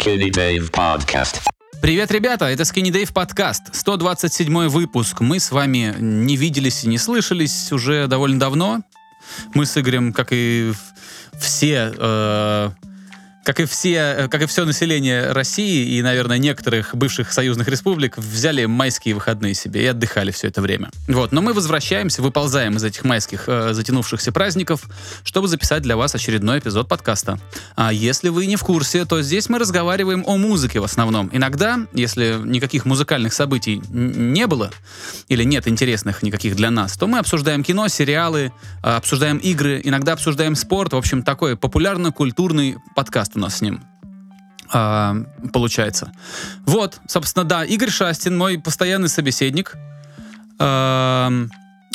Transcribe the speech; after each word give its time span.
Skinny 0.00 0.30
Dave 0.30 0.70
Podcast. 0.70 1.42
Привет, 1.82 2.10
ребята, 2.10 2.46
это 2.46 2.62
Skinny 2.62 2.90
Dave 2.90 3.12
подкаст, 3.12 3.74
127 3.74 4.68
выпуск. 4.68 5.20
Мы 5.20 5.38
с 5.38 5.50
вами 5.50 5.94
не 5.98 6.36
виделись 6.36 6.84
и 6.84 6.88
не 6.88 6.96
слышались 6.96 7.70
уже 7.70 8.06
довольно 8.06 8.40
давно. 8.40 8.80
Мы 9.52 9.66
с 9.66 9.76
Игорем, 9.76 10.14
как 10.14 10.28
и 10.30 10.72
все 11.38 11.92
э, 11.94 12.70
как 13.44 13.60
и 13.60 13.64
все, 13.64 13.94
э, 13.94 14.28
как 14.28 14.42
и 14.42 14.46
все 14.46 14.64
население 14.64 15.32
России 15.32 15.96
и, 15.96 16.02
наверное, 16.02 16.38
некоторых 16.38 16.94
бывших 16.94 17.32
союзных 17.32 17.68
республик, 17.68 18.18
взяли 18.18 18.66
майские 18.66 19.14
выходные 19.14 19.54
себе 19.54 19.82
и 19.82 19.86
отдыхали 19.86 20.30
все 20.30 20.48
это 20.48 20.60
время. 20.60 20.90
Вот, 21.08 21.32
но 21.32 21.40
мы 21.40 21.54
возвращаемся, 21.54 22.22
выползаем 22.22 22.76
из 22.76 22.84
этих 22.84 23.04
майских 23.04 23.44
э, 23.46 23.72
затянувшихся 23.72 24.32
праздников, 24.32 24.82
чтобы 25.24 25.48
записать 25.48 25.82
для 25.82 25.96
вас 25.96 26.14
очередной 26.14 26.58
эпизод 26.58 26.88
подкаста. 26.88 27.38
А 27.76 27.92
если 27.92 28.28
вы 28.28 28.46
не 28.46 28.56
в 28.56 28.62
курсе, 28.62 29.04
то 29.04 29.22
здесь 29.22 29.48
мы 29.48 29.58
разговариваем 29.58 30.22
о 30.26 30.36
музыке 30.36 30.80
в 30.80 30.84
основном. 30.84 31.30
Иногда, 31.32 31.80
если 31.92 32.38
никаких 32.44 32.84
музыкальных 32.84 33.32
событий 33.32 33.82
не 33.90 34.46
было 34.46 34.70
или 35.28 35.44
нет 35.44 35.66
интересных 35.66 36.22
никаких 36.22 36.56
для 36.56 36.70
нас, 36.70 36.96
то 36.96 37.06
мы 37.06 37.18
обсуждаем 37.18 37.64
кино, 37.64 37.88
сериалы, 37.88 38.52
э, 38.82 38.90
обсуждаем 38.90 39.38
игры, 39.38 39.80
иногда 39.82 40.12
обсуждаем 40.12 40.56
спорт. 40.56 40.92
В 40.92 40.96
общем, 40.96 41.22
такой 41.22 41.56
популярно-культурный 41.56 42.76
подкаст 42.94 43.29
подкаст 43.30 43.36
у 43.36 43.38
нас 43.38 43.56
с 43.56 43.60
ним 43.60 43.80
а, 44.72 45.16
получается. 45.52 46.12
Вот, 46.64 47.00
собственно, 47.06 47.44
да, 47.44 47.64
Игорь 47.64 47.90
Шастин, 47.90 48.36
мой 48.36 48.58
постоянный 48.58 49.08
собеседник. 49.08 49.76
А, 50.58 51.30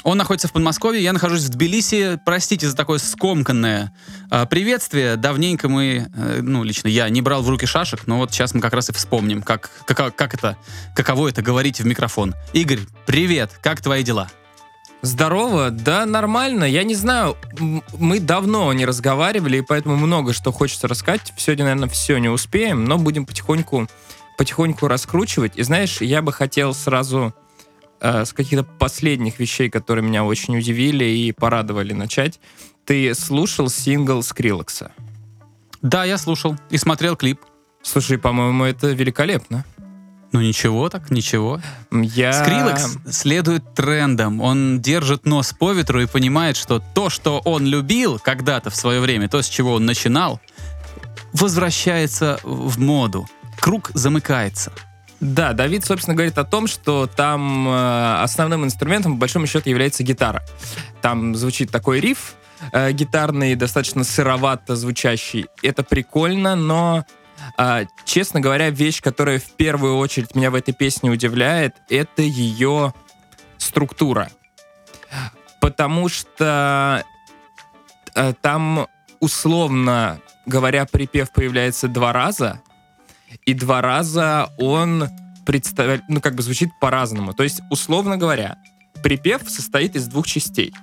он 0.03 0.17
находится 0.17 0.47
в 0.47 0.51
Подмосковье, 0.51 1.01
я 1.01 1.13
нахожусь 1.13 1.43
в 1.43 1.49
Тбилиси. 1.49 2.19
Простите 2.25 2.67
за 2.67 2.75
такое 2.75 2.99
скомканное 2.99 3.93
а, 4.29 4.45
приветствие. 4.45 5.15
Давненько 5.15 5.69
мы, 5.69 6.09
э, 6.13 6.39
ну, 6.41 6.63
лично 6.63 6.89
я, 6.89 7.09
не 7.09 7.21
брал 7.21 7.41
в 7.41 7.49
руки 7.49 7.65
шашек, 7.65 8.07
но 8.07 8.17
вот 8.17 8.31
сейчас 8.31 8.53
мы 8.53 8.59
как 8.59 8.73
раз 8.73 8.89
и 8.89 8.93
вспомним, 8.93 9.41
как, 9.41 9.71
как, 9.87 10.15
как 10.15 10.33
это, 10.33 10.57
каково 10.93 11.29
это 11.29 11.41
говорить 11.41 11.79
в 11.79 11.85
микрофон. 11.85 12.35
Игорь, 12.53 12.81
привет, 13.05 13.51
как 13.63 13.81
твои 13.81 14.03
дела? 14.03 14.29
Здорово, 15.01 15.69
да, 15.69 16.05
нормально. 16.05 16.63
Я 16.63 16.83
не 16.83 16.95
знаю, 16.95 17.37
мы 17.59 18.19
давно 18.19 18.73
не 18.73 18.85
разговаривали, 18.85 19.57
и 19.57 19.61
поэтому 19.61 19.95
много 19.97 20.33
что 20.33 20.51
хочется 20.51 20.87
рассказать. 20.87 21.31
Сегодня, 21.37 21.65
наверное, 21.65 21.89
все 21.89 22.17
не 22.17 22.29
успеем, 22.29 22.85
но 22.85 22.97
будем 22.97 23.25
потихоньку, 23.25 23.87
потихоньку 24.37 24.87
раскручивать. 24.87 25.57
И 25.57 25.63
знаешь, 25.63 26.01
я 26.01 26.21
бы 26.21 26.33
хотел 26.33 26.73
сразу 26.73 27.35
э, 28.01 28.25
с 28.25 28.33
каких-то 28.33 28.63
последних 28.63 29.39
вещей, 29.39 29.69
которые 29.69 30.03
меня 30.03 30.23
очень 30.23 30.57
удивили 30.57 31.05
и 31.05 31.31
порадовали 31.31 31.93
начать. 31.93 32.39
Ты 32.85 33.13
слушал 33.13 33.69
сингл 33.69 34.23
Скриллекса? 34.23 34.91
Да, 35.81 36.03
я 36.03 36.17
слушал 36.17 36.55
и 36.71 36.77
смотрел 36.77 37.15
клип. 37.15 37.41
Слушай, 37.83 38.17
по-моему, 38.17 38.63
это 38.63 38.87
великолепно. 38.87 39.65
Ну 40.35 40.41
ничего 40.41 40.89
так, 40.89 41.11
ничего. 41.11 41.61
Я... 41.91 42.33
Скриллекс 42.33 42.97
следует 43.09 43.73
трендам. 43.73 44.41
Он 44.41 44.81
держит 44.81 45.25
нос 45.25 45.53
по 45.57 45.71
ветру 45.71 46.01
и 46.01 46.07
понимает, 46.07 46.57
что 46.57 46.83
то, 46.93 47.09
что 47.09 47.39
он 47.45 47.65
любил 47.65 48.19
когда-то 48.19 48.69
в 48.69 48.75
свое 48.75 48.99
время, 48.99 49.29
то, 49.29 49.41
с 49.41 49.47
чего 49.47 49.75
он 49.75 49.85
начинал, 49.85 50.41
возвращается 51.31 52.41
в 52.43 52.77
моду. 52.77 53.25
Круг 53.61 53.91
замыкается. 53.93 54.73
Да, 55.21 55.53
Давид, 55.53 55.85
собственно, 55.85 56.15
говорит 56.15 56.37
о 56.37 56.43
том, 56.43 56.67
что 56.67 57.07
там 57.07 57.69
э, 57.69 58.21
основным 58.21 58.65
инструментом, 58.65 59.13
по 59.13 59.19
большому 59.19 59.47
счету, 59.47 59.69
является 59.69 60.03
гитара. 60.03 60.43
Там 61.01 61.33
звучит 61.33 61.71
такой 61.71 62.01
риф 62.01 62.33
э, 62.73 62.91
гитарный, 62.91 63.55
достаточно 63.55 64.03
сыровато 64.03 64.75
звучащий. 64.75 65.45
Это 65.63 65.81
прикольно, 65.83 66.57
но 66.57 67.05
а, 67.57 67.83
честно 68.05 68.39
говоря, 68.39 68.69
вещь, 68.69 69.01
которая 69.01 69.39
в 69.39 69.51
первую 69.51 69.97
очередь 69.97 70.35
меня 70.35 70.51
в 70.51 70.55
этой 70.55 70.73
песне 70.73 71.09
удивляет, 71.09 71.75
это 71.89 72.21
ее 72.21 72.93
структура. 73.57 74.29
Потому 75.61 76.09
что 76.09 77.03
а, 78.15 78.33
там, 78.41 78.87
условно 79.19 80.19
говоря, 80.45 80.85
припев 80.85 81.31
появляется 81.31 81.87
два 81.87 82.13
раза, 82.13 82.61
и 83.45 83.53
два 83.53 83.81
раза 83.81 84.49
он 84.57 85.09
представляет, 85.45 86.03
ну, 86.07 86.21
как 86.21 86.35
бы 86.35 86.43
звучит 86.43 86.69
по-разному. 86.79 87.33
То 87.33 87.43
есть, 87.43 87.61
условно 87.69 88.17
говоря, 88.17 88.57
припев 89.03 89.49
состоит 89.49 89.95
из 89.95 90.07
двух 90.07 90.27
частей. 90.27 90.73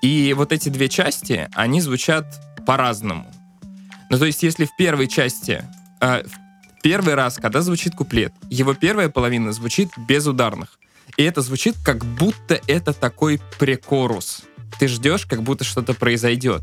И 0.00 0.32
вот 0.34 0.52
эти 0.52 0.68
две 0.68 0.88
части, 0.88 1.48
они 1.54 1.80
звучат 1.80 2.26
по-разному. 2.66 3.26
Ну, 4.12 4.18
то 4.18 4.26
есть, 4.26 4.42
если 4.42 4.66
в 4.66 4.76
первой 4.76 5.08
части, 5.08 5.64
э, 6.02 6.22
в 6.22 6.82
первый 6.82 7.14
раз, 7.14 7.36
когда 7.36 7.62
звучит 7.62 7.94
куплет, 7.94 8.34
его 8.50 8.74
первая 8.74 9.08
половина 9.08 9.52
звучит 9.52 9.88
без 9.96 10.26
ударных. 10.26 10.78
И 11.16 11.22
это 11.22 11.40
звучит, 11.40 11.76
как 11.82 12.04
будто 12.04 12.60
это 12.66 12.92
такой 12.92 13.40
прекорус. 13.58 14.42
Ты 14.78 14.88
ждешь, 14.88 15.24
как 15.24 15.42
будто 15.42 15.64
что-то 15.64 15.94
произойдет. 15.94 16.60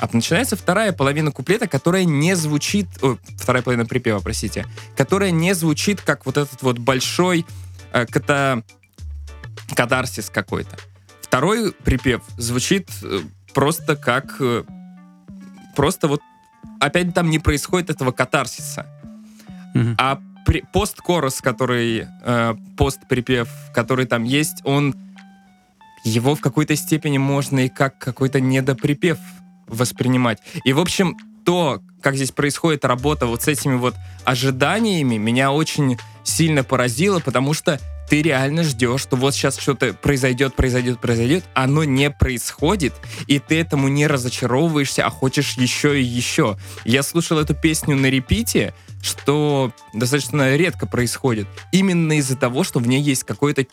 А 0.00 0.08
начинается 0.12 0.56
вторая 0.56 0.92
половина 0.92 1.30
куплета, 1.30 1.68
которая 1.68 2.02
не 2.02 2.34
звучит... 2.34 2.88
О, 3.00 3.16
вторая 3.36 3.62
половина 3.62 3.86
припева, 3.86 4.18
простите. 4.18 4.66
Которая 4.96 5.30
не 5.30 5.54
звучит, 5.54 6.00
как 6.00 6.26
вот 6.26 6.36
этот 6.36 6.62
вот 6.62 6.78
большой 6.78 7.46
э, 7.92 8.06
ката... 8.06 8.64
катарсис 9.72 10.30
какой-то. 10.30 10.76
Второй 11.20 11.70
припев 11.70 12.22
звучит 12.36 12.90
э, 13.04 13.20
просто 13.54 13.94
как... 13.94 14.34
Э, 14.40 14.64
просто 15.76 16.08
вот 16.08 16.22
опять 16.80 17.14
там 17.14 17.30
не 17.30 17.38
происходит 17.38 17.90
этого 17.90 18.12
катарсиса. 18.12 18.86
Mm-hmm. 19.74 19.94
А 19.98 20.20
при, 20.44 20.64
пост-корус, 20.72 21.40
который, 21.40 22.06
э, 22.24 22.54
пост-припев, 22.76 23.48
который 23.74 24.06
там 24.06 24.24
есть, 24.24 24.62
он 24.64 24.94
его 26.04 26.34
в 26.34 26.40
какой-то 26.40 26.74
степени 26.76 27.18
можно 27.18 27.66
и 27.66 27.68
как 27.68 27.98
какой-то 27.98 28.40
недоприпев 28.40 29.18
воспринимать. 29.66 30.38
И, 30.64 30.72
в 30.72 30.80
общем, 30.80 31.16
то, 31.44 31.82
как 32.00 32.14
здесь 32.14 32.30
происходит 32.30 32.84
работа 32.84 33.26
вот 33.26 33.42
с 33.42 33.48
этими 33.48 33.74
вот 33.74 33.94
ожиданиями, 34.24 35.16
меня 35.16 35.52
очень 35.52 35.98
сильно 36.22 36.64
поразило, 36.64 37.20
потому 37.20 37.54
что 37.54 37.80
ты 38.08 38.22
реально 38.22 38.64
ждешь, 38.64 39.02
что 39.02 39.16
вот 39.16 39.34
сейчас 39.34 39.58
что-то 39.58 39.92
произойдет, 39.92 40.54
произойдет, 40.54 41.00
произойдет, 41.00 41.44
оно 41.54 41.84
не 41.84 42.10
происходит, 42.10 42.94
и 43.26 43.38
ты 43.38 43.60
этому 43.60 43.88
не 43.88 44.06
разочаровываешься, 44.06 45.06
а 45.06 45.10
хочешь 45.10 45.52
еще 45.58 46.00
и 46.00 46.04
еще. 46.04 46.58
Я 46.84 47.02
слушал 47.02 47.38
эту 47.38 47.54
песню 47.54 47.96
на 47.96 48.06
репите, 48.06 48.74
что 49.02 49.72
достаточно 49.92 50.56
редко 50.56 50.86
происходит. 50.86 51.46
Именно 51.72 52.18
из-за 52.18 52.36
того, 52.36 52.64
что 52.64 52.78
в 52.78 52.88
ней 52.88 53.00
есть 53.00 53.24
какое-то 53.24 53.66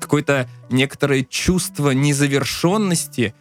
какое-то 0.00 0.48
некоторое 0.70 1.22
чувство 1.22 1.90
незавершенности, 1.90 3.34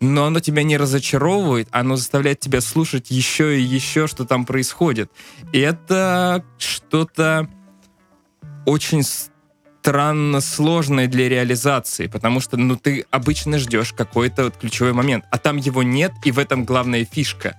но 0.00 0.26
оно 0.26 0.40
тебя 0.40 0.62
не 0.62 0.76
разочаровывает, 0.76 1.68
оно 1.72 1.96
заставляет 1.96 2.38
тебя 2.38 2.60
слушать 2.60 3.10
еще 3.10 3.58
и 3.58 3.62
еще, 3.62 4.06
что 4.06 4.24
там 4.24 4.46
происходит. 4.46 5.10
И 5.52 5.58
это 5.58 6.44
что-то 6.58 7.48
очень 8.66 9.02
странно 9.82 10.40
сложной 10.40 11.08
для 11.08 11.28
реализации, 11.28 12.06
потому 12.06 12.38
что, 12.38 12.56
ну, 12.56 12.76
ты 12.76 13.04
обычно 13.10 13.58
ждешь 13.58 13.92
какой-то 13.92 14.44
вот 14.44 14.56
ключевой 14.56 14.92
момент, 14.92 15.24
а 15.32 15.38
там 15.38 15.56
его 15.56 15.82
нет, 15.82 16.12
и 16.24 16.30
в 16.30 16.38
этом 16.38 16.64
главная 16.64 17.04
фишка. 17.04 17.56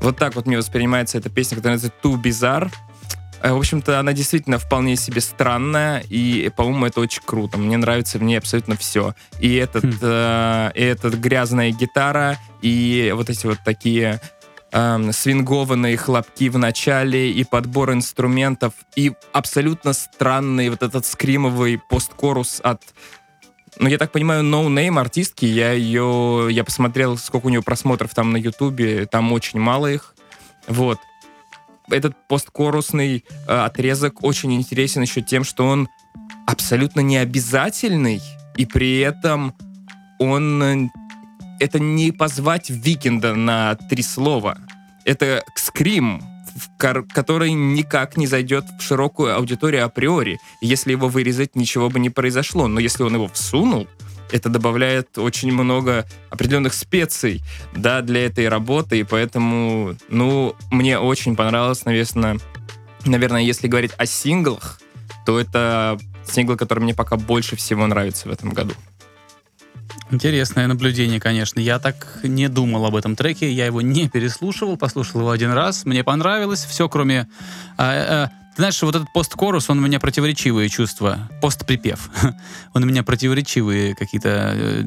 Вот 0.00 0.16
так 0.16 0.34
вот 0.34 0.46
мне 0.46 0.56
воспринимается 0.56 1.18
эта 1.18 1.28
песня, 1.28 1.58
которая 1.58 1.76
называется 1.76 2.08
«Too 2.08 2.22
Bizarre». 2.22 2.72
Э, 3.42 3.52
в 3.52 3.58
общем-то, 3.58 4.00
она 4.00 4.14
действительно 4.14 4.58
вполне 4.58 4.96
себе 4.96 5.20
странная, 5.20 6.02
и, 6.08 6.50
по-моему, 6.56 6.86
это 6.86 7.00
очень 7.00 7.22
круто. 7.22 7.58
Мне 7.58 7.76
нравится 7.76 8.18
в 8.18 8.22
ней 8.22 8.38
абсолютно 8.38 8.74
все. 8.74 9.14
И 9.38 9.54
этот, 9.56 9.84
хм. 9.84 9.98
э, 10.00 10.70
и 10.74 10.82
этот 10.82 11.16
грязная 11.16 11.70
гитара, 11.70 12.38
и 12.62 13.12
вот 13.14 13.28
эти 13.28 13.44
вот 13.44 13.58
такие 13.62 14.22
э, 14.72 15.12
свингованные 15.12 15.96
хлопки 15.96 16.48
в 16.48 16.58
начале 16.58 17.30
и 17.30 17.44
подбор 17.44 17.92
инструментов, 17.92 18.72
и 18.96 19.12
абсолютно 19.32 19.92
странный 19.92 20.70
вот 20.70 20.82
этот 20.82 21.06
скримовый 21.06 21.78
посткорус 21.78 22.60
от 22.62 22.82
ну, 23.78 23.88
я 23.88 23.96
так 23.96 24.12
понимаю, 24.12 24.44
No 24.44 24.66
Name 24.66 25.00
артистки. 25.00 25.46
Я 25.46 25.72
ее... 25.72 26.48
Я 26.50 26.62
посмотрел, 26.62 27.16
сколько 27.16 27.46
у 27.46 27.48
нее 27.48 27.62
просмотров 27.62 28.14
там 28.14 28.30
на 28.30 28.36
Ютубе. 28.36 29.06
Там 29.06 29.32
очень 29.32 29.60
мало 29.60 29.86
их. 29.86 30.14
Вот. 30.68 30.98
Этот 31.90 32.14
посткорусный 32.28 33.24
э, 33.48 33.52
отрезок 33.52 34.22
очень 34.22 34.52
интересен 34.52 35.02
еще 35.02 35.22
тем, 35.22 35.42
что 35.42 35.66
он 35.66 35.88
абсолютно 36.46 37.00
необязательный, 37.00 38.20
и 38.56 38.66
при 38.66 39.00
этом 39.00 39.54
он 40.18 40.90
это 41.60 41.78
не 41.78 42.12
позвать 42.12 42.70
Викинда 42.70 43.34
на 43.34 43.74
три 43.74 44.02
слова. 44.02 44.58
Это 45.04 45.44
скрим, 45.54 46.22
который 46.78 47.52
никак 47.52 48.16
не 48.16 48.26
зайдет 48.26 48.64
в 48.78 48.82
широкую 48.82 49.34
аудиторию 49.34 49.84
априори. 49.84 50.38
Если 50.60 50.92
его 50.92 51.08
вырезать, 51.08 51.56
ничего 51.56 51.88
бы 51.88 51.98
не 51.98 52.10
произошло. 52.10 52.68
Но 52.68 52.80
если 52.80 53.02
он 53.02 53.14
его 53.14 53.28
всунул, 53.28 53.88
это 54.30 54.48
добавляет 54.48 55.18
очень 55.18 55.52
много 55.52 56.06
определенных 56.30 56.74
специй, 56.74 57.42
да, 57.74 58.00
для 58.00 58.24
этой 58.24 58.48
работы, 58.48 59.00
и 59.00 59.04
поэтому, 59.04 59.94
ну, 60.08 60.56
мне 60.70 60.98
очень 60.98 61.36
понравилось, 61.36 61.84
наверное, 61.84 62.38
наверное, 63.04 63.42
если 63.42 63.68
говорить 63.68 63.92
о 63.98 64.06
синглах, 64.06 64.80
то 65.26 65.38
это 65.38 65.98
сингл, 66.26 66.56
который 66.56 66.80
мне 66.80 66.94
пока 66.94 67.16
больше 67.16 67.56
всего 67.56 67.86
нравится 67.86 68.28
в 68.28 68.32
этом 68.32 68.50
году. 68.50 68.74
Интересное 70.12 70.66
наблюдение, 70.66 71.18
конечно. 71.18 71.58
Я 71.58 71.78
так 71.78 72.18
не 72.22 72.48
думал 72.48 72.84
об 72.84 72.96
этом 72.96 73.16
треке, 73.16 73.50
я 73.50 73.64
его 73.64 73.80
не 73.80 74.10
переслушивал, 74.10 74.76
послушал 74.76 75.20
его 75.20 75.30
один 75.30 75.52
раз, 75.52 75.86
мне 75.86 76.04
понравилось, 76.04 76.64
все 76.64 76.86
кроме... 76.86 77.28
А, 77.78 78.26
а, 78.26 78.30
ты 78.54 78.56
знаешь, 78.56 78.82
вот 78.82 78.94
этот 78.94 79.10
посткорус, 79.14 79.70
он 79.70 79.78
у 79.78 79.80
меня 79.80 79.98
противоречивые 79.98 80.68
чувства. 80.68 81.30
Постприпев. 81.40 82.10
он 82.74 82.82
у 82.82 82.86
меня 82.86 83.02
противоречивые 83.02 83.94
какие-то 83.94 84.52
э, 84.54 84.84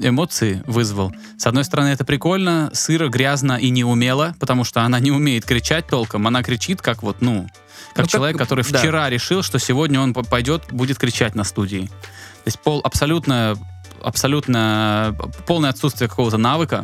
эмоции 0.00 0.64
вызвал. 0.66 1.14
С 1.38 1.46
одной 1.46 1.62
стороны, 1.62 1.90
это 1.90 2.04
прикольно, 2.04 2.68
сыро, 2.72 3.08
грязно 3.08 3.52
и 3.52 3.70
неумело, 3.70 4.34
потому 4.40 4.64
что 4.64 4.82
она 4.82 4.98
не 4.98 5.12
умеет 5.12 5.44
кричать 5.44 5.86
толком. 5.86 6.26
Она 6.26 6.42
кричит 6.42 6.82
как 6.82 7.04
вот, 7.04 7.22
ну, 7.22 7.48
как 7.94 8.06
Ну, 8.06 8.10
человек, 8.10 8.38
как- 8.38 8.48
который 8.48 8.64
да. 8.68 8.80
вчера 8.80 9.08
решил, 9.08 9.44
что 9.44 9.60
сегодня 9.60 10.00
он 10.00 10.12
пойдет, 10.12 10.64
будет 10.72 10.98
кричать 10.98 11.36
на 11.36 11.44
студии. 11.44 11.86
То 11.86 12.48
есть 12.48 12.60
пол 12.60 12.80
абсолютно, 12.84 13.56
абсолютно 14.02 15.16
полное 15.46 15.70
отсутствие 15.70 16.08
какого-то 16.08 16.38
навыка. 16.38 16.82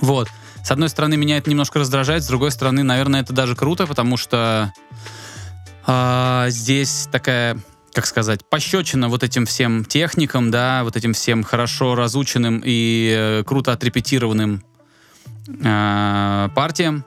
Вот. 0.00 0.28
С 0.62 0.70
одной 0.70 0.88
стороны, 0.88 1.16
меня 1.16 1.38
это 1.38 1.48
немножко 1.48 1.78
раздражает, 1.78 2.22
с 2.22 2.26
другой 2.26 2.50
стороны, 2.50 2.82
наверное, 2.82 3.22
это 3.22 3.32
даже 3.32 3.56
круто, 3.56 3.86
потому 3.86 4.16
что 4.16 4.72
а, 5.86 6.46
здесь 6.50 7.08
такая, 7.10 7.58
как 7.92 8.06
сказать, 8.06 8.44
пощечина 8.48 9.08
вот 9.08 9.22
этим 9.22 9.46
всем 9.46 9.84
техникам, 9.84 10.50
да, 10.50 10.84
вот 10.84 10.96
этим 10.96 11.14
всем 11.14 11.42
хорошо 11.42 11.94
разученным 11.94 12.62
и 12.64 13.14
э, 13.16 13.44
круто 13.44 13.72
отрепетированным 13.72 14.62
а, 15.64 16.50
партиям. 16.50 17.04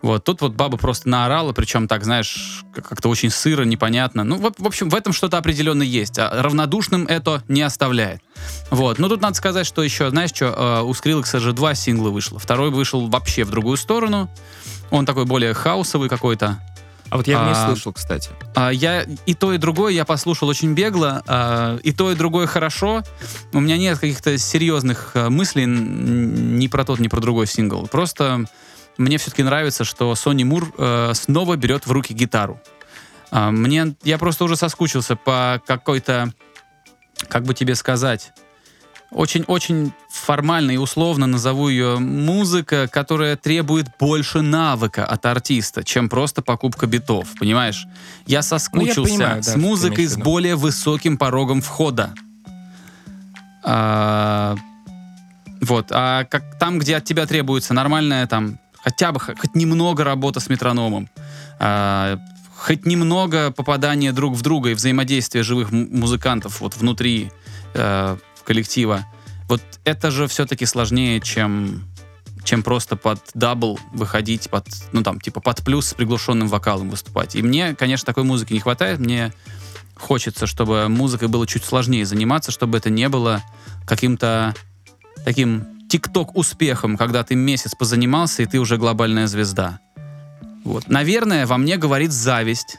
Вот, 0.00 0.22
тут 0.24 0.40
вот 0.42 0.52
баба 0.52 0.76
просто 0.78 1.08
наорала, 1.08 1.52
причем 1.52 1.88
так, 1.88 2.04
знаешь, 2.04 2.64
как- 2.72 2.88
как-то 2.88 3.08
очень 3.08 3.30
сыро, 3.30 3.64
непонятно. 3.64 4.22
Ну, 4.22 4.36
в, 4.36 4.52
в 4.56 4.66
общем, 4.66 4.88
в 4.90 4.94
этом 4.94 5.12
что-то 5.12 5.38
определенно 5.38 5.82
есть. 5.82 6.18
А 6.18 6.30
равнодушным 6.42 7.04
это 7.06 7.42
не 7.48 7.62
оставляет. 7.62 8.22
Вот, 8.70 8.98
но 9.00 9.08
тут 9.08 9.20
надо 9.22 9.34
сказать, 9.34 9.66
что 9.66 9.82
еще, 9.82 10.10
знаешь 10.10 10.30
что, 10.32 10.46
э, 10.46 10.82
у 10.82 10.92
Skrillex 10.92 11.40
же 11.40 11.52
два 11.52 11.74
сингла 11.74 12.10
вышло. 12.10 12.38
Второй 12.38 12.70
вышел 12.70 13.08
вообще 13.08 13.42
в 13.44 13.50
другую 13.50 13.76
сторону. 13.76 14.30
Он 14.90 15.04
такой 15.04 15.24
более 15.24 15.52
хаусовый 15.52 16.08
какой-то. 16.08 16.60
А 17.10 17.16
вот 17.16 17.26
я 17.26 17.34
его 17.38 17.46
не 17.46 17.52
А, 17.56 17.66
слышал, 17.66 17.92
кстати. 17.92 18.30
А, 18.54 18.68
Я 18.70 19.02
и 19.24 19.32
то, 19.34 19.52
и 19.54 19.58
другое 19.58 19.92
я 19.94 20.04
послушал 20.04 20.46
очень 20.48 20.74
бегло. 20.74 21.22
а, 21.26 21.78
И 21.78 21.90
то, 21.92 22.12
и 22.12 22.14
другое 22.14 22.46
хорошо. 22.46 23.02
У 23.52 23.60
меня 23.60 23.78
нет 23.78 23.98
каких-то 23.98 24.36
серьезных 24.38 25.12
а, 25.14 25.30
мыслей 25.30 25.64
ни 25.66 26.66
про 26.68 26.84
тот, 26.84 27.00
ни 27.00 27.08
про 27.08 27.20
другой 27.20 27.46
сингл. 27.46 27.86
Просто 27.86 28.44
мне 28.98 29.16
все-таки 29.18 29.42
нравится, 29.42 29.84
что 29.84 30.14
Сони 30.14 30.44
Мур 30.44 30.72
э, 30.76 31.12
снова 31.14 31.56
берет 31.56 31.86
в 31.86 31.92
руки 31.92 32.12
гитару. 32.12 32.60
А, 33.30 33.50
Мне, 33.50 33.94
я 34.02 34.18
просто 34.18 34.44
уже 34.44 34.56
соскучился 34.56 35.16
по 35.16 35.62
какой-то, 35.66 36.32
как 37.28 37.44
бы 37.44 37.54
тебе 37.54 37.74
сказать, 37.74 38.32
очень-очень 39.10 39.92
формально 40.10 40.72
и 40.72 40.76
условно 40.76 41.26
назову 41.26 41.68
ее 41.68 41.98
музыка, 41.98 42.88
которая 42.88 43.36
требует 43.36 43.86
больше 43.98 44.42
навыка 44.42 45.06
от 45.06 45.24
артиста, 45.24 45.82
чем 45.82 46.08
просто 46.08 46.42
покупка 46.42 46.86
битов, 46.86 47.28
понимаешь? 47.38 47.86
Я 48.26 48.42
соскучился 48.42 49.02
понимаю, 49.02 49.42
да, 49.42 49.52
с 49.52 49.56
музыкой 49.56 50.06
с 50.06 50.16
более 50.16 50.56
высоким 50.56 51.16
порогом 51.16 51.62
входа. 51.62 52.12
А, 53.62 54.56
вот, 55.60 55.86
а 55.90 56.24
как 56.24 56.58
там, 56.58 56.78
где 56.78 56.96
от 56.96 57.04
тебя 57.04 57.26
требуется 57.26 57.74
нормальная 57.74 58.26
там 58.26 58.58
хотя 58.88 59.12
бы 59.12 59.20
хоть 59.20 59.54
немного 59.54 60.02
работа 60.02 60.40
с 60.40 60.48
метрономом, 60.48 61.10
а, 61.58 62.18
хоть 62.56 62.86
немного 62.86 63.50
попадания 63.50 64.12
друг 64.12 64.34
в 64.34 64.40
друга 64.40 64.70
и 64.70 64.74
взаимодействия 64.74 65.42
живых 65.42 65.70
музыкантов 65.72 66.62
вот 66.62 66.74
внутри 66.74 67.30
э, 67.74 68.16
коллектива. 68.44 69.04
Вот 69.46 69.60
это 69.84 70.10
же 70.10 70.26
все-таки 70.26 70.64
сложнее, 70.64 71.20
чем 71.20 71.84
чем 72.44 72.62
просто 72.62 72.96
под 72.96 73.20
double 73.34 73.78
выходить, 73.92 74.48
под, 74.48 74.64
ну 74.92 75.02
там, 75.02 75.20
типа 75.20 75.40
под 75.40 75.62
плюс 75.62 75.88
с 75.88 75.94
приглушенным 75.94 76.48
вокалом 76.48 76.88
выступать. 76.88 77.36
И 77.36 77.42
мне, 77.42 77.74
конечно, 77.74 78.06
такой 78.06 78.24
музыки 78.24 78.54
не 78.54 78.60
хватает. 78.60 79.00
Мне 79.00 79.34
хочется, 79.96 80.46
чтобы 80.46 80.88
музыкой 80.88 81.28
было 81.28 81.46
чуть 81.46 81.64
сложнее 81.64 82.06
заниматься, 82.06 82.52
чтобы 82.52 82.78
это 82.78 82.88
не 82.88 83.10
было 83.10 83.42
каким-то 83.86 84.54
таким 85.26 85.77
тикток 85.88 86.36
успехом, 86.36 86.96
когда 86.96 87.24
ты 87.24 87.34
месяц 87.34 87.74
позанимался, 87.74 88.42
и 88.42 88.46
ты 88.46 88.58
уже 88.58 88.76
глобальная 88.76 89.26
звезда. 89.26 89.80
Вот. 90.64 90.88
Наверное, 90.88 91.46
во 91.46 91.56
мне 91.56 91.76
говорит 91.76 92.12
зависть 92.12 92.78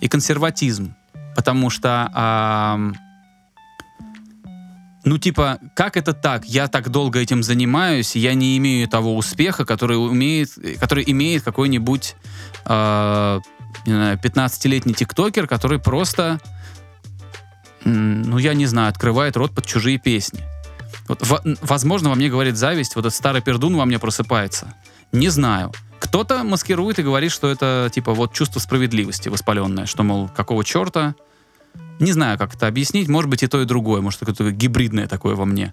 и 0.00 0.08
консерватизм. 0.08 0.94
Потому 1.36 1.70
что, 1.70 2.10
ам, 2.14 2.94
ну, 5.04 5.18
типа, 5.18 5.60
как 5.74 5.96
это 5.96 6.14
так? 6.14 6.46
Я 6.46 6.66
так 6.66 6.88
долго 6.88 7.20
этим 7.20 7.42
занимаюсь, 7.42 8.16
я 8.16 8.34
не 8.34 8.56
имею 8.56 8.88
того 8.88 9.16
успеха, 9.16 9.64
который, 9.64 9.96
умеет, 9.96 10.50
который 10.80 11.04
имеет 11.06 11.42
какой-нибудь 11.42 12.16
э, 12.64 13.40
не 13.86 13.92
знаю, 13.92 14.18
15-летний 14.18 14.94
тиктокер, 14.94 15.46
который 15.46 15.78
просто, 15.78 16.40
ну, 17.84 18.38
я 18.38 18.54
не 18.54 18.66
знаю, 18.66 18.88
открывает 18.88 19.36
рот 19.36 19.54
под 19.54 19.66
чужие 19.66 19.98
песни. 19.98 20.40
Вот, 21.08 21.26
во- 21.26 21.40
н- 21.44 21.58
возможно, 21.62 22.08
во 22.10 22.14
мне 22.14 22.28
говорит 22.28 22.56
зависть, 22.56 22.96
вот 22.96 23.06
этот 23.06 23.14
старый 23.16 23.42
пердун 23.42 23.76
во 23.76 23.84
мне 23.84 23.98
просыпается. 23.98 24.74
Не 25.12 25.28
знаю. 25.28 25.72
Кто-то 25.98 26.44
маскирует 26.44 26.98
и 26.98 27.02
говорит, 27.02 27.32
что 27.32 27.48
это, 27.48 27.90
типа, 27.94 28.12
вот 28.12 28.32
чувство 28.32 28.60
справедливости 28.60 29.28
воспаленное, 29.28 29.86
что, 29.86 30.02
мол, 30.02 30.28
какого 30.28 30.64
черта? 30.64 31.14
Не 31.98 32.12
знаю, 32.12 32.38
как 32.38 32.54
это 32.54 32.66
объяснить. 32.66 33.08
Может 33.08 33.30
быть, 33.30 33.42
и 33.42 33.46
то, 33.46 33.60
и 33.62 33.64
другое. 33.64 34.02
Может, 34.02 34.20
какое-то 34.20 34.50
гибридное 34.50 35.06
такое 35.08 35.34
во 35.34 35.46
мне. 35.46 35.72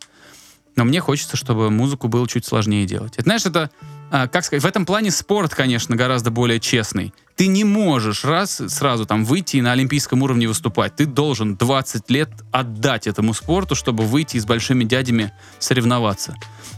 Но 0.76 0.86
мне 0.86 1.00
хочется, 1.00 1.38
чтобы 1.38 1.70
музыку 1.70 2.08
было 2.08 2.28
чуть 2.28 2.46
сложнее 2.46 2.86
делать. 2.86 3.14
Это, 3.14 3.24
знаешь, 3.24 3.46
это, 3.46 3.70
а, 4.10 4.28
как 4.28 4.44
сказать, 4.44 4.64
в 4.64 4.68
этом 4.68 4.86
плане 4.86 5.12
спорт, 5.12 5.54
конечно, 5.54 5.96
гораздо 5.96 6.32
более 6.32 6.60
честный. 6.60 7.14
Ты 7.36 7.48
не 7.48 7.64
можешь 7.64 8.26
раз 8.26 8.62
сразу 8.68 9.06
там 9.06 9.24
выйти 9.26 9.58
и 9.58 9.62
на 9.62 9.72
олимпийском 9.72 10.24
уровне 10.24 10.48
выступать. 10.48 10.96
Ты 10.96 11.06
должен 11.06 11.56
20 11.56 12.10
лет 12.10 12.30
отдать 12.52 13.08
этому 13.08 13.34
спорту, 13.34 13.76
чтобы 13.76 14.04
выйти 14.06 14.38
и 14.38 14.40
с 14.40 14.46
большими 14.46 14.84
дядями 14.84 15.32
соревноваться. 15.60 16.36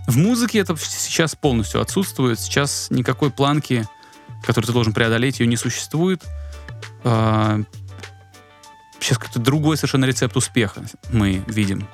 В 0.07 0.17
музыке 0.17 0.59
это 0.59 0.75
сейчас 0.77 1.35
полностью 1.35 1.81
отсутствует. 1.81 2.39
Сейчас 2.39 2.87
никакой 2.89 3.31
планки, 3.31 3.85
которую 4.43 4.67
ты 4.67 4.73
должен 4.73 4.93
преодолеть, 4.93 5.39
ее 5.39 5.47
не 5.47 5.57
существует. 5.57 6.23
А, 7.03 7.61
Сейчас 9.05 9.19
какой-то 9.19 9.39
другой 9.39 9.77
совершенно 9.77 10.05
рецепт 10.05 10.35
успеха 10.35 10.81
мы 11.11 11.43
видим. 11.45 11.87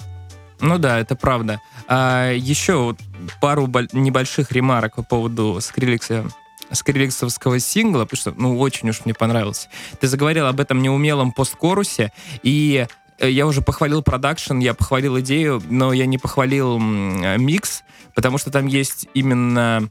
Ну 0.61 0.77
да, 0.77 0.97
это 0.97 1.15
правда. 1.15 1.59
А, 1.87 2.31
еще 2.31 2.95
пару 3.39 3.67
боль- 3.67 3.89
небольших 3.93 4.51
ремарок 4.51 4.95
по 4.95 5.03
поводу 5.03 5.59
скриликса 5.61 6.25
скриликсовского 6.71 7.59
сингла, 7.59 8.05
потому 8.05 8.17
что, 8.17 8.33
ну, 8.37 8.57
очень 8.57 8.89
уж 8.89 9.03
мне 9.03 9.13
понравился. 9.13 9.67
Ты 9.99 10.07
заговорил 10.07 10.47
об 10.47 10.59
этом 10.59 10.81
неумелом 10.81 11.31
посткорусе, 11.33 12.11
и 12.43 12.87
э, 13.19 13.29
я 13.29 13.45
уже 13.45 13.61
похвалил 13.61 14.01
продакшн, 14.01 14.57
я 14.59 14.73
похвалил 14.73 15.19
идею, 15.19 15.61
но 15.69 15.91
я 15.91 16.05
не 16.05 16.17
похвалил 16.17 16.77
э, 16.79 17.37
микс, 17.37 17.83
потому 18.15 18.37
что 18.37 18.51
там 18.51 18.67
есть 18.67 19.07
именно 19.13 19.89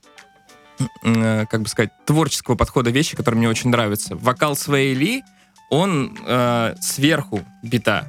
э, 1.04 1.44
как 1.50 1.62
бы 1.62 1.68
сказать, 1.68 1.90
творческого 2.06 2.56
подхода 2.56 2.90
вещи, 2.90 3.16
которые 3.16 3.38
мне 3.38 3.48
очень 3.48 3.70
нравятся. 3.70 4.16
Вокал 4.16 4.56
Свей 4.56 4.94
Ли, 4.94 5.22
он 5.68 6.16
э, 6.26 6.74
сверху 6.80 7.40
бита. 7.62 8.06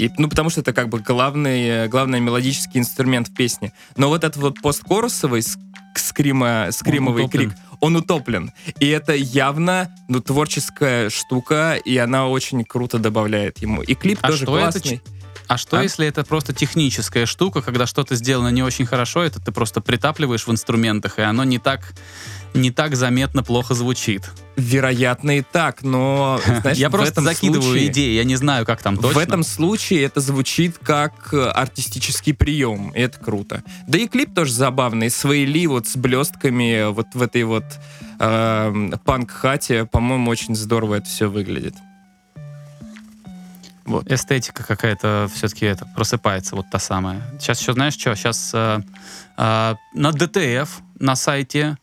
И, 0.00 0.10
ну, 0.16 0.28
потому 0.28 0.48
что 0.48 0.62
это 0.62 0.72
как 0.72 0.88
бы 0.88 1.00
главный, 1.00 1.86
главный 1.88 2.20
мелодический 2.20 2.80
инструмент 2.80 3.28
в 3.28 3.34
песне. 3.34 3.72
Но 3.96 4.08
вот 4.08 4.24
этот 4.24 4.40
вот 4.40 4.60
посткорусовый 4.62 5.40
ск- 5.40 5.58
скрима, 5.94 6.68
скримовый 6.70 7.24
утоплен. 7.24 7.50
крик, 7.50 7.58
он 7.80 7.96
утоплен. 7.96 8.52
И 8.78 8.88
это 8.88 9.14
явно, 9.14 9.94
ну, 10.08 10.20
творческая 10.20 11.10
штука, 11.10 11.74
и 11.84 11.96
она 11.98 12.28
очень 12.28 12.64
круто 12.64 12.98
добавляет 12.98 13.58
ему. 13.58 13.82
И 13.82 13.94
клип 13.94 14.18
А 14.22 14.28
тоже 14.28 14.44
что 14.44 14.58
это 14.58 14.72
классный. 14.72 15.02
А 15.48 15.58
что, 15.58 15.78
А? 15.80 15.82
если 15.82 16.06
это 16.06 16.24
просто 16.24 16.52
техническая 16.54 17.26
штука, 17.26 17.60
когда 17.60 17.84
что-то 17.86 18.14
сделано 18.14 18.48
не 18.48 18.62
очень 18.62 18.86
хорошо, 18.86 19.22
это 19.24 19.40
ты 19.40 19.50
просто 19.52 19.80
притапливаешь 19.80 20.46
в 20.46 20.50
инструментах, 20.52 21.18
и 21.18 21.22
оно 21.22 21.42
не 21.44 21.58
так, 21.58 21.92
не 22.54 22.70
так 22.70 22.96
заметно 22.96 23.42
плохо 23.42 23.74
звучит. 23.74 24.30
Вероятно 24.56 25.38
и 25.38 25.42
так, 25.42 25.82
но 25.82 26.40
знаешь, 26.60 26.78
я 26.78 26.90
просто 26.90 27.20
закидываю 27.20 27.62
случае- 27.62 27.86
идеи, 27.88 28.14
я 28.14 28.24
не 28.24 28.36
знаю, 28.36 28.66
как 28.66 28.82
там 28.82 28.96
точно. 28.96 29.12
В 29.12 29.18
этом 29.18 29.42
случае 29.42 30.02
это 30.04 30.20
звучит 30.20 30.78
как 30.78 31.32
э, 31.32 31.48
артистический 31.48 32.34
прием, 32.34 32.90
и 32.90 33.00
это 33.00 33.18
круто. 33.18 33.62
Да 33.86 33.98
и 33.98 34.06
клип 34.06 34.34
тоже 34.34 34.52
забавный, 34.52 35.10
Свейли 35.10 35.66
вот 35.66 35.86
с 35.86 35.96
блестками 35.96 36.90
вот 36.92 37.06
в 37.14 37.22
этой 37.22 37.44
вот 37.44 37.64
э, 38.18 38.90
панк-хате, 39.04 39.86
по-моему, 39.86 40.30
очень 40.30 40.54
здорово 40.54 40.96
это 40.96 41.06
все 41.06 41.30
выглядит. 41.30 41.74
Эстетика 44.06 44.62
какая-то 44.62 45.28
все-таки 45.34 45.66
это 45.66 45.84
просыпается, 45.96 46.54
вот 46.54 46.66
та 46.70 46.78
самая. 46.78 47.22
Сейчас 47.40 47.60
еще, 47.60 47.72
знаешь 47.72 47.94
что, 47.94 48.14
сейчас 48.14 48.52
на 48.52 49.76
ДТФ 50.12 50.80
на 51.00 51.16
сайте 51.16 51.76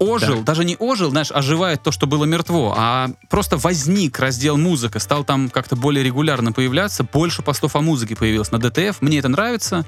ожил, 0.00 0.42
даже 0.42 0.64
не 0.64 0.76
ожил, 0.76 1.10
знаешь, 1.10 1.30
оживает 1.30 1.82
то, 1.82 1.92
что 1.92 2.06
было 2.06 2.24
мертво, 2.24 2.74
а 2.76 3.10
просто 3.28 3.56
возник 3.56 4.18
раздел 4.18 4.56
музыка, 4.56 4.98
стал 4.98 5.24
там 5.24 5.50
как-то 5.50 5.76
более 5.76 6.02
регулярно 6.02 6.52
появляться, 6.52 7.04
больше 7.04 7.42
постов 7.42 7.76
о 7.76 7.80
музыке 7.80 8.16
появилось 8.16 8.50
на 8.50 8.56
DTF, 8.56 8.96
мне 9.00 9.18
это 9.18 9.28
нравится. 9.28 9.84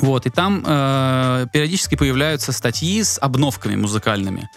Вот, 0.00 0.26
и 0.26 0.30
там 0.30 0.64
э, 0.66 1.46
периодически 1.52 1.94
появляются 1.94 2.52
статьи 2.52 3.02
с 3.02 3.18
обновками 3.18 3.74
музыкальными. 3.74 4.50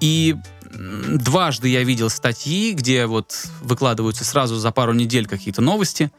И 0.00 0.36
дважды 0.70 1.68
я 1.68 1.82
видел 1.82 2.10
статьи, 2.10 2.72
где 2.72 3.06
вот 3.06 3.46
выкладываются 3.60 4.24
сразу 4.24 4.56
за 4.56 4.70
пару 4.70 4.92
недель 4.92 5.26
какие-то 5.26 5.60
новости. 5.62 6.10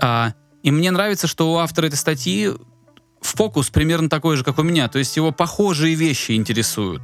А, 0.00 0.34
и 0.62 0.70
мне 0.70 0.90
нравится, 0.90 1.26
что 1.26 1.52
у 1.52 1.58
автора 1.58 1.86
этой 1.86 1.96
статьи 1.96 2.52
фокус 3.20 3.70
примерно 3.70 4.08
такой 4.08 4.36
же, 4.36 4.44
как 4.44 4.58
у 4.58 4.62
меня. 4.62 4.88
То 4.88 4.98
есть 4.98 5.16
его 5.16 5.32
похожие 5.32 5.94
вещи 5.94 6.32
интересуют. 6.32 7.02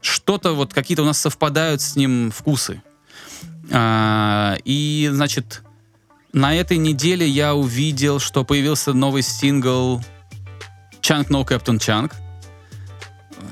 Что-то 0.00 0.52
вот 0.52 0.74
какие-то 0.74 1.02
у 1.02 1.06
нас 1.06 1.18
совпадают 1.18 1.80
с 1.80 1.96
ним 1.96 2.30
вкусы. 2.30 2.82
А, 3.70 4.56
и, 4.64 5.08
значит, 5.12 5.62
на 6.32 6.54
этой 6.54 6.76
неделе 6.76 7.26
я 7.26 7.54
увидел, 7.54 8.18
что 8.18 8.44
появился 8.44 8.92
новый 8.92 9.22
сингл 9.22 10.02
Chunk 11.00 11.28
No 11.28 11.46
Captain 11.46 11.78
Chunk. 11.78 12.12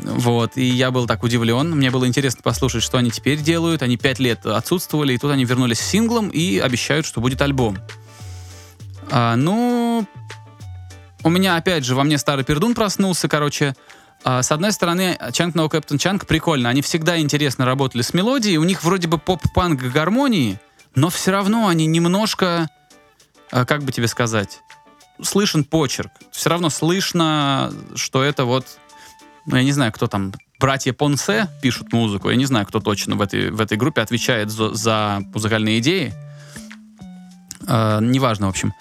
Вот, 0.02 0.56
и 0.56 0.64
я 0.64 0.90
был 0.90 1.06
так 1.06 1.22
удивлен. 1.22 1.70
Мне 1.70 1.90
было 1.90 2.06
интересно 2.06 2.42
послушать, 2.42 2.82
что 2.82 2.98
они 2.98 3.10
теперь 3.10 3.40
делают. 3.40 3.82
Они 3.82 3.96
пять 3.96 4.18
лет 4.18 4.44
отсутствовали, 4.44 5.14
и 5.14 5.18
тут 5.18 5.30
они 5.30 5.44
вернулись 5.44 5.78
с 5.78 5.86
синглом 5.86 6.28
и 6.28 6.58
обещают, 6.58 7.06
что 7.06 7.20
будет 7.20 7.40
альбом. 7.40 7.78
А, 9.10 9.36
ну, 9.36 10.06
у 11.24 11.30
меня, 11.30 11.56
опять 11.56 11.84
же, 11.84 11.94
во 11.94 12.04
мне 12.04 12.18
старый 12.18 12.44
пердун 12.44 12.74
проснулся, 12.74 13.28
короче. 13.28 13.74
А, 14.24 14.42
с 14.42 14.52
одной 14.52 14.72
стороны, 14.72 15.18
Chunk 15.30 15.54
No 15.54 15.70
Captain 15.70 15.96
Chunk 15.96 16.26
прикольно. 16.26 16.68
Они 16.68 16.82
всегда 16.82 17.18
интересно 17.18 17.64
работали 17.64 18.02
с 18.02 18.12
мелодией. 18.14 18.58
У 18.58 18.64
них 18.64 18.84
вроде 18.84 19.08
бы 19.08 19.18
поп-панк 19.18 19.80
гармонии, 19.80 20.60
но 20.94 21.08
все 21.08 21.32
равно 21.32 21.68
они 21.68 21.86
немножко, 21.86 22.68
а, 23.50 23.64
как 23.64 23.82
бы 23.82 23.90
тебе 23.90 24.06
сказать, 24.06 24.60
слышен 25.22 25.64
почерк. 25.64 26.12
Все 26.30 26.50
равно 26.50 26.68
слышно, 26.68 27.72
что 27.94 28.22
это 28.22 28.44
вот, 28.44 28.66
ну, 29.46 29.56
я 29.56 29.64
не 29.64 29.72
знаю, 29.72 29.92
кто 29.92 30.06
там, 30.06 30.32
братья 30.60 30.92
Понсе 30.92 31.48
пишут 31.62 31.92
музыку. 31.92 32.28
Я 32.28 32.36
не 32.36 32.46
знаю, 32.46 32.66
кто 32.66 32.80
точно 32.80 33.16
в 33.16 33.22
этой, 33.22 33.50
в 33.50 33.60
этой 33.62 33.78
группе 33.78 34.02
отвечает 34.02 34.50
за, 34.50 34.74
за 34.74 35.22
музыкальные 35.32 35.78
идеи. 35.78 36.12
А, 37.66 38.00
неважно, 38.00 38.46
в 38.46 38.50
общем. 38.50 38.74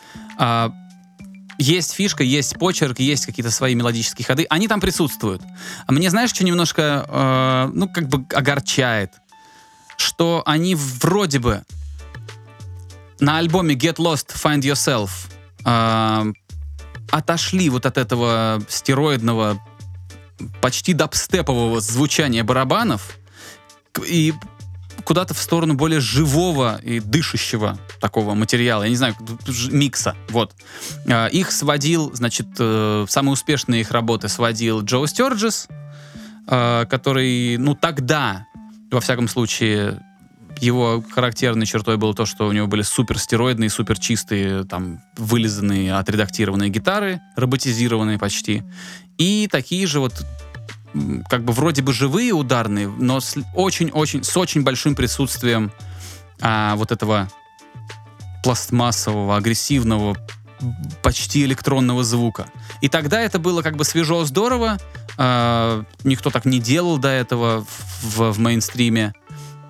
Есть 1.57 1.93
фишка, 1.93 2.23
есть 2.23 2.57
почерк, 2.57 2.99
есть 2.99 3.25
какие-то 3.25 3.51
свои 3.51 3.75
мелодические 3.75 4.25
ходы. 4.25 4.45
Они 4.49 4.67
там 4.67 4.81
присутствуют. 4.81 5.41
А 5.85 5.91
мне, 5.91 6.09
знаешь, 6.09 6.31
что 6.31 6.43
немножко, 6.43 7.05
э, 7.07 7.71
ну, 7.73 7.87
как 7.87 8.07
бы 8.07 8.25
огорчает? 8.35 9.11
Что 9.97 10.43
они 10.45 10.75
вроде 10.75 11.39
бы 11.39 11.63
на 13.19 13.37
альбоме 13.37 13.75
Get 13.75 13.97
Lost, 13.97 14.33
Find 14.35 14.61
Yourself 14.61 15.09
э, 15.65 16.33
отошли 17.11 17.69
вот 17.69 17.85
от 17.85 17.97
этого 17.97 18.61
стероидного, 18.67 19.61
почти 20.61 20.93
дабстепового 20.93 21.79
звучания 21.79 22.43
барабанов 22.43 23.17
и 24.05 24.33
куда-то 25.03 25.33
в 25.33 25.39
сторону 25.39 25.73
более 25.73 25.99
живого 25.99 26.79
и 26.81 26.99
дышащего 26.99 27.77
такого 27.99 28.33
материала, 28.33 28.83
я 28.83 28.89
не 28.89 28.95
знаю, 28.95 29.15
микса, 29.71 30.15
вот. 30.29 30.53
А, 31.07 31.27
Их 31.27 31.51
сводил, 31.51 32.13
значит, 32.13 32.47
э, 32.59 33.05
самые 33.09 33.33
успешные 33.33 33.81
их 33.81 33.91
работы 33.91 34.29
сводил 34.29 34.81
Джо 34.81 35.05
Стерджес, 35.05 35.67
э, 36.47 36.85
который, 36.89 37.57
ну, 37.57 37.75
тогда, 37.75 38.45
во 38.91 39.01
всяком 39.01 39.27
случае, 39.27 40.01
его 40.61 41.03
характерной 41.11 41.65
чертой 41.65 41.97
было 41.97 42.13
то, 42.13 42.25
что 42.25 42.47
у 42.47 42.51
него 42.51 42.67
были 42.67 42.83
супер 42.83 43.19
стероидные, 43.19 43.69
супер 43.69 43.99
чистые, 43.99 44.63
там, 44.63 45.01
вылизанные, 45.17 45.95
отредактированные 45.95 46.69
гитары, 46.69 47.21
роботизированные 47.35 48.17
почти. 48.17 48.63
И 49.17 49.47
такие 49.51 49.85
же 49.87 49.99
вот 49.99 50.25
как 51.29 51.43
бы 51.43 51.53
вроде 51.53 51.81
бы 51.81 51.93
живые 51.93 52.33
ударные, 52.33 52.87
но 52.87 53.19
с 53.19 53.35
очень-очень, 53.55 54.23
с 54.23 54.35
очень 54.37 54.63
большим 54.63 54.95
присутствием 54.95 55.71
а, 56.41 56.75
вот 56.75 56.91
этого 56.91 57.29
пластмассового, 58.43 59.37
агрессивного, 59.37 60.17
почти 61.01 61.43
электронного 61.43 62.03
звука. 62.03 62.47
И 62.81 62.89
тогда 62.89 63.21
это 63.21 63.39
было 63.39 63.61
как 63.61 63.75
бы 63.75 63.83
свежо, 63.83 64.23
здорово. 64.25 64.77
А, 65.17 65.83
никто 66.03 66.29
так 66.29 66.45
не 66.45 66.59
делал 66.59 66.97
до 66.97 67.09
этого 67.09 67.65
в, 68.01 68.31
в 68.33 68.39
мейнстриме. 68.39 69.13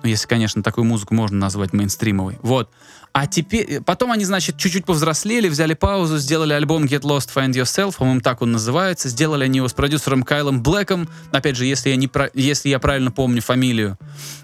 Ну, 0.02 0.08
если, 0.08 0.26
конечно, 0.26 0.62
такую 0.62 0.84
музыку 0.84 1.14
можно 1.14 1.38
назвать 1.38 1.72
мейнстримовой. 1.72 2.38
Вот. 2.42 2.70
А 3.14 3.28
теперь... 3.28 3.80
Потом 3.80 4.10
они, 4.10 4.24
значит, 4.24 4.56
чуть-чуть 4.56 4.84
повзрослели, 4.84 5.48
взяли 5.48 5.74
паузу, 5.74 6.18
сделали 6.18 6.52
альбом 6.52 6.84
Get 6.84 7.02
Lost, 7.02 7.30
Find 7.32 7.52
Yourself, 7.52 7.96
по-моему, 7.96 8.20
так 8.20 8.42
он 8.42 8.50
называется. 8.50 9.08
Сделали 9.08 9.44
они 9.44 9.58
его 9.58 9.68
с 9.68 9.72
продюсером 9.72 10.24
Кайлом 10.24 10.64
Блэком. 10.64 11.08
Опять 11.30 11.54
же, 11.54 11.64
если 11.64 11.90
я, 11.90 11.96
не 11.96 12.08
про- 12.08 12.32
если 12.34 12.70
я 12.70 12.80
правильно 12.80 13.12
помню 13.12 13.40
фамилию. 13.40 13.96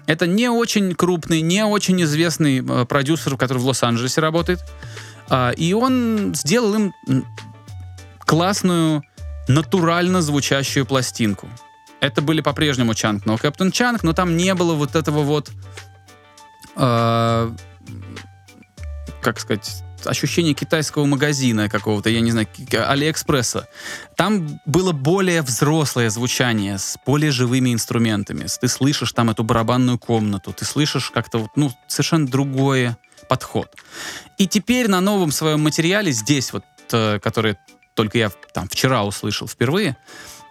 Это 0.05 0.25
не 0.25 0.47
очень 0.47 0.95
крупный, 0.95 1.41
не 1.41 1.65
очень 1.65 2.01
известный 2.03 2.65
э, 2.65 2.85
продюсер, 2.85 3.35
который 3.35 3.57
в 3.57 3.65
Лос-Анджелесе 3.65 4.21
работает. 4.21 4.61
А, 5.27 5.51
и 5.51 5.73
он 5.73 6.33
сделал 6.33 6.73
им 6.73 6.93
классную, 8.19 9.03
натурально 9.49 10.21
звучащую 10.21 10.85
пластинку. 10.85 11.49
Это 11.99 12.21
были 12.21 12.39
по-прежнему 12.39 12.93
Чанг, 12.93 13.25
но 13.25 13.37
Кэптон 13.37 13.73
Чанг, 13.73 14.03
но 14.03 14.13
там 14.13 14.37
не 14.37 14.53
было 14.55 14.75
вот 14.75 14.95
этого 14.95 15.23
вот, 15.23 15.51
э, 16.77 17.51
как 19.21 19.39
сказать, 19.39 19.83
ощущения 20.05 20.53
китайского 20.53 21.05
магазина 21.05 21.69
какого-то, 21.69 22.09
я 22.09 22.21
не 22.21 22.31
знаю, 22.31 22.47
Алиэкспресса. 22.71 23.67
Там 24.15 24.59
было 24.65 24.91
более 24.91 25.41
взрослое 25.41 26.09
звучание 26.09 26.77
с 26.77 26.97
более 27.05 27.31
живыми 27.31 27.73
инструментами. 27.73 28.45
Ты 28.59 28.67
слышишь 28.67 29.11
там 29.13 29.29
эту 29.29 29.43
барабанную 29.43 29.99
комнату, 29.99 30.53
ты 30.53 30.65
слышишь 30.65 31.11
как-то 31.11 31.39
вот, 31.39 31.51
ну, 31.55 31.71
совершенно 31.87 32.27
другой 32.27 32.95
подход. 33.29 33.75
И 34.37 34.47
теперь 34.47 34.87
на 34.87 35.01
новом 35.01 35.31
своем 35.31 35.61
материале 35.61 36.11
здесь 36.11 36.51
вот, 36.53 36.65
э, 36.91 37.19
который 37.19 37.57
только 37.95 38.17
я 38.17 38.31
там 38.53 38.67
вчера 38.67 39.03
услышал 39.03 39.47
впервые, 39.47 39.97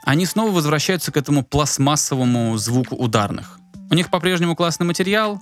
они 0.05 0.27
снова 0.27 0.51
возвращаются 0.51 1.13
к 1.13 1.17
этому 1.17 1.43
пластмассовому 1.43 2.57
звуку 2.57 2.95
ударных. 2.97 3.59
У 3.91 3.95
них 3.95 4.09
по-прежнему 4.09 4.55
классный 4.55 4.87
материал, 4.87 5.41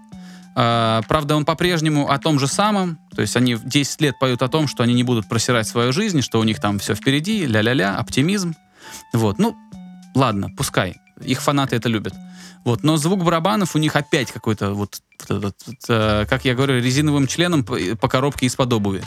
правда, 0.58 1.36
он 1.36 1.44
по-прежнему 1.44 2.10
о 2.10 2.18
том 2.18 2.38
же 2.40 2.48
самом, 2.48 2.98
то 3.14 3.22
есть 3.22 3.36
они 3.36 3.56
10 3.62 4.00
лет 4.00 4.18
поют 4.18 4.42
о 4.42 4.48
том, 4.48 4.66
что 4.66 4.82
они 4.82 4.94
не 4.94 5.04
будут 5.04 5.28
просирать 5.28 5.68
свою 5.68 5.92
жизнь, 5.92 6.20
что 6.20 6.40
у 6.40 6.44
них 6.44 6.60
там 6.60 6.78
все 6.78 6.94
впереди, 6.94 7.46
ля-ля-ля, 7.46 7.96
оптимизм. 7.96 8.54
Вот, 9.12 9.38
ну, 9.38 9.56
ладно, 10.14 10.48
пускай, 10.56 10.96
их 11.20 11.42
фанаты 11.42 11.76
это 11.76 11.88
любят. 11.88 12.14
Вот, 12.64 12.82
но 12.82 12.96
звук 12.96 13.24
барабанов 13.24 13.76
у 13.76 13.78
них 13.78 13.96
опять 13.96 14.32
какой-то 14.32 14.74
вот, 14.74 15.00
вот 15.28 15.38
этот, 15.38 15.56
вот, 15.66 15.76
э, 15.88 16.26
как 16.28 16.44
я 16.44 16.54
говорю, 16.54 16.82
резиновым 16.82 17.26
членом 17.26 17.64
по, 17.64 17.78
по 18.00 18.08
коробке 18.08 18.46
из-под 18.46 18.72
обуви. 18.72 19.02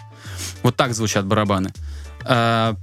Вот 0.64 0.76
так 0.76 0.94
звучат 0.94 1.26
барабаны. 1.26 1.74
А, 2.24 2.76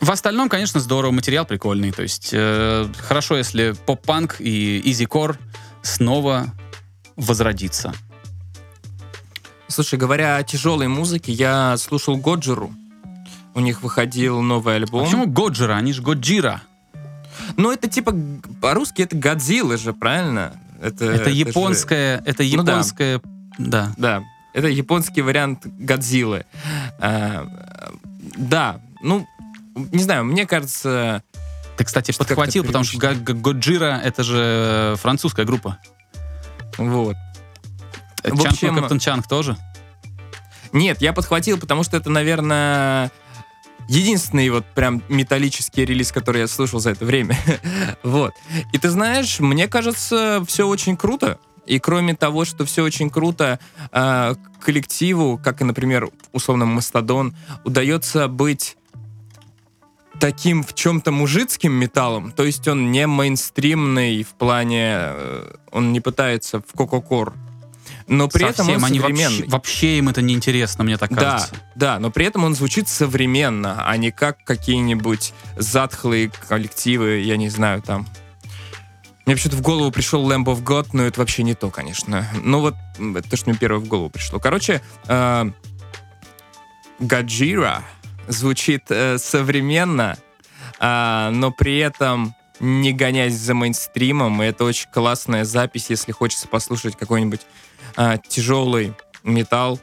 в 0.00 0.10
остальном, 0.10 0.48
конечно, 0.48 0.80
здорово, 0.80 1.10
материал 1.10 1.44
прикольный. 1.44 1.92
То 1.92 2.02
есть 2.02 2.30
э, 2.32 2.88
хорошо, 2.98 3.36
если 3.36 3.74
поп-панк 3.86 4.36
и 4.40 4.80
изи-кор 4.84 5.38
снова 5.82 6.52
возродится. 7.20 7.92
Слушай, 9.68 9.98
говоря 9.98 10.36
о 10.36 10.42
тяжелой 10.42 10.88
музыке, 10.88 11.32
я 11.32 11.76
слушал 11.76 12.16
Годжиру. 12.16 12.72
У 13.54 13.60
них 13.60 13.82
выходил 13.82 14.40
новый 14.42 14.74
А 14.74 14.76
альбом. 14.76 15.04
почему 15.04 15.26
Годжира? 15.26 15.74
Они 15.74 15.92
же 15.92 16.02
Годжира. 16.02 16.62
Ну, 17.56 17.70
это 17.72 17.88
типа, 17.88 18.14
по-русски 18.60 19.02
это 19.02 19.16
Годзилла 19.16 19.76
же, 19.76 19.92
правильно? 19.92 20.52
Это, 20.80 21.04
Это 21.06 21.30
же- 21.30 21.36
японская, 21.36 22.22
это 22.24 22.42
Ну 22.42 22.62
да. 22.62 22.82
да. 23.58 23.92
Да, 23.96 24.22
это 24.54 24.68
японский 24.68 25.22
вариант 25.22 25.66
Годзиллы. 25.66 26.46
А, 26.98 27.46
да, 28.36 28.80
ну, 29.02 29.26
не 29.92 30.02
знаю, 30.02 30.24
мне 30.24 30.46
кажется... 30.46 31.22
Ты, 31.76 31.84
кстати, 31.84 32.12
подхватил, 32.16 32.64
потому 32.64 32.84
что 32.84 32.98
Годжира 32.98 34.00
это 34.02 34.22
же 34.22 34.96
французская 35.00 35.44
группа. 35.46 35.78
Вот. 36.78 37.16
Чанг 38.22 38.40
общем- 38.40 38.76
Каптан 38.76 38.98
Чанг 38.98 39.28
тоже. 39.28 39.56
Нет, 40.72 41.02
я 41.02 41.12
подхватил, 41.12 41.58
потому 41.58 41.82
что 41.82 41.96
это, 41.96 42.10
наверное, 42.10 43.10
единственный 43.88 44.48
вот 44.50 44.64
прям 44.66 45.02
металлический 45.08 45.84
релиз, 45.84 46.12
который 46.12 46.42
я 46.42 46.48
слушал 46.48 46.78
за 46.80 46.90
это 46.90 47.04
время. 47.04 47.36
вот. 48.02 48.32
И 48.72 48.78
ты 48.78 48.88
знаешь, 48.90 49.40
мне 49.40 49.66
кажется, 49.66 50.44
все 50.46 50.66
очень 50.66 50.96
круто. 50.96 51.38
И 51.66 51.78
кроме 51.78 52.14
того, 52.14 52.44
что 52.44 52.64
все 52.64 52.82
очень 52.82 53.10
круто, 53.10 53.58
э, 53.92 54.34
коллективу, 54.60 55.40
как 55.42 55.60
и, 55.60 55.64
например, 55.64 56.08
условно 56.32 56.66
Мастодон, 56.66 57.36
удается 57.64 58.28
быть 58.28 58.76
таким 60.20 60.62
в 60.62 60.74
чем-то 60.74 61.10
мужицким 61.10 61.72
металлом, 61.72 62.30
то 62.32 62.44
есть 62.44 62.68
он 62.68 62.92
не 62.92 63.06
мейнстримный 63.06 64.22
в 64.22 64.28
плане, 64.28 64.86
э, 64.92 65.54
он 65.72 65.92
не 65.92 66.00
пытается 66.00 66.60
в 66.60 66.76
кококор, 66.76 67.32
но 68.06 68.28
при 68.28 68.44
этом 68.48 68.68
он 68.68 68.74
Совсем, 68.80 68.84
они 68.84 68.98
современный. 69.00 69.36
вообще, 69.38 69.50
вообще 69.50 69.98
им 69.98 70.08
это 70.08 70.20
не 70.22 70.34
интересно, 70.34 70.84
мне 70.84 70.96
так 70.98 71.10
Да, 71.12 71.20
кажется. 71.32 71.54
да, 71.74 71.98
но 71.98 72.10
при 72.10 72.26
этом 72.26 72.44
он 72.44 72.54
звучит 72.54 72.88
современно, 72.88 73.88
а 73.88 73.96
не 73.96 74.10
как 74.10 74.44
какие-нибудь 74.44 75.32
затхлые 75.56 76.30
коллективы, 76.48 77.20
я 77.20 77.36
не 77.36 77.48
знаю, 77.48 77.82
там. 77.82 78.06
Мне 79.26 79.36
почему-то 79.36 79.58
в 79.58 79.62
голову 79.62 79.90
пришел 79.92 80.28
Lamb 80.30 80.44
of 80.44 80.62
God, 80.64 80.88
но 80.92 81.04
это 81.04 81.20
вообще 81.20 81.44
не 81.44 81.54
то, 81.54 81.70
конечно. 81.70 82.26
Ну 82.42 82.60
вот, 82.60 82.74
это 82.98 83.30
то, 83.30 83.36
что 83.36 83.48
мне 83.50 83.58
первое 83.58 83.78
в 83.80 83.86
голову 83.86 84.10
пришло. 84.10 84.40
Короче, 84.40 84.82
э, 85.06 85.50
Гаджира 86.98 87.82
звучит 88.30 88.84
э, 88.90 89.18
современно, 89.18 90.16
а, 90.78 91.30
но 91.30 91.50
при 91.50 91.78
этом 91.78 92.34
не 92.60 92.92
гонясь 92.92 93.34
за 93.34 93.54
мейнстримом, 93.54 94.42
и 94.42 94.46
это 94.46 94.64
очень 94.64 94.88
классная 94.90 95.44
запись, 95.44 95.86
если 95.88 96.12
хочется 96.12 96.46
послушать 96.46 96.96
какой-нибудь 96.96 97.40
а, 97.96 98.18
тяжелый 98.18 98.94
металл, 99.22 99.80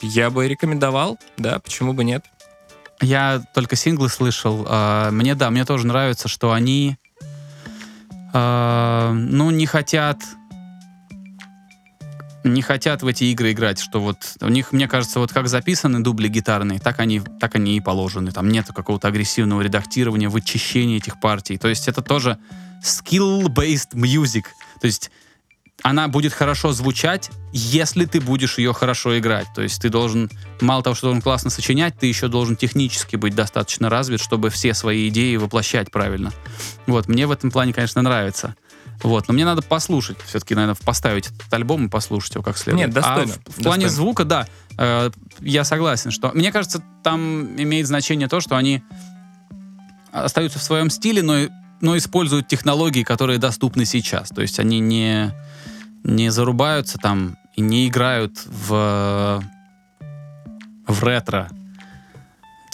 я 0.00 0.30
бы 0.30 0.46
рекомендовал, 0.46 1.18
да, 1.36 1.58
почему 1.58 1.92
бы 1.92 2.04
нет. 2.04 2.24
Я 3.00 3.42
только 3.54 3.76
синглы 3.76 4.08
слышал. 4.08 4.64
а, 4.68 5.10
Мне, 5.10 5.34
да, 5.34 5.50
мне 5.50 5.64
тоже 5.64 5.86
нравится, 5.86 6.28
что 6.28 6.52
они, 6.52 6.96
ну, 8.32 9.50
не 9.50 9.64
хотят 9.64 10.18
не 12.46 12.62
хотят 12.62 13.02
в 13.02 13.06
эти 13.06 13.24
игры 13.24 13.52
играть, 13.52 13.78
что 13.80 14.00
вот 14.00 14.18
у 14.40 14.48
них, 14.48 14.72
мне 14.72 14.88
кажется, 14.88 15.20
вот 15.20 15.32
как 15.32 15.48
записаны 15.48 16.00
дубли 16.00 16.28
гитарные, 16.28 16.78
так 16.78 17.00
они, 17.00 17.20
так 17.40 17.54
они 17.54 17.76
и 17.76 17.80
положены. 17.80 18.32
Там 18.32 18.48
нет 18.48 18.66
какого-то 18.74 19.08
агрессивного 19.08 19.60
редактирования, 19.62 20.28
вычищения 20.28 20.96
этих 20.96 21.20
партий. 21.20 21.58
То 21.58 21.68
есть 21.68 21.88
это 21.88 22.02
тоже 22.02 22.38
skill-based 22.82 23.94
music. 23.94 24.44
То 24.80 24.86
есть 24.86 25.10
она 25.82 26.08
будет 26.08 26.32
хорошо 26.32 26.72
звучать, 26.72 27.30
если 27.52 28.06
ты 28.06 28.20
будешь 28.20 28.58
ее 28.58 28.72
хорошо 28.72 29.18
играть. 29.18 29.46
То 29.54 29.62
есть 29.62 29.80
ты 29.80 29.88
должен, 29.88 30.30
мало 30.60 30.82
того, 30.82 30.96
что 30.96 31.08
должен 31.08 31.22
классно 31.22 31.50
сочинять, 31.50 31.98
ты 31.98 32.06
еще 32.06 32.28
должен 32.28 32.56
технически 32.56 33.16
быть 33.16 33.34
достаточно 33.34 33.90
развит, 33.90 34.20
чтобы 34.20 34.50
все 34.50 34.74
свои 34.74 35.08
идеи 35.08 35.36
воплощать 35.36 35.90
правильно. 35.90 36.32
Вот, 36.86 37.08
мне 37.08 37.26
в 37.26 37.30
этом 37.30 37.50
плане, 37.50 37.72
конечно, 37.72 38.02
нравится. 38.02 38.56
Вот, 39.02 39.28
но 39.28 39.34
мне 39.34 39.44
надо 39.44 39.62
послушать, 39.62 40.18
все-таки, 40.26 40.54
наверное, 40.54 40.76
поставить 40.84 41.26
этот 41.26 41.52
альбом 41.52 41.86
и 41.86 41.88
послушать 41.88 42.34
его 42.34 42.42
как 42.42 42.56
следует. 42.56 42.86
Нет, 42.86 42.94
достойно, 42.94 43.34
А 43.34 43.50
в, 43.50 43.58
в 43.58 43.62
плане 43.62 43.84
достойно. 43.84 43.88
звука, 43.90 44.24
да, 44.24 44.46
э, 44.78 45.10
я 45.40 45.64
согласен, 45.64 46.10
что... 46.10 46.30
Мне 46.32 46.50
кажется, 46.50 46.82
там 47.02 47.56
имеет 47.56 47.86
значение 47.86 48.28
то, 48.28 48.40
что 48.40 48.56
они 48.56 48.82
остаются 50.12 50.58
в 50.58 50.62
своем 50.62 50.90
стиле, 50.90 51.22
но, 51.22 51.48
но 51.80 51.96
используют 51.96 52.48
технологии, 52.48 53.02
которые 53.02 53.38
доступны 53.38 53.84
сейчас. 53.84 54.30
То 54.30 54.42
есть 54.42 54.58
они 54.58 54.80
не, 54.80 55.32
не 56.04 56.30
зарубаются 56.30 56.98
там 56.98 57.36
и 57.54 57.60
не 57.60 57.88
играют 57.88 58.38
в, 58.46 59.42
в 60.86 61.04
ретро. 61.04 61.50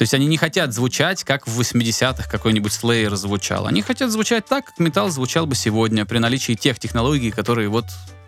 То 0.02 0.04
есть 0.04 0.14
они 0.14 0.26
не 0.26 0.36
хотят 0.36 0.74
звучать, 0.74 1.22
как 1.22 1.46
в 1.46 1.60
80-х 1.60 2.28
какой-нибудь 2.28 2.72
Slayer 2.72 3.14
звучал. 3.14 3.68
Они 3.68 3.82
хотят 3.82 4.10
звучать 4.10 4.44
так, 4.46 4.64
как 4.64 4.80
металл 4.80 5.10
звучал 5.10 5.46
бы 5.46 5.54
сегодня, 5.54 6.04
при 6.04 6.18
наличии 6.18 6.54
тех 6.54 6.80
технологий, 6.80 7.30
которые 7.30 7.68
вот 7.68 7.84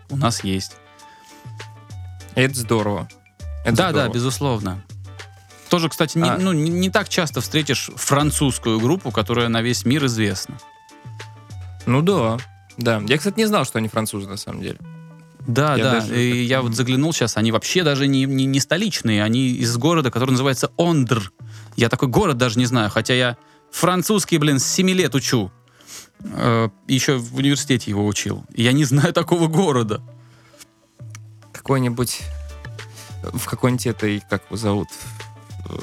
у 0.09 0.15
нас 0.15 0.41
есть. 0.45 0.77
Это 2.33 2.57
здорово. 2.57 3.09
Это 3.65 3.75
да, 3.75 3.89
здорово. 3.89 4.07
да, 4.07 4.13
безусловно. 4.13 4.83
Тоже, 5.69 5.89
кстати, 5.89 6.17
не, 6.17 6.29
А. 6.29 6.37
ну, 6.37 6.53
не, 6.53 6.69
не 6.69 6.89
так 6.89 7.09
часто 7.09 7.41
встретишь 7.41 7.89
французскую 7.97 8.79
группу, 8.79 9.11
которая 9.11 9.49
на 9.49 9.61
весь 9.61 9.83
мир 9.83 10.05
известна. 10.05 10.57
Ну 11.85 12.01
да, 12.01 12.37
да. 12.77 13.03
Я, 13.05 13.17
кстати, 13.17 13.37
не 13.37 13.47
знал, 13.47 13.65
что 13.65 13.79
они 13.79 13.89
французы 13.89 14.29
на 14.29 14.37
самом 14.37 14.61
деле. 14.61 14.79
Да, 15.47 15.75
Я 15.75 15.83
да. 15.83 15.91
даже 15.99 16.23
И 16.23 16.43
я 16.43 16.61
вот 16.61 16.73
заглянул 16.73 17.13
сейчас, 17.13 17.37
они 17.37 17.51
вообще 17.51 17.83
даже 17.83 18.07
не, 18.07 18.23
не, 18.25 18.45
не 18.45 18.59
столичные, 18.59 19.23
они 19.23 19.49
из 19.49 19.75
города, 19.77 20.09
который 20.09 20.31
называется 20.31 20.71
Ондр. 20.77 21.31
Я 21.75 21.89
такой 21.89 22.07
город 22.07 22.37
даже 22.37 22.57
не 22.59 22.65
знаю, 22.65 22.89
хотя 22.89 23.13
я 23.13 23.37
французский, 23.71 24.37
блин, 24.37 24.59
с 24.59 24.65
7 24.65 24.89
лет 24.91 25.13
учу. 25.15 25.51
Э, 26.23 26.69
еще 26.87 27.17
в 27.17 27.35
университете 27.35 27.91
его 27.91 28.05
учил. 28.05 28.45
Я 28.53 28.71
не 28.73 28.85
знаю 28.85 29.13
такого 29.13 29.47
города. 29.47 30.01
Какой-нибудь... 31.51 32.21
В 33.33 33.45
какой-нибудь 33.47 33.87
этой, 33.87 34.21
как 34.29 34.43
его 34.45 34.55
зовут? 34.57 34.87
Э, 35.67 35.77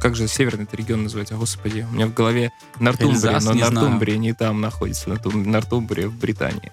Как 0.00 0.16
же 0.16 0.26
северный 0.28 0.64
этот 0.64 0.74
регион 0.76 1.02
называется? 1.04 1.34
Господи, 1.34 1.86
у 1.90 1.94
меня 1.94 2.06
в 2.06 2.14
голове 2.14 2.50
Нортумбрия, 2.80 3.14
Эльзас, 3.16 3.44
но 3.44 3.52
не 3.52 3.58
знаю. 3.58 3.74
Нортумбрия 3.74 4.16
не 4.16 4.32
там 4.32 4.60
находится. 4.62 5.10
Нортум- 5.10 5.46
Нортумбрия 5.46 6.08
в 6.08 6.14
Британии. 6.16 6.72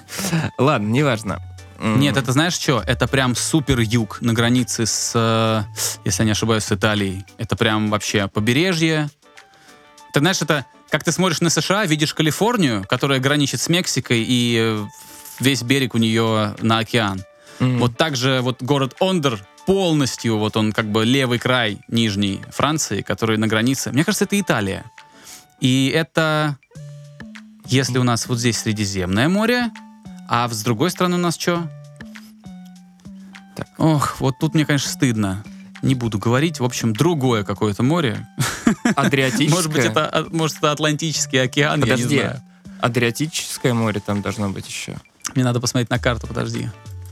Ладно, 0.57 0.87
неважно. 0.87 1.41
Нет, 1.83 2.15
это 2.17 2.31
знаешь 2.31 2.53
что? 2.53 2.81
Это 2.85 3.07
прям 3.07 3.35
супер 3.35 3.79
юг 3.79 4.19
на 4.21 4.33
границе 4.33 4.85
с, 4.85 5.11
э, 5.15 5.63
если 6.05 6.21
я 6.23 6.25
не 6.25 6.31
ошибаюсь, 6.31 6.63
с 6.63 6.71
Италией. 6.71 7.25
Это 7.37 7.55
прям 7.55 7.89
вообще 7.89 8.27
побережье. 8.27 9.09
Ты 10.13 10.19
знаешь, 10.19 10.41
это 10.41 10.65
как 10.89 11.03
ты 11.03 11.11
смотришь 11.11 11.41
на 11.41 11.49
США, 11.49 11.85
видишь 11.85 12.13
Калифорнию, 12.13 12.85
которая 12.87 13.19
граничит 13.19 13.59
с 13.59 13.67
Мексикой, 13.67 14.23
и 14.25 14.57
э, 14.59 14.85
весь 15.39 15.63
берег 15.63 15.95
у 15.95 15.97
нее 15.97 16.55
на 16.61 16.77
океан. 16.79 17.23
м, 17.59 17.79
Вот 17.79 17.97
так 17.97 18.15
же 18.15 18.41
вот 18.41 18.61
город 18.61 18.95
Ондер 18.99 19.43
полностью, 19.65 20.37
вот 20.37 20.55
он 20.55 20.71
как 20.71 20.91
бы 20.91 21.03
левый 21.03 21.39
край 21.39 21.79
нижней 21.87 22.41
Франции, 22.51 23.01
который 23.01 23.37
на 23.37 23.47
границе. 23.47 23.91
Мне 23.91 24.03
кажется, 24.03 24.25
это 24.25 24.39
Италия. 24.39 24.83
И 25.59 25.91
это, 25.93 26.57
если 27.65 27.97
у 27.97 28.03
нас 28.03 28.27
вот 28.27 28.37
здесь 28.39 28.59
Средиземное 28.59 29.29
море, 29.29 29.71
а 30.27 30.47
с 30.49 30.63
другой 30.63 30.91
стороны 30.91 31.15
у 31.15 31.19
нас 31.19 31.37
что? 31.37 31.69
Так. 33.55 33.67
Ох, 33.77 34.19
вот 34.19 34.39
тут 34.39 34.53
мне, 34.53 34.65
конечно, 34.65 34.89
стыдно. 34.89 35.43
Не 35.81 35.95
буду 35.95 36.17
говорить. 36.17 36.59
В 36.59 36.63
общем, 36.63 36.93
другое 36.93 37.43
какое-то 37.43 37.83
море. 37.83 38.27
Адриатическое. 38.95 39.49
Может 39.49 39.71
быть, 39.71 39.85
это, 39.85 40.07
а, 40.07 40.25
может, 40.31 40.57
это 40.57 40.71
Атлантический 40.71 41.41
океан, 41.41 41.79
я 41.79 41.85
Подожди. 41.85 42.15
не 42.15 42.21
знаю. 42.21 42.41
Адриатическое 42.81 43.73
море 43.73 44.01
там 44.05 44.21
должно 44.21 44.49
быть 44.49 44.67
еще. 44.67 44.97
Мне 45.35 45.43
надо 45.43 45.59
посмотреть 45.59 45.89
на 45.89 45.99
карту, 45.99 46.27
подожди. 46.27 46.69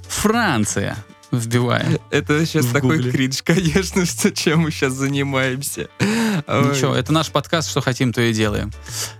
Франция. 0.07 0.97
Вбиваем. 1.31 1.97
Это 2.11 2.45
сейчас 2.45 2.65
В 2.65 2.73
такой 2.73 2.97
Гугле. 2.97 3.11
кринж, 3.11 3.41
конечно, 3.41 4.05
что 4.05 4.31
чем 4.31 4.61
мы 4.61 4.71
сейчас 4.71 4.93
занимаемся. 4.93 5.87
Ой. 6.47 6.69
Ничего, 6.69 6.93
это 6.93 7.13
наш 7.13 7.29
подкаст, 7.29 7.69
что 7.69 7.79
хотим, 7.81 8.11
то 8.11 8.21
и 8.21 8.33
делаем. 8.33 8.71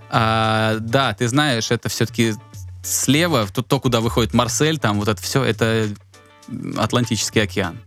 А, 0.10 0.78
да, 0.80 1.14
ты 1.14 1.28
знаешь, 1.30 1.72
это 1.72 1.88
все-таки 1.88 2.34
слева, 2.84 3.48
тут 3.54 3.68
то, 3.68 3.80
куда 3.80 4.00
выходит 4.02 4.34
Марсель, 4.34 4.80
там 4.80 5.00
вот 5.00 5.08
это 5.08 5.22
все, 5.22 5.44
это 5.44 5.88
Атлантический 6.78 7.42
океан. 7.44 7.78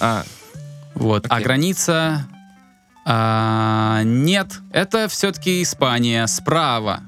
А, 0.00 0.24
Вот. 0.94 1.26
А 1.28 1.36
Окей. 1.36 1.44
граница... 1.44 2.26
а, 3.04 4.02
нет, 4.04 4.60
это 4.72 5.08
все-таки 5.08 5.62
Испания 5.62 6.26
справа. 6.26 7.00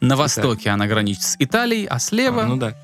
На 0.00 0.16
востоке 0.16 0.70
она 0.70 0.86
граничит 0.86 1.22
с 1.22 1.36
Италией, 1.40 1.86
а 1.86 1.98
слева, 1.98 2.44
а, 2.44 2.46
ну 2.46 2.56
да. 2.56 2.74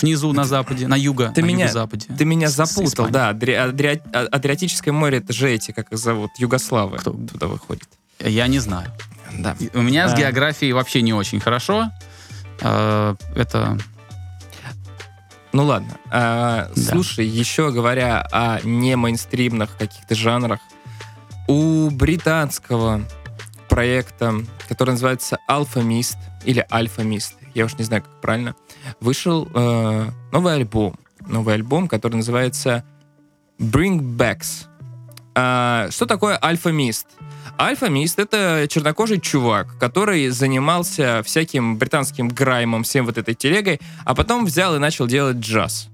внизу 0.00 0.32
на 0.32 0.44
западе, 0.44 0.86
на 0.86 0.94
юго, 0.94 1.32
Ты 1.34 1.42
на 1.42 1.46
меня- 1.46 1.64
юго-западе. 1.64 2.06
Ты 2.16 2.24
меня 2.24 2.48
с- 2.48 2.52
с 2.52 2.56
запутал, 2.56 3.08
да. 3.08 3.30
Адри- 3.30 3.54
Адри- 3.54 4.00
А- 4.12 4.28
Адриатическое 4.30 4.94
море, 4.94 5.18
это 5.18 5.32
же 5.32 5.50
эти, 5.50 5.72
как 5.72 5.90
их 5.92 5.98
зовут, 5.98 6.30
Югославы. 6.38 6.98
Кто? 6.98 7.10
туда 7.10 7.48
выходит? 7.48 7.88
Я 8.20 8.46
не 8.46 8.60
знаю. 8.60 8.92
Да. 9.36 9.56
У 9.74 9.82
меня 9.82 10.08
с 10.08 10.14
А. 10.14 10.16
географией 10.16 10.72
вообще 10.72 11.02
не 11.02 11.12
очень 11.12 11.40
хорошо. 11.40 11.90
А, 12.62 13.16
Это 13.34 13.78
Ну 15.52 15.64
ладно. 15.64 15.98
А, 16.10 16.70
Да. 16.74 16.82
Слушай, 16.82 17.26
еще 17.26 17.70
говоря 17.70 18.20
о 18.32 18.60
не 18.62 18.96
мейнстримных 18.96 19.76
каких-то 19.76 20.14
жанрах, 20.14 20.60
у 21.46 21.90
британского 21.90 23.02
проекта, 23.68 24.34
который 24.68 24.90
называется 24.90 25.38
Alpha 25.48 25.82
Mist 25.82 26.16
или 26.44 26.66
Alpha 26.70 27.04
Mist, 27.04 27.34
я 27.54 27.64
уж 27.64 27.74
не 27.78 27.84
знаю, 27.84 28.02
как 28.02 28.20
правильно, 28.20 28.54
вышел 29.00 29.48
э, 29.54 30.10
новый 30.32 30.54
альбом. 30.54 30.96
Новый 31.26 31.54
альбом, 31.54 31.88
который 31.88 32.16
называется 32.16 32.84
Bring 33.58 34.00
Backs. 34.16 34.66
А, 35.34 35.88
что 35.90 36.06
такое 36.06 36.38
Alpha 36.38 36.72
Mist? 36.72 37.06
Mist— 37.58 38.14
это 38.22 38.66
чернокожий 38.68 39.20
чувак, 39.20 39.76
который 39.78 40.28
занимался 40.28 41.22
всяким 41.24 41.76
британским 41.76 42.28
граймом, 42.28 42.84
всем 42.84 43.04
вот 43.04 43.18
этой 43.18 43.34
телегой, 43.34 43.80
а 44.04 44.14
потом 44.14 44.44
взял 44.44 44.76
и 44.76 44.78
начал 44.78 45.06
делать 45.06 45.38
джаз. 45.38 45.88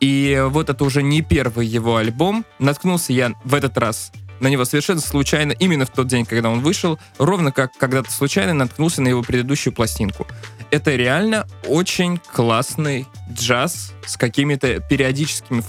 И 0.00 0.42
вот 0.48 0.70
это 0.70 0.84
уже 0.84 1.02
не 1.02 1.22
первый 1.22 1.66
его 1.66 1.96
альбом. 1.96 2.44
Наткнулся 2.58 3.12
я 3.12 3.32
в 3.44 3.54
этот 3.54 3.76
раз 3.78 4.12
на 4.42 4.48
него 4.48 4.64
совершенно 4.64 5.00
случайно, 5.00 5.52
именно 5.52 5.86
в 5.86 5.90
тот 5.90 6.08
день, 6.08 6.26
когда 6.26 6.50
он 6.50 6.60
вышел, 6.60 6.98
ровно 7.18 7.52
как 7.52 7.72
когда-то 7.78 8.10
случайно 8.10 8.52
наткнулся 8.52 9.00
на 9.00 9.06
его 9.06 9.22
предыдущую 9.22 9.72
пластинку. 9.72 10.26
Это 10.72 10.96
реально 10.96 11.46
очень 11.68 12.18
классный 12.18 13.06
джаз 13.30 13.92
с 14.04 14.16
какими-то 14.16 14.80
периодическими 14.80 15.60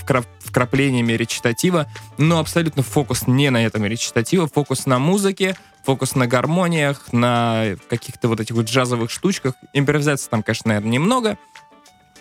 вкраплениями 0.53 1.13
речитатива, 1.13 1.87
но 2.19 2.37
абсолютно 2.37 2.83
фокус 2.83 3.25
не 3.25 3.49
на 3.49 3.65
этом 3.65 3.85
речитатива, 3.85 4.47
фокус 4.47 4.85
на 4.85 4.99
музыке, 4.99 5.55
фокус 5.83 6.13
на 6.13 6.27
гармониях, 6.27 7.11
на 7.11 7.75
каких-то 7.89 8.27
вот 8.27 8.39
этих 8.39 8.53
вот 8.53 8.67
джазовых 8.67 9.09
штучках. 9.09 9.55
Импровизации 9.73 10.29
там, 10.29 10.43
конечно, 10.43 10.69
наверное, 10.69 10.91
немного, 10.91 11.37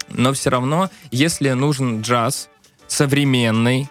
но 0.09 0.33
все 0.33 0.49
равно, 0.49 0.89
если 1.11 1.51
нужен 1.51 2.01
джаз 2.01 2.49
современный, 2.87 3.91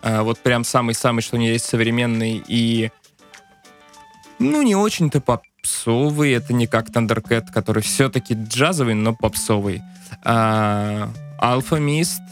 а, 0.00 0.22
вот 0.22 0.38
прям 0.38 0.64
самый-самый, 0.64 1.20
что 1.20 1.36
у 1.36 1.38
нее 1.38 1.52
есть 1.52 1.66
современный 1.66 2.42
и 2.48 2.90
ну, 4.38 4.62
не 4.62 4.74
очень-то 4.74 5.20
попсовый, 5.20 6.32
это 6.32 6.54
не 6.54 6.66
как 6.66 6.88
Thundercat, 6.88 7.52
который 7.52 7.82
все-таки 7.82 8.34
джазовый, 8.34 8.94
но 8.94 9.14
попсовый. 9.14 9.82
А, 10.24 11.10
Alpha 11.38 11.78
Mist 11.78 12.22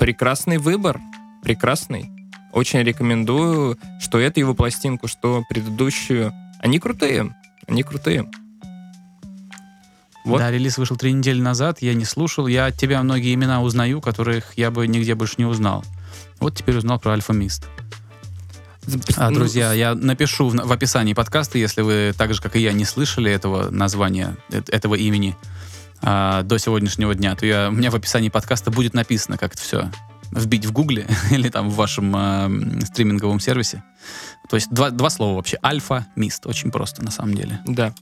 прекрасный 0.00 0.56
выбор, 0.56 0.98
прекрасный. 1.42 2.10
Очень 2.52 2.80
рекомендую, 2.80 3.78
что 4.00 4.18
эту 4.18 4.40
его 4.40 4.54
пластинку, 4.54 5.06
что 5.06 5.44
предыдущую. 5.48 6.32
Они 6.58 6.80
крутые, 6.80 7.36
они 7.68 7.82
крутые. 7.82 8.28
Вот. 10.24 10.38
Да, 10.38 10.50
релиз 10.50 10.78
вышел 10.78 10.96
три 10.96 11.12
недели 11.12 11.40
назад, 11.40 11.82
я 11.82 11.94
не 11.94 12.04
слушал. 12.04 12.46
Я 12.46 12.66
от 12.66 12.76
тебя 12.76 13.02
многие 13.02 13.34
имена 13.34 13.62
узнаю, 13.62 14.00
которых 14.00 14.54
я 14.56 14.70
бы 14.70 14.86
нигде 14.86 15.14
больше 15.14 15.34
не 15.38 15.44
узнал. 15.44 15.84
Вот 16.40 16.56
теперь 16.56 16.76
узнал 16.76 16.98
про 16.98 17.12
Альфа 17.12 17.32
Мист. 17.32 17.68
А, 19.16 19.30
друзья, 19.30 19.72
я 19.74 19.94
напишу 19.94 20.48
в, 20.48 20.54
в 20.54 20.72
описании 20.72 21.12
подкаста, 21.12 21.58
если 21.58 21.82
вы 21.82 22.14
так 22.16 22.32
же, 22.32 22.40
как 22.40 22.56
и 22.56 22.60
я, 22.60 22.72
не 22.72 22.86
слышали 22.86 23.30
этого 23.30 23.70
названия, 23.70 24.36
э, 24.50 24.62
этого 24.68 24.94
имени 24.94 25.36
а, 26.02 26.42
до 26.42 26.58
сегодняшнего 26.58 27.14
дня, 27.14 27.34
то 27.36 27.46
я, 27.46 27.68
у 27.68 27.72
меня 27.72 27.90
в 27.90 27.94
описании 27.94 28.28
подкаста 28.28 28.70
будет 28.70 28.94
написано, 28.94 29.38
как 29.38 29.54
это 29.54 29.62
все 29.62 29.90
вбить 30.30 30.64
в 30.64 30.72
Гугле 30.72 31.06
или 31.30 31.48
там 31.48 31.70
в 31.70 31.74
вашем 31.74 32.14
э, 32.16 32.84
стриминговом 32.84 33.40
сервисе. 33.40 33.82
То 34.48 34.56
есть 34.56 34.70
два, 34.70 34.90
два 34.90 35.10
слова 35.10 35.36
вообще. 35.36 35.58
Альфа, 35.64 36.06
Мист. 36.16 36.46
Очень 36.46 36.70
просто, 36.70 37.04
на 37.04 37.10
самом 37.10 37.34
деле. 37.34 37.60
Да. 37.66 37.92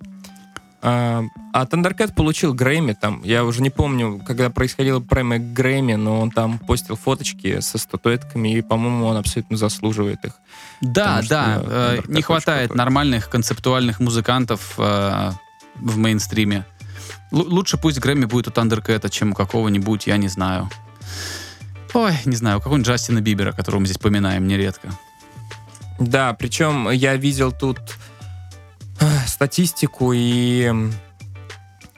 А, 0.80 1.24
а 1.52 1.64
Thundercat 1.64 2.14
получил 2.14 2.54
Грэмми 2.54 2.92
там. 2.92 3.22
Я 3.24 3.44
уже 3.44 3.62
не 3.62 3.70
помню, 3.70 4.22
когда 4.24 4.48
происходила 4.48 5.00
премия 5.00 5.38
Грэмми, 5.38 5.94
но 5.94 6.20
он 6.20 6.30
там 6.30 6.58
постил 6.58 6.94
фоточки 6.94 7.60
со 7.60 7.78
статуэтками, 7.78 8.56
и, 8.56 8.62
по-моему, 8.62 9.06
он 9.06 9.16
абсолютно 9.16 9.56
заслуживает 9.56 10.24
их. 10.24 10.34
Да, 10.80 11.20
да. 11.28 11.60
Э, 11.64 12.00
не 12.06 12.22
хватает 12.22 12.74
нормальных 12.74 13.28
концептуальных 13.28 13.98
музыкантов 13.98 14.74
э, 14.78 15.32
в 15.74 15.96
мейнстриме. 15.98 16.64
Л- 17.32 17.46
лучше 17.48 17.76
пусть 17.78 17.98
Грэмми 17.98 18.24
будет 18.24 18.48
у 18.48 18.50
Thundercat, 18.50 19.08
чем 19.10 19.32
у 19.32 19.34
какого-нибудь, 19.34 20.06
я 20.06 20.16
не 20.16 20.28
знаю. 20.28 20.70
Ой, 21.94 22.12
не 22.24 22.36
знаю, 22.36 22.58
у 22.58 22.60
какого-нибудь 22.60 22.88
Джастина 22.88 23.20
Бибера, 23.20 23.52
которого 23.52 23.80
мы 23.80 23.86
здесь 23.86 23.98
поминаем 23.98 24.46
нередко. 24.46 24.90
Да, 25.98 26.32
причем 26.34 26.90
я 26.90 27.16
видел 27.16 27.52
тут 27.52 27.80
статистику, 29.26 30.12
и, 30.14 30.72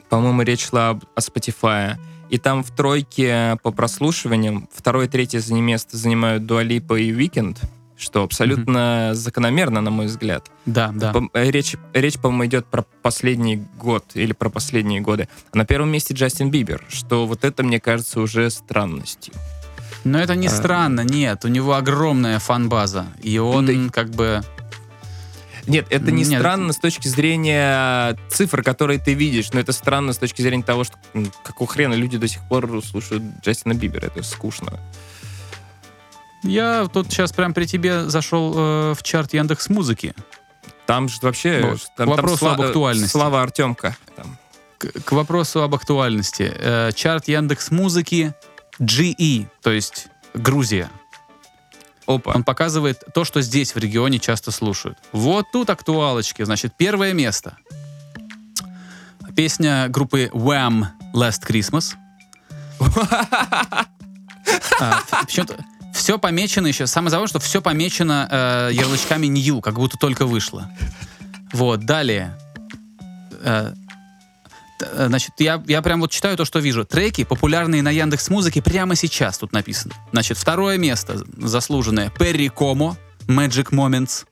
по-моему, 0.08 0.42
речь 0.42 0.66
шла 0.68 0.90
о 0.90 1.20
Spotify. 1.20 1.96
И 2.28 2.38
там 2.38 2.62
в 2.62 2.70
тройке 2.70 3.58
по 3.62 3.72
прослушиваниям 3.72 4.68
второе 4.72 5.06
и 5.06 5.08
третье 5.08 5.42
место 5.54 5.96
занимают 5.96 6.46
Дуалипа 6.46 6.94
и 6.94 7.12
Weekend, 7.12 7.58
что 8.00 8.22
абсолютно 8.22 9.10
mm-hmm. 9.10 9.14
закономерно, 9.14 9.80
на 9.80 9.90
мой 9.90 10.06
взгляд. 10.06 10.50
Да, 10.66 10.90
да. 10.94 11.12
Речь, 11.34 11.76
речь, 11.92 12.18
по-моему, 12.18 12.46
идет 12.46 12.66
про 12.66 12.84
последний 13.02 13.62
год 13.78 14.04
или 14.14 14.32
про 14.32 14.48
последние 14.48 15.00
годы. 15.00 15.28
А 15.52 15.58
на 15.58 15.64
первом 15.64 15.90
месте 15.90 16.14
Джастин 16.14 16.50
Бибер, 16.50 16.82
что 16.88 17.26
вот 17.26 17.44
это, 17.44 17.62
мне 17.62 17.78
кажется, 17.78 18.20
уже 18.20 18.50
странностью. 18.50 19.34
Но 20.04 20.18
это 20.18 20.34
не 20.34 20.46
а... 20.46 20.50
странно, 20.50 21.02
нет. 21.02 21.44
У 21.44 21.48
него 21.48 21.74
огромная 21.74 22.38
фан-база. 22.38 23.06
И 23.22 23.38
он 23.38 23.66
да. 23.66 23.92
как 23.92 24.10
бы 24.10 24.42
нет, 25.66 25.86
это 25.90 26.10
не 26.10 26.24
Нет. 26.24 26.40
странно 26.40 26.72
с 26.72 26.78
точки 26.78 27.06
зрения 27.06 28.16
цифр, 28.28 28.62
которые 28.62 28.98
ты 28.98 29.14
видишь, 29.14 29.52
но 29.52 29.60
это 29.60 29.72
странно 29.72 30.12
с 30.12 30.18
точки 30.18 30.42
зрения 30.42 30.62
того, 30.62 30.84
что 30.84 30.96
какого 31.44 31.70
хрена 31.70 31.94
люди 31.94 32.18
до 32.18 32.26
сих 32.28 32.42
пор 32.48 32.82
слушают 32.82 33.22
Джастина 33.44 33.74
Бибера. 33.74 34.06
Это 34.06 34.22
скучно. 34.22 34.80
Я 36.42 36.88
тут 36.92 37.10
сейчас 37.10 37.32
прям 37.32 37.52
при 37.54 37.66
тебе 37.66 38.08
зашел 38.08 38.54
э, 38.56 38.94
в 38.94 39.02
чарт 39.02 39.34
Яндекс 39.34 39.68
Музыки. 39.68 40.14
Там 40.86 41.08
же 41.08 41.18
вообще 41.22 41.60
вот. 41.72 41.86
там, 41.96 42.06
к 42.06 42.10
вопросу 42.10 42.38
там 42.46 42.54
об 42.54 42.62
актуальности. 42.62 43.10
Слава 43.10 43.42
Артемка. 43.42 43.96
Там. 44.16 44.38
К, 44.78 45.04
к 45.04 45.12
вопросу 45.12 45.62
об 45.62 45.74
актуальности. 45.74 46.52
Э, 46.54 46.90
чарт 46.94 47.28
Яндекс 47.28 47.70
Музыки 47.70 48.34
GE, 48.80 49.46
то 49.62 49.70
есть 49.70 50.08
Грузия. 50.34 50.90
Опа. 52.06 52.32
Он 52.32 52.42
показывает 52.42 53.04
то, 53.14 53.24
что 53.24 53.40
здесь 53.42 53.74
в 53.74 53.78
регионе 53.78 54.18
часто 54.18 54.50
слушают. 54.50 54.98
Вот 55.12 55.46
тут 55.52 55.70
актуалочки. 55.70 56.42
Значит, 56.42 56.74
первое 56.76 57.12
место. 57.12 57.56
Песня 59.36 59.86
группы 59.88 60.30
Wham! 60.32 60.86
Last 61.14 61.46
Christmas. 61.48 61.94
а, 64.80 65.00
все 66.00 66.18
помечено 66.18 66.66
еще. 66.66 66.86
Самое 66.86 67.10
забавное, 67.10 67.28
что 67.28 67.38
все 67.38 67.62
помечено 67.62 68.28
э, 68.30 68.70
ярлычками 68.72 69.26
New, 69.26 69.60
как 69.60 69.74
будто 69.74 69.96
только 69.96 70.26
вышло. 70.26 70.70
Вот, 71.52 71.80
далее. 71.80 72.36
Э, 73.42 73.72
Э, 74.82 75.06
значит, 75.08 75.32
я, 75.38 75.62
я 75.66 75.82
прям 75.82 76.00
вот 76.00 76.10
читаю 76.10 76.36
то, 76.36 76.44
что 76.44 76.58
вижу. 76.58 76.84
Треки, 76.84 77.24
популярные 77.24 77.82
на 77.82 77.90
Яндекс 77.90 78.30
Музыке, 78.30 78.62
прямо 78.62 78.94
сейчас 78.94 79.38
тут 79.38 79.52
написано. 79.52 79.94
Значит, 80.12 80.38
второе 80.38 80.78
место 80.78 81.22
заслуженное. 81.36 82.10
Перри 82.10 82.48
Комо, 82.48 82.96
Magic 83.26 83.70
Moments. 83.70 84.24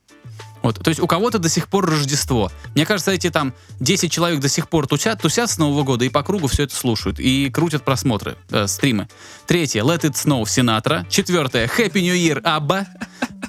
Вот, 0.61 0.83
то 0.83 0.89
есть 0.89 0.99
у 0.99 1.07
кого-то 1.07 1.39
до 1.39 1.49
сих 1.49 1.67
пор 1.67 1.89
Рождество. 1.89 2.51
Мне 2.75 2.85
кажется, 2.85 3.11
эти 3.11 3.29
там 3.29 3.53
10 3.79 4.11
человек 4.11 4.39
до 4.39 4.49
сих 4.49 4.69
пор 4.69 4.87
тусят, 4.87 5.21
тусят 5.21 5.49
с 5.49 5.57
Нового 5.57 5.83
года 5.83 6.05
и 6.05 6.09
по 6.09 6.23
кругу 6.23 6.47
все 6.47 6.63
это 6.63 6.75
слушают. 6.75 7.19
И 7.19 7.49
крутят 7.49 7.83
просмотры, 7.83 8.37
э, 8.49 8.67
стримы. 8.67 9.07
Третье, 9.47 9.83
Let 9.83 10.01
It 10.01 10.13
Snow, 10.13 10.47
Синатра. 10.47 11.05
Четвертое, 11.09 11.67
Happy 11.67 12.01
New 12.01 12.15
Year, 12.15 12.41
Абба. 12.43 12.87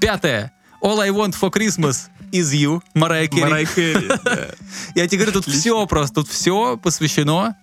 Пятое, 0.01 0.53
All 0.83 1.01
I 1.01 1.11
Want 1.11 1.35
for 1.39 1.51
Christmas 1.51 2.09
is 2.33 2.53
You, 2.53 2.81
Марайя 2.95 3.27
Керри. 3.27 3.43
Марайя 3.43 3.67
Керри, 3.67 4.09
да. 4.25 4.49
Я 4.95 5.09
тебе 5.09 5.25
говорю, 5.25 5.41
тут 5.41 5.53
все 5.53 5.87
просто, 5.87 6.17
тут 6.17 6.29
все 6.29 6.77
посвящено 6.77 7.57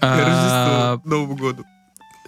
а, 0.00 1.00
Новому 1.04 1.36
году. 1.36 1.64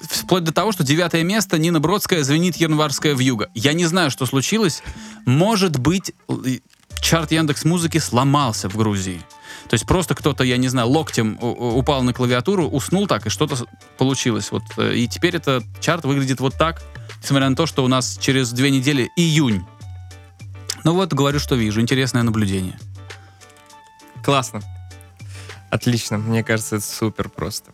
Вплоть 0.00 0.44
до 0.44 0.52
того, 0.52 0.72
что 0.72 0.82
девятое 0.82 1.22
место 1.22 1.58
Нина 1.58 1.80
Бродская 1.80 2.22
звенит 2.22 2.56
январская 2.56 3.14
вьюга. 3.14 3.50
Я 3.54 3.72
не 3.72 3.84
знаю, 3.86 4.10
что 4.10 4.26
случилось. 4.26 4.82
Может 5.26 5.78
быть, 5.78 6.12
чарт 7.00 7.32
Яндекс 7.32 7.64
Музыки 7.64 7.98
сломался 7.98 8.68
в 8.68 8.76
Грузии. 8.76 9.20
То 9.68 9.74
есть 9.74 9.86
просто 9.86 10.14
кто-то, 10.14 10.42
я 10.42 10.56
не 10.56 10.68
знаю, 10.68 10.88
локтем 10.88 11.38
упал 11.40 12.02
на 12.02 12.12
клавиатуру, 12.12 12.66
уснул 12.66 13.06
так, 13.06 13.26
и 13.26 13.30
что-то 13.30 13.56
получилось. 13.98 14.50
Вот. 14.50 14.62
Э, 14.76 14.94
и 14.94 15.06
теперь 15.06 15.36
этот 15.36 15.64
чарт 15.80 16.04
выглядит 16.04 16.40
вот 16.40 16.54
так, 16.54 16.82
несмотря 17.22 17.48
на 17.48 17.56
то, 17.56 17.66
что 17.66 17.84
у 17.84 17.88
нас 17.88 18.18
через 18.18 18.50
две 18.52 18.70
недели 18.70 19.10
июнь. 19.16 19.64
Ну 20.82 20.94
вот, 20.94 21.12
говорю, 21.12 21.38
что 21.38 21.54
вижу. 21.54 21.80
Интересное 21.80 22.22
наблюдение. 22.22 22.78
Классно. 24.24 24.60
Отлично. 25.70 26.18
Мне 26.18 26.42
кажется, 26.42 26.76
это 26.76 26.84
супер 26.84 27.28
просто. 27.28 27.70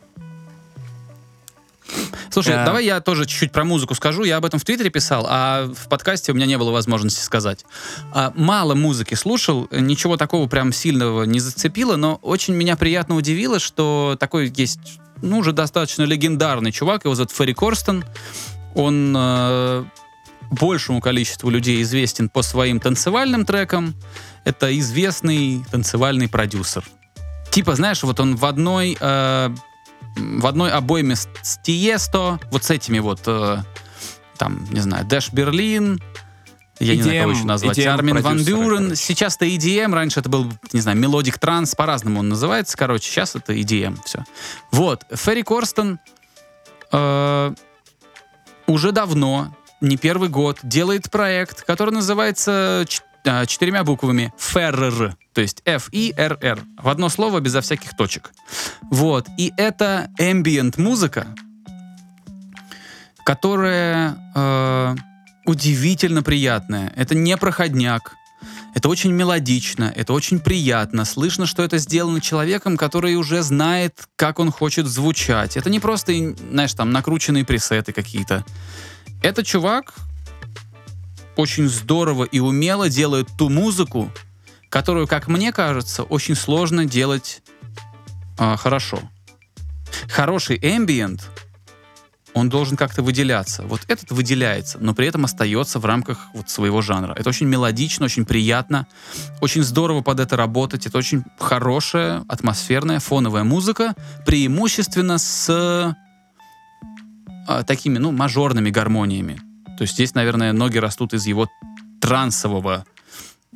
Слушай, 2.30 2.54
а... 2.54 2.64
давай 2.64 2.84
я 2.84 3.00
тоже 3.00 3.26
чуть-чуть 3.26 3.52
про 3.52 3.64
музыку 3.64 3.94
скажу. 3.94 4.24
Я 4.24 4.36
об 4.36 4.44
этом 4.44 4.58
в 4.60 4.64
Твиттере 4.64 4.90
писал, 4.90 5.26
а 5.28 5.66
в 5.72 5.88
подкасте 5.88 6.32
у 6.32 6.34
меня 6.34 6.46
не 6.46 6.58
было 6.58 6.70
возможности 6.70 7.22
сказать. 7.22 7.64
А, 8.12 8.32
мало 8.36 8.74
музыки 8.74 9.14
слушал, 9.14 9.68
ничего 9.70 10.16
такого 10.16 10.48
прям 10.48 10.72
сильного 10.72 11.24
не 11.24 11.40
зацепило, 11.40 11.96
но 11.96 12.16
очень 12.22 12.54
меня 12.54 12.76
приятно 12.76 13.16
удивило, 13.16 13.58
что 13.58 14.16
такой 14.18 14.52
есть, 14.54 15.00
ну, 15.22 15.38
уже 15.38 15.52
достаточно 15.52 16.02
легендарный 16.02 16.72
чувак, 16.72 17.04
его 17.04 17.14
зовут 17.14 17.30
Ферри 17.30 17.54
Корстен. 17.54 18.04
Он 18.74 19.14
э, 19.16 19.84
большему 20.50 21.00
количеству 21.00 21.50
людей 21.50 21.82
известен 21.82 22.28
по 22.28 22.42
своим 22.42 22.80
танцевальным 22.80 23.44
трекам. 23.44 23.94
Это 24.44 24.76
известный 24.78 25.64
танцевальный 25.70 26.28
продюсер. 26.28 26.84
Типа, 27.50 27.74
знаешь, 27.74 28.02
вот 28.02 28.20
он 28.20 28.36
в 28.36 28.44
одной, 28.44 28.96
э, 29.00 29.50
в 30.16 30.46
одной 30.46 30.70
обойме 30.70 31.16
с, 31.16 31.28
с 31.42 31.58
Tiësto, 31.58 32.40
вот 32.50 32.64
с 32.64 32.70
этими 32.70 32.98
вот, 32.98 33.20
э, 33.26 33.58
там, 34.38 34.66
не 34.70 34.80
знаю, 34.80 35.04
Dash 35.06 35.32
Berlin, 35.32 36.00
я 36.78 36.92
EDM, 36.92 36.96
не 36.96 37.02
знаю, 37.02 37.20
кого 37.22 37.32
еще 37.32 37.44
назвать. 37.44 37.78
EDM 37.78 37.88
Армин 37.88 38.20
Ван 38.20 38.44
Бюрен. 38.44 38.96
Сейчас 38.96 39.36
это 39.36 39.46
EDM, 39.46 39.94
раньше 39.94 40.20
это 40.20 40.28
был, 40.28 40.52
не 40.72 40.80
знаю, 40.80 40.98
melodic 40.98 41.38
trance, 41.38 41.74
по-разному 41.74 42.20
он 42.20 42.28
называется, 42.28 42.76
короче, 42.76 43.10
сейчас 43.10 43.34
это 43.34 43.54
EDM, 43.54 43.98
все. 44.04 44.24
Вот, 44.72 45.04
Ферри 45.12 45.42
Корстон 45.42 45.98
э, 46.92 47.54
уже 48.66 48.92
давно 48.92 49.54
не 49.80 49.96
первый 49.96 50.28
год 50.28 50.58
делает 50.62 51.10
проект, 51.10 51.62
который 51.62 51.90
называется 51.90 52.84
четырьмя 53.46 53.84
буквами 53.84 54.32
FERR, 54.38 55.14
то 55.32 55.40
есть 55.40 55.62
F-I-R-R, 55.64 56.60
в 56.82 56.88
одно 56.88 57.08
слово 57.08 57.40
безо 57.40 57.60
всяких 57.60 57.96
точек. 57.96 58.32
Вот, 58.90 59.26
и 59.36 59.52
это 59.56 60.10
ambient 60.20 60.80
музыка, 60.80 61.26
которая 63.24 64.16
э, 64.34 64.94
удивительно 65.44 66.22
приятная. 66.22 66.92
Это 66.96 67.14
не 67.14 67.36
проходняк, 67.36 68.14
Это 68.74 68.90
очень 68.90 69.10
мелодично, 69.12 69.90
это 69.96 70.12
очень 70.12 70.38
приятно. 70.38 71.06
Слышно, 71.06 71.46
что 71.46 71.62
это 71.62 71.78
сделано 71.78 72.20
человеком, 72.20 72.76
который 72.76 73.14
уже 73.16 73.42
знает, 73.42 74.06
как 74.16 74.38
он 74.38 74.52
хочет 74.52 74.86
звучать. 74.86 75.56
Это 75.56 75.70
не 75.70 75.80
просто, 75.80 76.12
знаешь, 76.50 76.74
там 76.74 76.90
накрученные 76.90 77.46
пресеты 77.46 77.94
какие-то. 77.94 78.44
Это 79.22 79.42
чувак 79.42 79.94
очень 81.36 81.68
здорово 81.68 82.24
и 82.24 82.40
умело 82.40 82.88
делает 82.88 83.28
ту 83.38 83.48
музыку, 83.48 84.10
которую, 84.68 85.06
как 85.06 85.28
мне 85.28 85.52
кажется, 85.52 86.02
очень 86.02 86.34
сложно 86.34 86.84
делать 86.84 87.42
а, 88.38 88.56
хорошо. 88.56 89.00
Хороший 90.08 90.58
ambient— 90.58 91.22
он 92.36 92.50
должен 92.50 92.76
как-то 92.76 93.02
выделяться. 93.02 93.62
Вот 93.62 93.80
этот 93.88 94.10
выделяется, 94.10 94.76
но 94.78 94.94
при 94.94 95.06
этом 95.06 95.24
остается 95.24 95.78
в 95.78 95.86
рамках 95.86 96.18
вот 96.34 96.50
своего 96.50 96.82
жанра. 96.82 97.14
Это 97.16 97.30
очень 97.30 97.46
мелодично, 97.46 98.04
очень 98.04 98.26
приятно, 98.26 98.86
очень 99.40 99.62
здорово 99.62 100.02
под 100.02 100.20
это 100.20 100.36
работать. 100.36 100.84
Это 100.86 100.98
очень 100.98 101.24
хорошая, 101.38 102.26
атмосферная, 102.28 103.00
фоновая 103.00 103.42
музыка, 103.42 103.94
преимущественно 104.26 105.16
с 105.16 105.48
а, 107.48 107.62
такими, 107.62 107.96
ну, 107.96 108.12
мажорными 108.12 108.68
гармониями. 108.68 109.40
То 109.76 109.82
есть 109.82 109.94
здесь, 109.94 110.14
наверное, 110.14 110.52
ноги 110.52 110.78
растут 110.78 111.14
из 111.14 111.26
его 111.26 111.48
трансового 112.00 112.84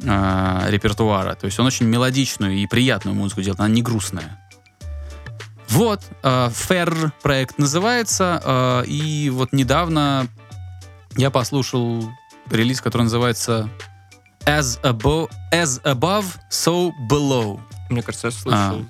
э, 0.03 0.67
репертуара. 0.69 1.35
То 1.35 1.47
есть 1.47 1.59
он 1.59 1.67
очень 1.67 1.87
мелодичную 1.87 2.55
и 2.57 2.67
приятную 2.67 3.15
музыку 3.15 3.43
делает, 3.43 3.61
она 3.61 3.69
не 3.69 3.83
грустная. 3.83 4.39
Вот, 5.69 6.03
э, 6.23 6.49
Fair 6.49 7.13
проект 7.23 7.59
называется, 7.59 8.43
э, 8.45 8.85
и 8.87 9.31
вот 9.31 9.53
недавно 9.53 10.27
я 11.17 11.31
послушал 11.31 12.11
релиз, 12.51 12.81
который 12.81 13.03
называется 13.03 13.69
As 14.47 14.81
Above, 14.83 15.31
As 15.53 15.81
above 15.83 16.27
So 16.51 16.91
Below. 17.09 17.61
Мне 17.89 18.03
кажется, 18.03 18.29
я 18.29 18.31
слышал, 18.33 18.81
А. 18.81 18.85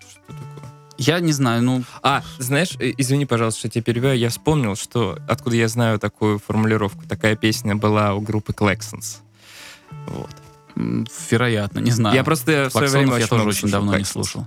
Я 1.01 1.19
не 1.21 1.33
знаю, 1.33 1.63
ну, 1.63 1.83
А, 2.03 2.23
знаешь, 2.37 2.77
э, 2.79 2.93
извини, 2.99 3.25
пожалуйста, 3.25 3.61
что 3.61 3.69
я 3.69 3.71
тебя 3.71 3.83
перебиваю, 3.85 4.19
я 4.19 4.29
вспомнил, 4.29 4.77
что 4.77 5.19
откуда 5.27 5.57
я 5.57 5.67
знаю 5.67 5.99
такую 5.99 6.39
формулировку. 6.39 7.07
Такая 7.09 7.37
песня 7.37 7.75
была 7.75 8.13
у 8.13 8.21
группы 8.21 8.53
Claxons. 8.53 9.21
Вот. 10.07 10.31
вероятно, 10.77 11.79
не 11.79 11.91
знаю. 11.91 12.15
Я 12.15 12.23
просто 12.23 12.69
в 12.69 12.73
свое 12.73 12.91
время 12.91 13.17
я 13.17 13.27
тоже 13.27 13.49
очень 13.49 13.71
давно 13.71 13.97
не 13.97 14.03
Claxons. 14.03 14.13
слушал. 14.13 14.47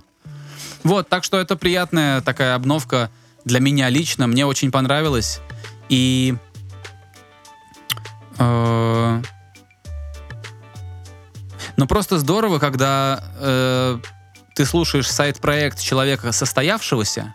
Вот, 0.84 1.08
так 1.08 1.24
что 1.24 1.40
это 1.40 1.56
приятная 1.56 2.20
такая 2.20 2.54
обновка 2.54 3.10
для 3.44 3.58
меня 3.58 3.88
лично. 3.88 4.28
Мне 4.28 4.46
очень 4.46 4.70
понравилось. 4.70 5.40
И... 5.88 6.36
э, 8.38 9.22
ну, 11.76 11.86
просто 11.88 12.18
здорово, 12.20 12.60
когда 12.60 13.24
э, 13.40 13.98
ты 14.54 14.64
слушаешь 14.64 15.10
сайт-проект 15.10 15.80
человека 15.80 16.32
состоявшегося, 16.32 17.32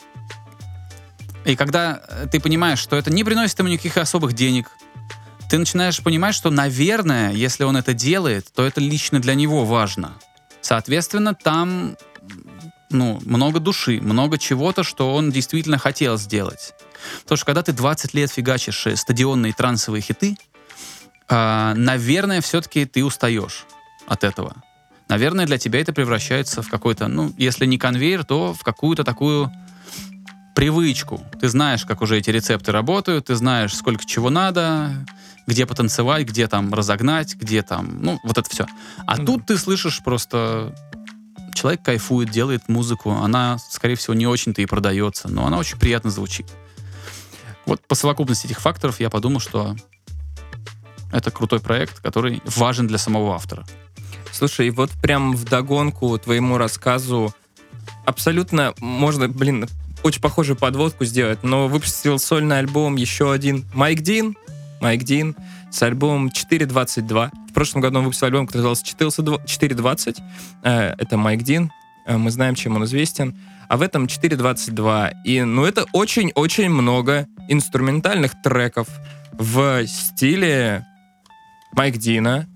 и 1.45 1.55
когда 1.55 2.01
э, 2.07 2.27
ты 2.31 2.39
понимаешь, 2.39 2.79
что 2.79 2.95
это 2.95 3.11
не 3.11 3.23
приносит 3.23 3.57
ему 3.59 3.69
никаких 3.69 3.97
особых 3.97 4.33
денег, 4.33 4.69
ты 5.49 5.57
начинаешь 5.57 6.01
понимать, 6.01 6.35
что, 6.35 6.51
наверное, 6.51 7.31
если 7.31 7.63
он 7.63 7.75
это 7.75 7.93
делает, 7.93 8.51
то 8.53 8.65
это 8.65 8.79
лично 8.79 9.19
для 9.19 9.33
него 9.33 9.65
важно. 9.65 10.13
Соответственно, 10.61 11.33
там 11.33 11.97
ну, 12.91 13.19
много 13.25 13.59
души, 13.59 13.99
много 14.01 14.37
чего-то, 14.37 14.83
что 14.83 15.15
он 15.15 15.31
действительно 15.31 15.77
хотел 15.77 16.17
сделать. 16.17 16.73
Потому 17.23 17.37
что 17.37 17.45
когда 17.45 17.63
ты 17.63 17.71
20 17.71 18.13
лет 18.13 18.31
фигачишь 18.31 18.87
э, 18.87 18.95
стадионные 18.95 19.53
трансовые 19.53 20.01
хиты, 20.01 20.37
а, 21.27 21.73
наверное, 21.75 22.41
все-таки 22.41 22.85
ты 22.85 23.03
устаешь 23.03 23.65
от 24.07 24.23
этого. 24.23 24.55
Наверное, 25.09 25.47
для 25.47 25.57
тебя 25.57 25.81
это 25.81 25.91
превращается 25.91 26.61
в 26.61 26.69
какой-то, 26.69 27.07
ну, 27.07 27.33
если 27.37 27.65
не 27.65 27.79
конвейер, 27.79 28.23
то 28.23 28.53
в 28.53 28.61
какую-то 28.61 29.03
такую 29.03 29.51
привычку. 30.53 31.23
Ты 31.41 31.49
знаешь, 31.49 31.83
как 31.83 32.01
уже 32.01 32.17
эти 32.17 32.29
рецепты 32.29 32.71
работают, 32.71 33.25
ты 33.25 33.35
знаешь, 33.35 33.75
сколько 33.75 34.05
чего 34.05 34.29
надо, 34.29 34.91
где 35.47 35.65
потанцевать, 35.65 36.27
где 36.27 36.47
там 36.47 36.71
разогнать, 36.73 37.35
где 37.35 37.63
там, 37.63 37.97
ну, 38.03 38.19
вот 38.23 38.37
это 38.37 38.47
все. 38.49 38.67
А 39.07 39.17
Ну 39.17 39.25
тут 39.25 39.47
ты 39.47 39.57
слышишь 39.57 40.03
просто 40.03 40.75
человек 41.55 41.81
кайфует, 41.81 42.29
делает 42.29 42.69
музыку, 42.69 43.11
она, 43.11 43.57
скорее 43.69 43.95
всего, 43.95 44.13
не 44.13 44.27
очень-то 44.27 44.61
и 44.61 44.67
продается, 44.67 45.27
но 45.27 45.47
она 45.47 45.57
очень 45.57 45.79
приятно 45.79 46.11
звучит. 46.11 46.45
Вот 47.65 47.81
по 47.87 47.95
совокупности 47.95 48.45
этих 48.45 48.59
факторов 48.59 48.99
я 48.99 49.09
подумал, 49.09 49.39
что 49.39 49.75
это 51.11 51.31
крутой 51.31 51.59
проект, 51.59 51.99
который 51.99 52.41
важен 52.45 52.85
для 52.85 52.99
самого 52.99 53.33
автора. 53.33 53.65
Слушай, 54.31 54.69
вот 54.69 54.91
прям 55.01 55.35
в 55.35 55.43
догонку 55.43 56.17
твоему 56.17 56.57
рассказу 56.57 57.33
абсолютно 58.05 58.73
можно, 58.79 59.27
блин, 59.27 59.67
очень 60.03 60.21
похожую 60.21 60.55
подводку 60.55 61.05
сделать, 61.05 61.43
но 61.43 61.67
выпустил 61.67 62.19
сольный 62.19 62.59
альбом 62.59 62.95
еще 62.95 63.31
один 63.31 63.65
Майк 63.73 64.01
Дин, 64.01 64.37
Майк 64.81 65.03
Дин 65.03 65.35
с 65.71 65.81
альбомом 65.83 66.29
4.22. 66.29 67.29
В 67.49 67.53
прошлом 67.53 67.81
году 67.81 67.99
он 67.99 68.05
выпустил 68.05 68.27
альбом, 68.27 68.47
который 68.47 68.61
назывался 68.61 68.85
4.20. 68.85 70.17
Э, 70.63 70.93
Это 70.97 71.17
Майк 71.17 71.43
Дин. 71.43 71.71
Э, 72.05 72.17
Мы 72.17 72.31
знаем, 72.31 72.55
чем 72.55 72.75
он 72.75 72.85
известен. 72.85 73.37
А 73.67 73.77
в 73.77 73.81
этом 73.81 74.05
4.22. 74.05 75.13
И, 75.25 75.41
ну, 75.43 75.65
это 75.65 75.85
очень-очень 75.91 76.69
много 76.69 77.27
инструментальных 77.49 78.41
треков 78.41 78.87
в 79.33 79.85
стиле 79.85 80.85
Майк 81.73 81.97
Дина. 81.97 82.47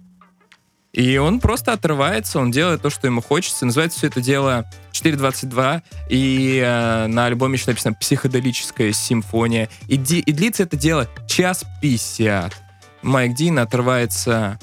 И 0.94 1.18
он 1.18 1.40
просто 1.40 1.74
отрывается, 1.74 2.40
он 2.40 2.52
делает 2.52 2.84
то, 2.84 2.92
что 2.92 3.08
ему 3.08 3.20
хочется. 3.22 3.66
Называется 3.66 3.98
все 3.98 4.08
это 4.08 4.22
дело 4.22 4.66
4.22. 4.92 5.82
И 6.10 6.62
э, 6.64 7.08
на 7.08 7.26
альбоме 7.26 7.56
еще 7.56 7.66
написано 7.72 7.96
«Психоделическая 7.96 8.92
симфония». 8.94 9.70
И, 9.88 9.98
ди- 9.98 10.20
и 10.20 10.32
длится 10.32 10.64
это 10.64 10.78
дело 10.78 11.10
час 11.28 11.66
50. 11.82 12.54
Майк 13.02 13.34
Дин 13.36 13.58
отрывается 13.58 14.60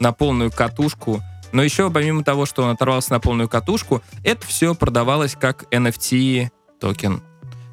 на 0.00 0.12
полную 0.12 0.52
катушку. 0.52 1.22
Но 1.52 1.62
еще, 1.62 1.90
помимо 1.90 2.22
того, 2.24 2.44
что 2.44 2.62
он 2.64 2.70
оторвался 2.70 3.12
на 3.12 3.20
полную 3.20 3.48
катушку, 3.48 4.02
это 4.22 4.46
все 4.46 4.74
продавалось 4.74 5.34
как 5.34 5.64
NFT 5.72 6.50
токен. 6.78 7.22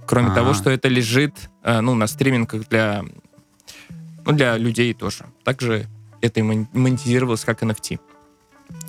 Кроме 0.07 0.29
А. 0.31 0.35
того, 0.35 0.53
что 0.53 0.69
это 0.69 0.87
лежит 0.87 1.33
э, 1.63 1.81
ну, 1.81 1.93
на 1.95 2.07
стримингах 2.07 2.69
для, 2.69 3.03
ну, 4.25 4.31
для 4.31 4.55
людей 4.57 4.93
тоже. 4.93 5.25
Также 5.43 5.87
это 6.21 6.43
монетизировалось 6.43 7.43
как 7.45 7.63
NFT. 7.63 7.99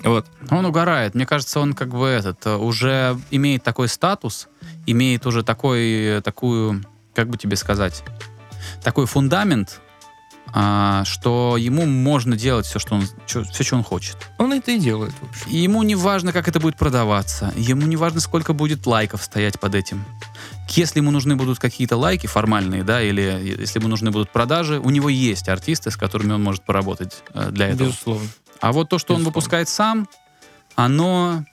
Вот. 0.03 0.25
Он 0.49 0.65
угорает. 0.65 1.13
Мне 1.15 1.25
кажется, 1.25 1.59
он 1.59 1.73
как 1.73 1.89
бы 1.89 2.07
этот 2.07 2.45
э, 2.45 2.55
уже 2.55 3.19
имеет 3.31 3.63
такой 3.63 3.87
статус, 3.87 4.47
имеет 4.85 5.25
уже 5.25 5.43
такой, 5.43 6.17
э, 6.17 6.21
такую, 6.21 6.83
как 7.13 7.29
бы 7.29 7.37
тебе 7.37 7.55
сказать, 7.57 8.03
такой 8.81 9.05
фундамент, 9.05 9.81
а, 10.55 11.03
что 11.05 11.57
ему 11.57 11.85
можно 11.85 12.37
делать 12.37 12.65
все, 12.65 12.79
что 12.79 12.95
он, 12.95 13.03
чё- 13.25 13.43
все, 13.43 13.63
что 13.63 13.75
он 13.75 13.83
хочет. 13.83 14.17
Он 14.37 14.53
это 14.53 14.71
и 14.71 14.77
делает, 14.79 15.13
в 15.19 15.27
общем. 15.29 15.49
Ему 15.49 15.83
не 15.83 15.95
важно, 15.95 16.31
как 16.31 16.47
это 16.47 16.59
будет 16.59 16.77
продаваться. 16.77 17.51
Ему 17.55 17.87
не 17.87 17.95
важно, 17.95 18.19
сколько 18.19 18.53
будет 18.53 18.85
лайков 18.85 19.23
стоять 19.23 19.59
под 19.59 19.73
этим. 19.75 20.05
Если 20.69 20.99
ему 20.99 21.11
нужны 21.11 21.35
будут 21.35 21.59
какие-то 21.59 21.97
лайки 21.97 22.27
формальные, 22.27 22.83
да, 22.83 23.01
или 23.01 23.55
если 23.59 23.79
ему 23.79 23.89
нужны 23.89 24.11
будут 24.11 24.29
продажи, 24.31 24.79
у 24.79 24.89
него 24.89 25.09
есть 25.09 25.49
артисты, 25.49 25.91
с 25.91 25.97
которыми 25.97 26.33
он 26.33 26.41
может 26.41 26.63
поработать 26.63 27.21
э, 27.33 27.51
для 27.51 27.67
этого. 27.67 27.89
Безусловно. 27.89 28.27
А 28.59 28.71
вот 28.71 28.89
то, 28.89 28.97
что 28.97 29.13
он 29.13 29.19
Безусловно. 29.19 29.25
выпускает 29.25 29.69
сам, 29.69 30.07
оно... 30.75 31.43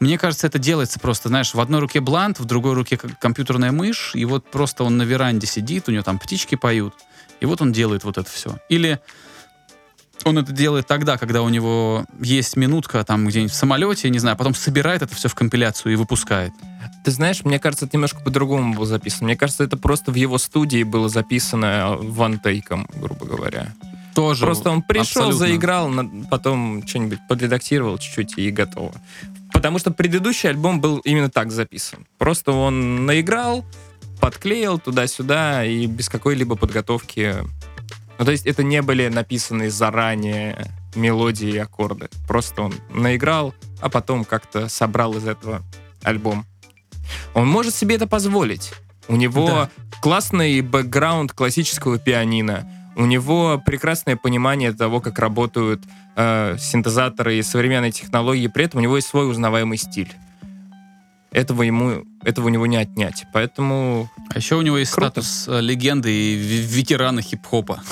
Мне 0.00 0.18
кажется, 0.18 0.46
это 0.46 0.58
делается 0.58 0.98
просто, 0.98 1.28
знаешь, 1.28 1.54
в 1.54 1.60
одной 1.60 1.80
руке 1.80 2.00
блант, 2.00 2.40
в 2.40 2.44
другой 2.44 2.74
руке 2.74 2.96
компьютерная 2.96 3.70
мышь, 3.72 4.12
и 4.14 4.24
вот 4.24 4.50
просто 4.50 4.82
он 4.84 4.96
на 4.96 5.02
веранде 5.02 5.46
сидит, 5.46 5.88
у 5.88 5.92
него 5.92 6.02
там 6.02 6.18
птички 6.18 6.56
поют, 6.56 6.94
и 7.40 7.46
вот 7.46 7.60
он 7.60 7.72
делает 7.72 8.04
вот 8.04 8.18
это 8.18 8.28
все. 8.30 8.58
Или 8.68 9.00
он 10.24 10.38
это 10.38 10.52
делает 10.52 10.86
тогда, 10.86 11.16
когда 11.18 11.42
у 11.42 11.48
него 11.48 12.04
есть 12.20 12.56
минутка 12.56 13.04
там 13.04 13.26
где-нибудь 13.26 13.52
в 13.52 13.56
самолете, 13.56 14.10
не 14.10 14.18
знаю, 14.18 14.36
потом 14.36 14.54
собирает 14.54 15.02
это 15.02 15.14
все 15.14 15.28
в 15.28 15.34
компиляцию 15.34 15.92
и 15.92 15.96
выпускает. 15.96 16.52
Ты 17.04 17.10
знаешь, 17.10 17.44
мне 17.44 17.58
кажется, 17.58 17.86
это 17.86 17.96
немножко 17.96 18.20
по-другому 18.20 18.74
было 18.74 18.86
записано. 18.86 19.26
Мне 19.26 19.36
кажется, 19.36 19.64
это 19.64 19.76
просто 19.76 20.10
в 20.12 20.14
его 20.16 20.38
студии 20.38 20.82
было 20.82 21.08
записано 21.08 21.96
вантейком, 21.98 22.86
грубо 22.94 23.24
говоря. 23.24 23.72
Тоже 24.14 24.44
Просто 24.44 24.70
он 24.70 24.82
пришел, 24.82 25.28
абсолютно. 25.28 25.38
заиграл, 25.38 25.90
потом 26.30 26.86
что-нибудь 26.86 27.20
подредактировал 27.28 27.96
чуть-чуть 27.98 28.38
и 28.38 28.50
готово. 28.50 28.92
Потому 29.52 29.78
что 29.78 29.90
предыдущий 29.90 30.48
альбом 30.48 30.80
был 30.80 30.98
именно 30.98 31.30
так 31.30 31.50
записан. 31.52 32.06
Просто 32.18 32.52
он 32.52 33.06
наиграл, 33.06 33.64
подклеил 34.20 34.78
туда-сюда 34.78 35.64
и 35.64 35.86
без 35.86 36.08
какой-либо 36.08 36.56
подготовки. 36.56 37.36
Ну, 38.20 38.26
то 38.26 38.32
есть 38.32 38.44
это 38.44 38.62
не 38.62 38.82
были 38.82 39.08
написанные 39.08 39.70
заранее 39.70 40.66
мелодии 40.94 41.48
и 41.48 41.56
аккорды. 41.56 42.10
Просто 42.28 42.60
он 42.60 42.74
наиграл, 42.92 43.54
а 43.80 43.88
потом 43.88 44.26
как-то 44.26 44.68
собрал 44.68 45.16
из 45.16 45.26
этого 45.26 45.62
альбом. 46.02 46.44
Он 47.32 47.48
может 47.48 47.74
себе 47.74 47.94
это 47.94 48.06
позволить. 48.06 48.72
У 49.08 49.16
него 49.16 49.46
Да. 49.46 49.70
классный 50.02 50.60
бэкграунд 50.60 51.32
классического 51.32 51.98
пианино. 51.98 52.68
У 52.94 53.06
него 53.06 53.58
прекрасное 53.64 54.16
понимание 54.16 54.74
того, 54.74 55.00
как 55.00 55.18
работают 55.18 55.82
э, 56.14 56.56
синтезаторы 56.58 57.38
и 57.38 57.42
современные 57.42 57.90
технологии. 57.90 58.48
При 58.48 58.66
этом 58.66 58.80
у 58.80 58.82
него 58.82 58.96
есть 58.96 59.08
свой 59.08 59.30
узнаваемый 59.30 59.78
стиль. 59.78 60.12
Этого 61.32 61.62
ему, 61.62 62.04
этого 62.24 62.46
у 62.46 62.48
него 62.48 62.66
не 62.66 62.76
отнять. 62.76 63.24
Поэтому, 63.32 64.10
А 64.34 64.38
еще 64.38 64.56
у 64.56 64.62
него 64.62 64.78
есть 64.78 64.90
Круто. 64.92 65.22
статус 65.22 65.46
э, 65.48 65.60
легенды 65.60 66.12
и 66.12 66.36
ве- 66.36 66.62
ветерана 66.66 67.22
хип-хопа. 67.22 67.82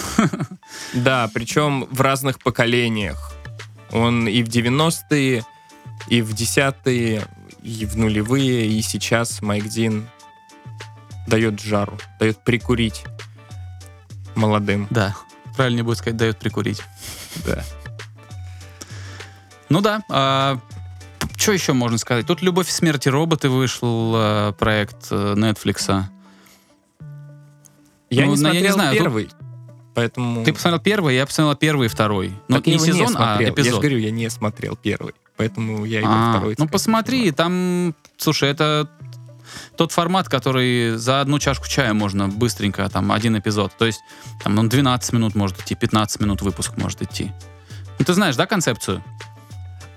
да, 0.94 1.30
причем 1.32 1.86
в 1.90 2.00
разных 2.00 2.40
поколениях. 2.40 3.32
Он 3.92 4.26
и 4.28 4.42
в 4.42 4.48
90-е, 4.48 5.44
и 6.08 6.22
в 6.22 6.34
10-е, 6.34 7.26
и 7.62 7.86
в 7.86 7.96
нулевые, 7.96 8.66
и 8.66 8.82
сейчас 8.82 9.40
Майк 9.40 9.66
Дин 9.68 10.08
дает 11.28 11.60
жару, 11.60 11.96
дает 12.18 12.42
прикурить 12.42 13.04
молодым. 14.34 14.88
Да, 14.90 15.14
правильнее 15.56 15.84
будет 15.84 15.98
сказать, 15.98 16.16
дает 16.16 16.38
прикурить. 16.38 16.82
Да. 17.46 17.64
Ну 19.68 19.80
да. 19.80 20.60
Что 21.48 21.54
еще 21.54 21.72
можно 21.72 21.96
сказать? 21.96 22.26
Тут 22.26 22.42
«Любовь 22.42 22.68
и 22.68 22.72
смерть 22.72 23.06
и 23.06 23.10
роботы» 23.10 23.48
вышел 23.48 24.12
э, 24.16 24.52
проект 24.58 25.06
э, 25.10 25.32
Netflix. 25.34 26.04
Я 28.10 28.26
Ну, 28.26 28.34
не 28.34 28.42
на- 28.42 28.48
я 28.52 28.60
не 28.60 28.68
смотрел 28.68 28.74
знаю, 28.74 28.90
тут- 28.92 28.98
первый, 29.02 29.28
поэтому... 29.94 30.44
Ты 30.44 30.52
посмотрел 30.52 30.80
первый, 30.80 31.16
я 31.16 31.24
посмотрел 31.24 31.56
первый 31.56 31.86
и 31.86 31.88
второй. 31.88 32.32
Ну, 32.48 32.56
Так 32.56 32.66
не 32.66 32.74
его 32.74 32.84
не 32.84 32.92
сезон, 32.92 33.06
а 33.16 33.36
смотрел. 33.36 33.40
Я 33.40 33.46
же 33.46 33.52
эпизод. 33.54 33.80
говорю, 33.80 33.98
я 33.98 34.10
не 34.10 34.28
смотрел 34.28 34.76
первый, 34.76 35.14
поэтому 35.38 35.86
я 35.86 36.00
его 36.00 36.10
А, 36.12 36.32
второй... 36.34 36.54
ну 36.58 36.68
посмотри, 36.68 37.30
там, 37.32 37.94
слушай, 38.18 38.50
это 38.50 38.90
тот 39.76 39.92
формат, 39.92 40.28
который 40.28 40.96
за 40.98 41.22
одну 41.22 41.38
чашку 41.38 41.66
чая 41.66 41.94
можно 41.94 42.28
быстренько, 42.28 42.86
там, 42.90 43.10
один 43.10 43.38
эпизод. 43.38 43.72
То 43.78 43.86
есть, 43.86 44.00
там, 44.44 44.54
ну, 44.54 44.68
12 44.68 45.14
минут 45.14 45.34
может 45.34 45.58
идти, 45.62 45.74
15 45.74 46.20
минут 46.20 46.42
выпуск 46.42 46.76
может 46.76 47.00
идти. 47.00 47.32
Ну, 47.98 48.04
ты 48.04 48.12
знаешь, 48.12 48.36
да, 48.36 48.44
концепцию? 48.46 49.02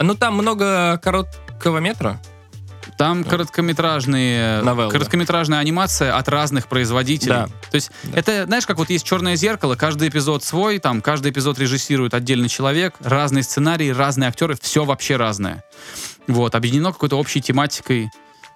Ну 0.01 0.15
там 0.15 0.35
много 0.35 0.99
короткого 1.03 1.79
метра. 1.79 2.21
Там 2.97 3.23
короткометражные, 3.23 4.61
Новеллы. 4.61 4.91
короткометражная 4.91 5.59
анимация 5.59 6.15
от 6.15 6.27
разных 6.27 6.67
производителей. 6.67 7.31
Да. 7.31 7.47
То 7.69 7.75
есть 7.75 7.91
Да. 8.03 8.19
это, 8.19 8.45
знаешь, 8.45 8.65
как 8.67 8.77
вот 8.77 8.89
есть 8.89 9.05
черное 9.05 9.35
зеркало, 9.35 9.75
каждый 9.75 10.09
эпизод 10.09 10.43
свой, 10.43 10.77
там 10.79 11.01
каждый 11.01 11.31
эпизод 11.31 11.57
режиссирует 11.57 12.13
отдельный 12.13 12.49
человек, 12.49 12.95
разные 12.99 13.43
сценарии, 13.43 13.89
разные 13.89 14.29
актеры, 14.29 14.55
все 14.59 14.83
вообще 14.85 15.15
разное. 15.15 15.63
Вот, 16.27 16.53
объединено 16.53 16.91
какой-то 16.91 17.17
общей 17.17 17.41
тематикой, 17.41 18.09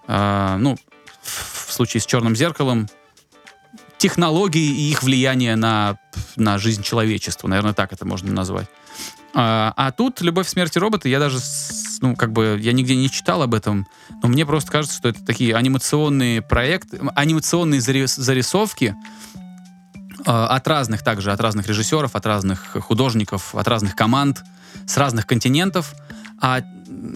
а, 0.08 0.58
ну, 0.58 0.78
в, 1.24 1.70
в 1.70 1.74
случае 1.74 2.02
с 2.02 2.06
черным 2.06 2.36
зеркалом, 2.36 2.88
технологии 3.98 4.62
и 4.62 4.92
их 4.92 5.02
влияние 5.02 5.56
на, 5.56 5.98
на 6.36 6.58
жизнь 6.60 6.84
человечества, 6.84 7.48
наверное, 7.48 7.74
так 7.74 7.94
это 7.94 8.06
можно 8.06 8.32
назвать. 8.32 8.68
А, 9.38 9.74
а 9.76 9.92
тут 9.92 10.22
«Любовь, 10.22 10.48
смерть 10.48 10.78
и 10.78 10.80
роботы», 10.80 11.10
я 11.10 11.20
даже, 11.20 11.40
ну, 12.00 12.16
как 12.16 12.32
бы, 12.32 12.58
я 12.62 12.72
нигде 12.72 12.96
не 12.96 13.10
читал 13.10 13.42
об 13.42 13.54
этом, 13.54 13.86
но 14.24 14.30
мне 14.30 14.46
просто 14.46 14.72
кажется, 14.72 14.96
что 14.98 15.10
это 15.10 15.24
такие 15.26 15.54
анимационные 15.54 16.42
проекты, 16.42 17.02
анимационные 17.16 17.82
зарис- 17.82 18.18
зарисовки 18.18 18.96
э, 20.26 20.32
от 20.32 20.66
разных 20.70 21.04
также, 21.04 21.34
от 21.34 21.42
разных 21.42 21.68
режиссеров, 21.68 22.16
от 22.16 22.26
разных 22.26 22.78
художников, 22.80 23.54
от 23.54 23.68
разных 23.68 23.94
команд, 23.94 24.42
с 24.88 24.96
разных 24.96 25.28
континентов. 25.28 25.94
А 26.40 26.62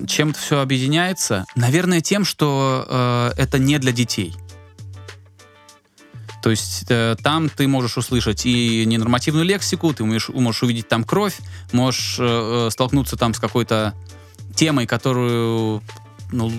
чем 0.06 0.32
это 0.32 0.40
все 0.40 0.60
объединяется? 0.60 1.46
Наверное, 1.56 2.02
тем, 2.02 2.26
что 2.26 2.86
э, 2.88 3.32
это 3.38 3.60
не 3.60 3.80
для 3.80 3.94
детей. 3.94 4.36
То 6.42 6.50
есть 6.50 6.86
э, 6.90 7.16
там 7.22 7.50
ты 7.50 7.68
можешь 7.68 7.98
услышать 7.98 8.46
и 8.46 8.86
ненормативную 8.86 9.46
лексику, 9.46 9.94
ты 9.94 10.04
можешь, 10.04 10.30
можешь 10.30 10.64
увидеть 10.64 10.88
там 10.88 11.04
кровь, 11.04 11.38
можешь 11.72 12.18
э, 12.20 12.68
э, 12.68 12.72
столкнуться 12.72 13.18
там 13.18 13.34
с 13.34 13.40
какой-то 13.40 13.94
темой, 14.56 14.88
которую, 14.88 15.84
ну, 16.32 16.52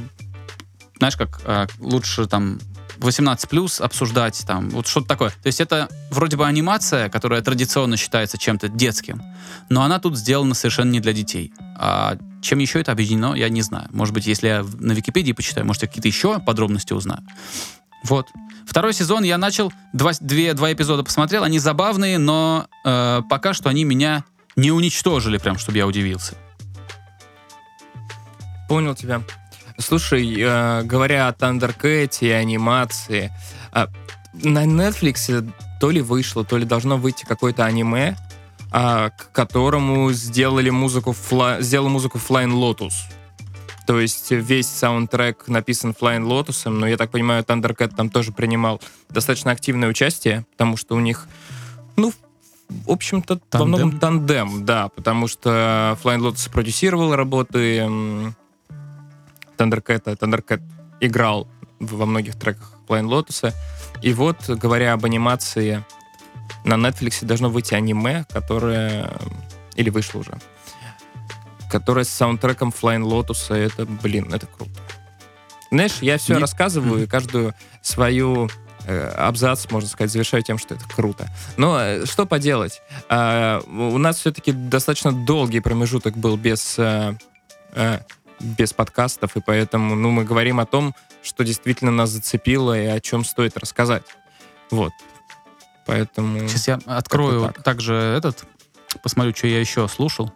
знаешь, 0.99 1.17
как 1.17 1.41
э, 1.45 1.67
лучше 1.79 2.27
там 2.27 2.59
18 2.99 3.49
плюс 3.49 3.81
обсуждать, 3.81 4.45
там, 4.47 4.69
вот 4.71 4.87
что-то 4.87 5.09
такое. 5.09 5.31
То 5.31 5.47
есть 5.47 5.61
это 5.61 5.89
вроде 6.11 6.37
бы 6.37 6.47
анимация, 6.47 7.09
которая 7.09 7.41
традиционно 7.41 7.97
считается 7.97 8.37
чем-то 8.37 8.69
детским, 8.69 9.23
но 9.71 9.83
она 9.83 9.99
тут 9.99 10.19
сделана 10.19 10.55
совершенно 10.55 10.91
не 10.91 11.01
для 11.01 11.13
детей. 11.13 11.53
А 11.77 12.19
чем 12.43 12.59
еще 12.59 12.81
это 12.81 12.93
объединено, 12.93 13.35
я 13.35 13.49
не 13.49 13.63
знаю. 13.63 13.89
Может 13.93 14.15
быть, 14.15 14.27
если 14.27 14.49
я 14.49 14.67
на 14.79 14.93
Википедии 14.93 15.33
почитаю, 15.33 15.67
может, 15.67 15.83
я 15.83 15.89
какие-то 15.89 16.09
еще 16.09 16.39
подробности 16.41 16.93
узнаю. 16.93 17.23
Вот. 18.05 18.29
Второй 18.67 18.93
сезон 18.93 19.25
я 19.25 19.37
начал, 19.39 19.73
два, 19.93 20.13
две, 20.21 20.55
два 20.55 20.73
эпизода 20.73 21.03
посмотрел, 21.03 21.43
они 21.43 21.59
забавные, 21.59 22.19
но 22.19 22.67
э, 22.85 23.23
пока 23.29 23.53
что 23.53 23.69
они 23.69 23.85
меня 23.85 24.25
не 24.57 24.71
уничтожили, 24.71 25.39
прям, 25.39 25.59
чтобы 25.59 25.79
я 25.79 25.87
удивился. 25.87 26.35
Понял 28.69 28.95
тебя. 28.95 29.23
Слушай, 29.79 30.35
э, 30.39 30.83
говоря 30.85 31.29
о 31.29 31.33
Thundercat 31.33 32.19
и 32.21 32.31
анимации, 32.31 33.33
а, 33.73 33.89
на 34.33 34.65
Netflix 34.65 35.53
то 35.81 35.91
ли 35.91 36.01
вышло, 36.01 36.45
то 36.45 36.57
ли 36.57 36.65
должно 36.65 36.97
выйти 36.99 37.25
какое-то 37.25 37.65
аниме, 37.65 38.17
а, 38.71 39.11
к 39.11 39.33
которому 39.33 40.13
сделали 40.13 40.71
музыку, 40.71 41.13
фла... 41.13 41.61
сделал 41.61 41.89
музыку 41.89 42.19
Flying 42.19 42.53
Lotus. 42.53 42.93
То 43.91 43.99
есть 43.99 44.31
весь 44.31 44.69
саундтрек 44.69 45.49
написан 45.49 45.97
Flying 46.01 46.25
Lotus, 46.25 46.71
но 46.71 46.87
я 46.87 46.97
так 46.97 47.11
понимаю, 47.11 47.43
Thundercat 47.43 47.97
там 47.97 48.09
тоже 48.09 48.31
принимал 48.31 48.81
достаточно 49.09 49.51
активное 49.51 49.89
участие, 49.89 50.47
потому 50.53 50.77
что 50.77 50.95
у 50.95 51.01
них, 51.01 51.27
ну, 51.97 52.13
в 52.69 52.89
общем-то, 52.89 53.35
во 53.35 53.41
Тандем? 53.51 53.67
многом 53.67 53.99
тандем, 53.99 54.65
да, 54.65 54.91
потому 54.91 55.27
что 55.27 55.99
Flying 56.05 56.21
Lotus 56.21 56.49
продюсировал 56.53 57.17
работы 57.17 57.79
Thundercat, 59.59 60.03
а 60.05 60.13
Thundercat 60.13 60.63
играл 61.01 61.49
во 61.81 62.07
многих 62.07 62.39
треках 62.39 62.73
Flying 62.87 63.09
Lotus. 63.09 63.53
И 64.03 64.13
вот, 64.13 64.49
говоря 64.51 64.93
об 64.93 65.05
анимации, 65.05 65.85
на 66.65 66.75
Netflix 66.75 67.25
должно 67.25 67.51
выйти 67.51 67.75
аниме, 67.75 68.25
которое... 68.31 69.11
Или 69.75 69.91
вышло 69.91 70.21
уже. 70.21 70.39
Которое 71.71 72.05
с 72.05 72.11
саундтреком 72.11 72.71
Flying 72.71 73.03
Lotus. 73.03 73.55
Это, 73.55 73.87
блин, 73.87 74.33
это 74.33 74.47
круто. 74.47 74.73
Знаешь, 75.71 75.99
я 76.01 76.19
все 76.19 76.35
Не- 76.35 76.41
рассказываю, 76.41 77.05
и 77.05 77.07
каждую 77.07 77.55
свою 77.81 78.51
э, 78.87 79.09
абзац, 79.11 79.71
можно 79.71 79.89
сказать, 79.89 80.11
завершаю 80.11 80.43
тем, 80.43 80.59
что 80.59 80.75
это 80.75 80.85
круто. 80.89 81.29
Но 81.57 81.81
э, 81.81 82.07
что 82.07 82.27
поделать? 82.27 82.83
А, 83.09 83.61
у 83.67 83.99
нас 83.99 84.19
все-таки 84.19 84.53
достаточно 84.53 85.13
долгий 85.13 85.61
промежуток 85.61 86.17
был 86.17 86.37
без, 86.37 86.77
э, 86.79 87.17
э, 87.75 88.01
без 88.41 88.73
подкастов, 88.73 89.37
и 89.37 89.41
поэтому 89.41 89.95
ну, 89.95 90.11
мы 90.11 90.25
говорим 90.25 90.59
о 90.59 90.67
том, 90.67 90.95
что 91.23 91.45
действительно 91.45 91.93
нас 91.93 92.11
зацепило 92.11 92.79
и 92.79 92.87
о 92.87 92.99
чем 93.01 93.25
стоит 93.25 93.57
рассказать. 93.57 94.03
Вот. 94.71 94.93
Поэтому... 95.87 96.49
Сейчас 96.49 96.69
я 96.69 96.79
открою 96.87 97.47
так. 97.47 97.63
также 97.63 97.95
этот, 97.95 98.45
посмотрю, 99.03 99.35
что 99.37 99.47
я 99.47 99.61
еще 99.61 99.87
слушал. 99.89 100.33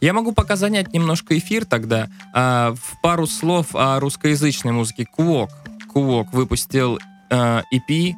Я 0.00 0.12
могу 0.12 0.32
пока 0.32 0.56
занять 0.56 0.92
немножко 0.92 1.36
эфир 1.36 1.64
тогда. 1.64 2.08
А, 2.32 2.74
в 2.74 3.00
пару 3.02 3.26
слов 3.26 3.74
о 3.74 4.00
русскоязычной 4.00 4.72
музыке. 4.72 5.06
Куок. 5.06 5.50
Куок 5.92 6.32
выпустил 6.32 6.98
а, 7.30 7.62
EP 7.72 8.14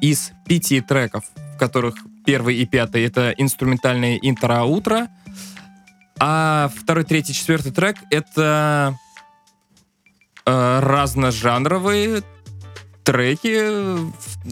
из 0.00 0.32
пяти 0.46 0.80
треков, 0.80 1.24
в 1.54 1.58
которых 1.58 1.96
первый 2.24 2.56
и 2.56 2.66
пятый— 2.66 3.04
это 3.04 3.30
инструментальные 3.30 4.18
интро-аутро, 4.28 5.08
а 6.18 6.70
второй, 6.74 7.04
третий, 7.04 7.34
четвертый 7.34 7.72
трек— 7.72 7.96
это 8.10 8.98
а, 10.44 10.80
разножанровые 10.80 12.22
треки, 13.06 13.56
э, 13.56 13.98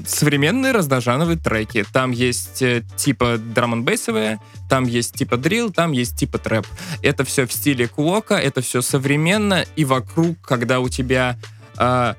современные 0.06 0.72
разножанровые 0.72 1.36
треки. 1.36 1.84
Там 1.92 2.12
есть 2.12 2.62
э, 2.62 2.84
типа 2.96 3.36
драм 3.36 3.84
бейсовые 3.84 4.38
там 4.68 4.84
есть 4.84 5.14
типа 5.14 5.36
дрил, 5.36 5.70
там 5.70 5.92
есть 5.92 6.16
типа 6.16 6.38
трэп. 6.38 6.66
Это 7.02 7.24
все 7.24 7.46
в 7.46 7.52
стиле 7.52 7.87
куока, 7.87 8.35
это 8.35 8.60
все 8.60 8.83
современно, 8.83 9.64
и 9.76 9.85
вокруг, 9.85 10.40
когда 10.40 10.81
у 10.81 10.88
тебя, 10.88 11.37
а, 11.76 12.16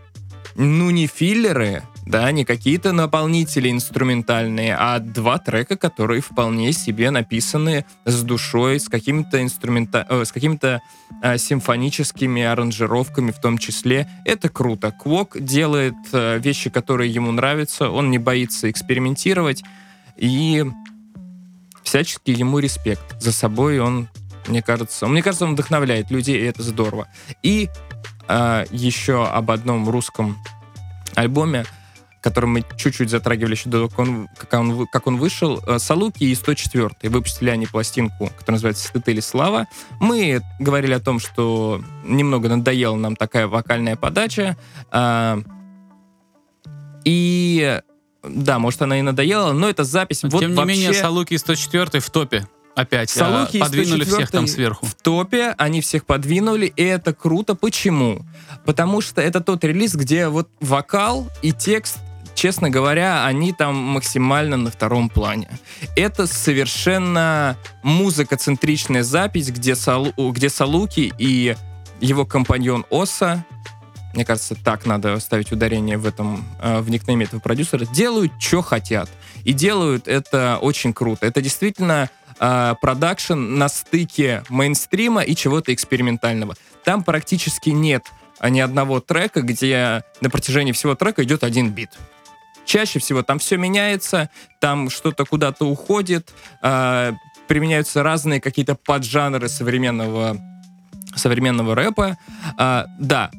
ну, 0.56 0.90
не 0.92 1.08
филлеры, 1.08 1.84
да, 2.06 2.32
не 2.32 2.46
какие-то 2.46 2.92
наполнители 2.92 3.72
инструментальные, 3.72 4.76
а 4.78 5.00
два 5.00 5.40
трека, 5.40 5.76
которые 5.76 6.22
вполне 6.22 6.72
себе 6.72 7.10
написаны 7.10 7.86
с 8.06 8.22
душой, 8.22 8.80
с 8.80 8.88
какими-то 8.88 9.42
инструмента... 9.42 10.06
э, 10.10 10.24
с 10.24 10.32
какими-то 10.32 10.82
а, 11.22 11.38
симфоническими 11.38 12.44
аранжировками 12.44 13.32
в 13.32 13.40
том 13.40 13.58
числе. 13.58 14.08
Это 14.24 14.50
круто. 14.50 14.92
Квок 14.92 15.40
делает 15.40 15.96
э, 16.12 16.38
вещи, 16.40 16.70
которые 16.70 17.12
ему 17.12 17.32
нравятся, 17.32 17.90
он 17.90 18.12
не 18.12 18.20
боится 18.20 18.70
экспериментировать, 18.70 19.64
и 20.16 20.64
всячески 21.84 22.32
ему 22.32 22.60
респект. 22.60 23.20
За 23.20 23.32
собой 23.32 23.80
он, 23.80 24.10
мне 24.48 24.62
кажется, 24.62 25.08
мне 25.08 25.24
кажется, 25.24 25.46
он 25.46 25.54
вдохновляет 25.54 26.12
людей, 26.12 26.38
и 26.40 26.46
это 26.46 26.62
здорово. 26.62 27.08
И 27.42 27.70
а, 28.28 28.66
еще 28.72 29.28
об 29.28 29.50
одном 29.50 29.90
русском 29.90 30.38
альбоме, 31.16 31.66
который 32.26 32.48
мы 32.48 32.64
чуть-чуть 32.76 33.12
затрагивали 33.12 33.54
еще 33.54 33.70
до 33.70 33.88
того, 33.88 33.90
как 33.90 34.00
он, 34.00 34.28
как 34.36 34.54
он, 34.60 34.88
как 34.88 35.06
он 35.06 35.18
вышел, 35.18 35.62
э, 35.68 35.78
Салуки 35.78 36.24
и 36.24 36.34
104 36.34 36.90
выпустили 37.04 37.52
они 37.52 37.68
пластинку, 37.68 38.32
которая 38.40 38.56
называется 38.56 38.88
«Стыд 38.88 39.08
или 39.10 39.20
слава». 39.20 39.68
Мы 40.00 40.42
говорили 40.60 40.94
о 40.94 41.00
том, 41.00 41.20
что 41.20 41.84
немного 42.04 42.50
надоела 42.50 42.96
нам 42.96 43.16
такая 43.16 43.46
вокальная 43.46 43.96
подача. 43.96 44.58
а, 44.90 45.40
и 47.04 47.80
да, 48.24 48.58
может, 48.58 48.82
она 48.82 48.98
и 48.98 49.04
надоела, 49.04 49.54
но 49.54 49.70
это 49.70 49.84
запись. 49.84 50.24
Но, 50.24 50.30
вот 50.30 50.40
Тем 50.40 50.50
не 50.50 50.58
вообще 50.58 50.76
менее, 50.76 50.94
Салуки 50.96 51.38
104 51.38 52.00
в 52.00 52.10
топе. 52.10 52.48
Опять. 52.76 53.12
Салуки 53.12 53.58
а, 53.58 53.58
и 53.58 53.60
подвинули 53.60 54.04
104 54.04 54.16
всех 54.16 54.32
там 54.32 54.48
сверху. 54.48 54.88
в 54.88 54.96
топе, 54.96 55.54
они 55.60 55.82
всех 55.82 56.08
подвинули, 56.08 56.74
и 56.76 56.84
это 56.84 57.14
круто. 57.14 57.54
Почему? 57.54 58.26
Потому 58.66 59.02
что 59.02 59.22
это 59.22 59.42
тот 59.42 59.64
релиз, 59.64 59.94
где 59.94 60.28
вот 60.28 60.50
вокал 60.60 61.30
и 61.44 61.54
текст 61.54 62.00
честно 62.36 62.70
говоря, 62.70 63.26
они 63.26 63.54
там 63.54 63.76
максимально 63.76 64.58
на 64.58 64.70
втором 64.70 65.10
плане. 65.10 65.50
Это 65.96 66.28
совершенно 66.28 67.58
музыкоцентричная 67.82 69.04
запись, 69.04 69.50
где, 69.50 69.76
Салу, 69.76 70.14
где 70.32 70.50
Салуки 70.50 71.14
и 71.18 71.56
его 72.00 72.26
компаньон 72.26 72.86
Оса, 72.92 73.44
мне 74.14 74.26
кажется, 74.26 74.56
так 74.56 74.86
надо 74.86 75.20
ставить 75.20 75.52
ударение 75.52 75.98
в 75.98 76.06
этом, 76.06 76.46
э, 76.62 76.80
в 76.80 76.90
никнейме 76.90 77.26
этого 77.26 77.40
продюсера, 77.40 77.86
делают, 77.86 78.32
что 78.40 78.62
хотят. 78.62 79.10
И 79.44 79.54
делают 79.54 80.08
это 80.08 80.58
очень 80.62 80.94
круто. 80.94 81.26
Это 81.26 81.42
действительно 81.42 82.10
э, 82.40 82.76
продакшн 82.82 83.34
на 83.34 83.68
стыке 83.70 84.44
мейнстрима 84.50 85.22
и 85.22 85.36
чего-то 85.36 85.74
экспериментального. 85.74 86.56
Там 86.84 87.04
практически 87.04 87.70
нет 87.70 88.04
ни 88.42 88.60
одного 88.60 89.00
трека, 89.00 89.42
где 89.42 90.04
на 90.22 90.30
протяжении 90.30 90.72
всего 90.72 90.96
трека 90.96 91.24
идет 91.24 91.44
один 91.44 91.72
бит. 91.72 91.92
Чаще 92.66 93.00
всего 93.00 93.24
там 93.24 93.40
все 93.40 93.58
меняется, 93.58 94.30
там 94.60 94.90
что-то 94.90 95.26
куда-то 95.26 95.66
уходит, 95.66 96.34
э, 96.62 97.14
применяются 97.48 98.04
разные 98.04 98.42
какие-то 98.42 98.76
поджанры 98.76 99.48
современного, 99.48 100.38
современного 101.16 101.76
рэпа. 101.76 102.18
А, 102.58 102.86
да, 103.00 103.32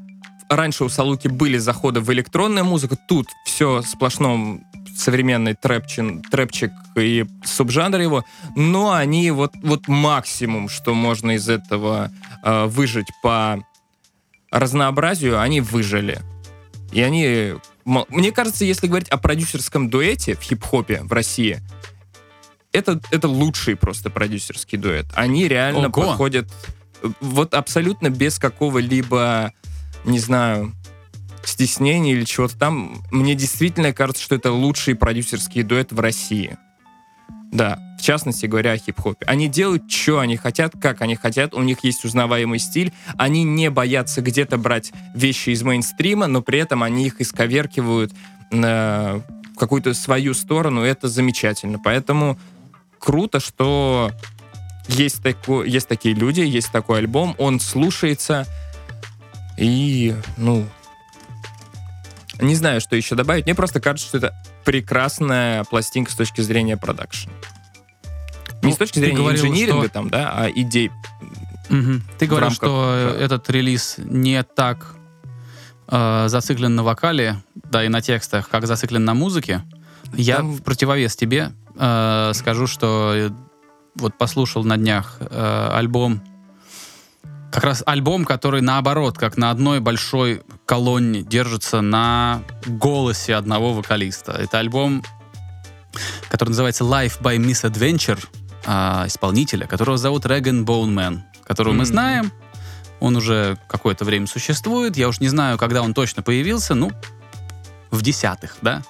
раньше 0.49 0.85
у 0.85 0.89
Салуки 0.89 1.29
были 1.29 1.59
заходы 1.59 2.01
в 2.01 2.13
электронную 2.13 2.65
музыку, 2.65 2.97
тут 3.09 3.29
все 3.45 3.83
сплошном 3.83 4.65
современный 4.97 5.55
трэпчин, 5.55 6.23
трэпчик 6.23 6.73
и 6.97 7.27
субжанр 7.45 8.01
его, 8.01 8.25
но 8.55 8.93
они 8.93 9.31
вот, 9.31 9.53
вот 9.63 9.89
максимум, 9.89 10.69
что 10.69 10.95
можно 10.95 11.33
из 11.33 11.49
этого 11.49 12.11
э, 12.43 12.65
выжить 12.67 13.09
по 13.23 13.63
разнообразию, 14.51 15.41
они 15.41 15.61
выжили. 15.61 16.21
И 16.93 17.03
они... 17.03 17.55
Мне 17.87 18.33
кажется, 18.33 18.65
если 18.65 18.89
говорить 18.89 19.09
о 19.11 19.17
продюсерском 19.17 19.89
дуэте 19.89 20.35
в 20.35 20.41
хип-хопе 20.41 21.03
в 21.03 21.13
России, 21.13 21.63
это, 22.73 23.01
это 23.13 23.29
лучший 23.29 23.77
просто 23.77 24.11
продюсерский 24.11 24.77
дуэт. 24.77 25.07
Они 25.15 25.47
реально 25.47 25.89
Ого. 25.89 26.03
подходят 26.03 26.53
э, 27.03 27.09
вот 27.21 27.55
абсолютно 27.55 28.11
без 28.11 28.41
какого-либо, 28.41 29.53
не 30.05 30.19
знаю, 30.19 30.75
стеснения 31.45 32.13
или 32.13 32.25
чего-то 32.25 32.59
там. 32.59 33.03
Мне 33.13 33.37
действительно 33.37 33.93
кажется, 33.93 34.23
что 34.23 34.35
это 34.35 34.51
лучший 34.51 34.97
продюсерский 34.97 35.63
дуэт 35.63 35.93
в 35.93 36.01
России. 36.01 36.59
Да, 37.53 37.79
в 37.97 38.03
частности 38.03 38.47
говоря 38.47 38.73
о 38.73 38.79
хип-хопе. 38.79 39.25
Они 39.27 39.49
делают, 39.49 39.91
что 39.91 40.21
они 40.21 40.37
хотят, 40.37 40.75
как 40.81 41.03
они 41.03 41.17
хотят, 41.17 41.55
у 41.55 41.63
них 41.63 41.83
есть 41.83 42.05
узнаваемый 42.05 42.59
стиль, 42.59 42.93
они 43.17 43.43
не 43.43 43.71
боятся 43.71 44.21
где-то 44.21 44.59
брать 44.59 44.93
вещи 45.15 45.51
из 45.51 45.63
мейнстрима, 45.63 46.27
но 46.27 46.43
при 46.43 46.59
этом 46.59 46.83
они 46.83 47.07
их 47.07 47.21
исковеркивают 47.21 48.13
на 48.51 49.23
какую-то 49.57 49.95
свою 49.95 50.35
сторону, 50.35 50.83
это 50.83 51.09
замечательно. 51.09 51.79
Поэтому 51.79 52.39
круто, 52.99 53.41
что 53.41 54.13
есть, 54.89 55.23
тако, 55.23 55.65
есть 55.65 55.89
такие 55.89 56.15
люди, 56.15 56.41
есть 56.41 56.71
такой 56.71 56.99
альбом, 56.99 57.35
он 57.39 57.61
слушается, 57.61 58.47
и, 59.57 60.15
ну, 60.37 60.67
не 62.41 62.55
знаю, 62.55 62.81
что 62.81 62.97
еще 62.97 63.15
добавить. 63.15 63.47
Мне 63.47 63.55
просто 63.55 63.81
кажется, 63.81 64.09
что 64.09 64.19
это 64.19 64.35
прекрасная 64.65 65.65
пластинка 65.65 66.11
с 66.11 66.15
точки 66.15 66.43
зрения 66.43 66.77
продакшн. 66.77 67.31
Не 68.67 68.71
Ну, 68.71 68.75
с 68.77 68.79
точки 68.79 68.99
зрения 68.99 69.17
говорил, 69.17 69.41
инжиниринга 69.45 69.85
что- 69.85 69.93
там, 69.93 70.11
да, 70.11 70.33
а 70.35 70.49
идей. 70.51 70.91
Мгм. 71.69 72.03
Ты 72.19 72.27
говорил, 72.27 72.49
рамках, 72.49 72.57
что 72.57 73.15
да. 73.19 73.25
этот 73.25 73.51
релиз 73.51 73.97
не 73.99 74.43
так 74.43 74.95
э, 75.89 76.27
зациклен 76.29 76.75
на 76.75 76.83
вокале, 76.83 77.43
да 77.55 77.85
и 77.85 77.89
на 77.89 78.01
текстах, 78.01 78.49
как 78.49 78.67
зациклен 78.67 79.05
на 79.05 79.15
музыке. 79.15 79.63
Я 80.15 80.37
Там- 80.39 80.53
в 80.53 80.63
противовес 80.63 81.17
тебе 81.17 81.53
э, 81.79 82.33
скажу, 82.35 82.67
что 82.67 83.13
э, 83.15 83.31
вот 83.97 84.17
послушал 84.19 84.65
на 84.65 84.77
днях 84.77 85.17
э, 85.21 85.69
альбом, 85.73 86.23
как 87.53 87.65
раз 87.65 87.83
альбом, 87.87 88.25
который 88.25 88.61
наоборот, 88.63 89.17
как 89.19 89.37
на 89.37 89.51
одной 89.51 89.81
большой 89.81 90.43
колонне 90.67 91.23
держится 91.23 91.81
на 91.81 92.43
голосе 92.67 93.35
одного 93.35 93.73
вокалиста. 93.73 94.33
Это 94.33 94.59
альбом, 94.59 95.03
который 96.29 96.51
называется 96.51 96.85
Life 96.85 97.21
by 97.23 97.37
Misadventure, 97.39 98.23
а, 98.67 99.05
исполнителя, 99.07 99.67
которого 99.67 99.97
зовут 99.97 100.27
Реган 100.27 100.65
Боунмен, 100.65 101.25
которого 101.45 101.73
мы 101.73 101.81
М. 101.81 101.87
знаем. 101.87 102.33
Он 103.01 103.17
уже 103.17 103.59
какое-то 103.69 104.05
время 104.05 104.27
существует. 104.27 104.97
Я 104.97 105.09
уж 105.09 105.21
не 105.21 105.29
знаю, 105.29 105.59
когда 105.59 105.83
он 105.83 105.95
точно 105.95 106.23
появился. 106.23 106.75
Ну, 106.75 106.91
в 107.91 108.03
десятых, 108.03 108.57
да? 108.63 108.83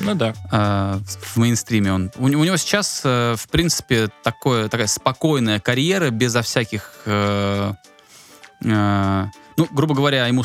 Ну 0.00 0.14
да. 0.14 0.34
э, 0.52 1.00
в 1.04 1.36
мейнстриме 1.36 1.92
он. 1.92 2.10
У, 2.16 2.24
у 2.24 2.28
него 2.28 2.56
сейчас, 2.56 3.00
э, 3.04 3.34
в 3.36 3.48
принципе, 3.48 4.08
такое, 4.22 4.68
такая 4.68 4.86
спокойная 4.88 5.60
карьера, 5.60 6.10
безо 6.10 6.42
всяких... 6.42 6.92
э, 7.06 7.72
э, 8.64 9.26
ну, 9.56 9.66
грубо 9.70 9.94
говоря, 9.94 10.26
ему 10.26 10.44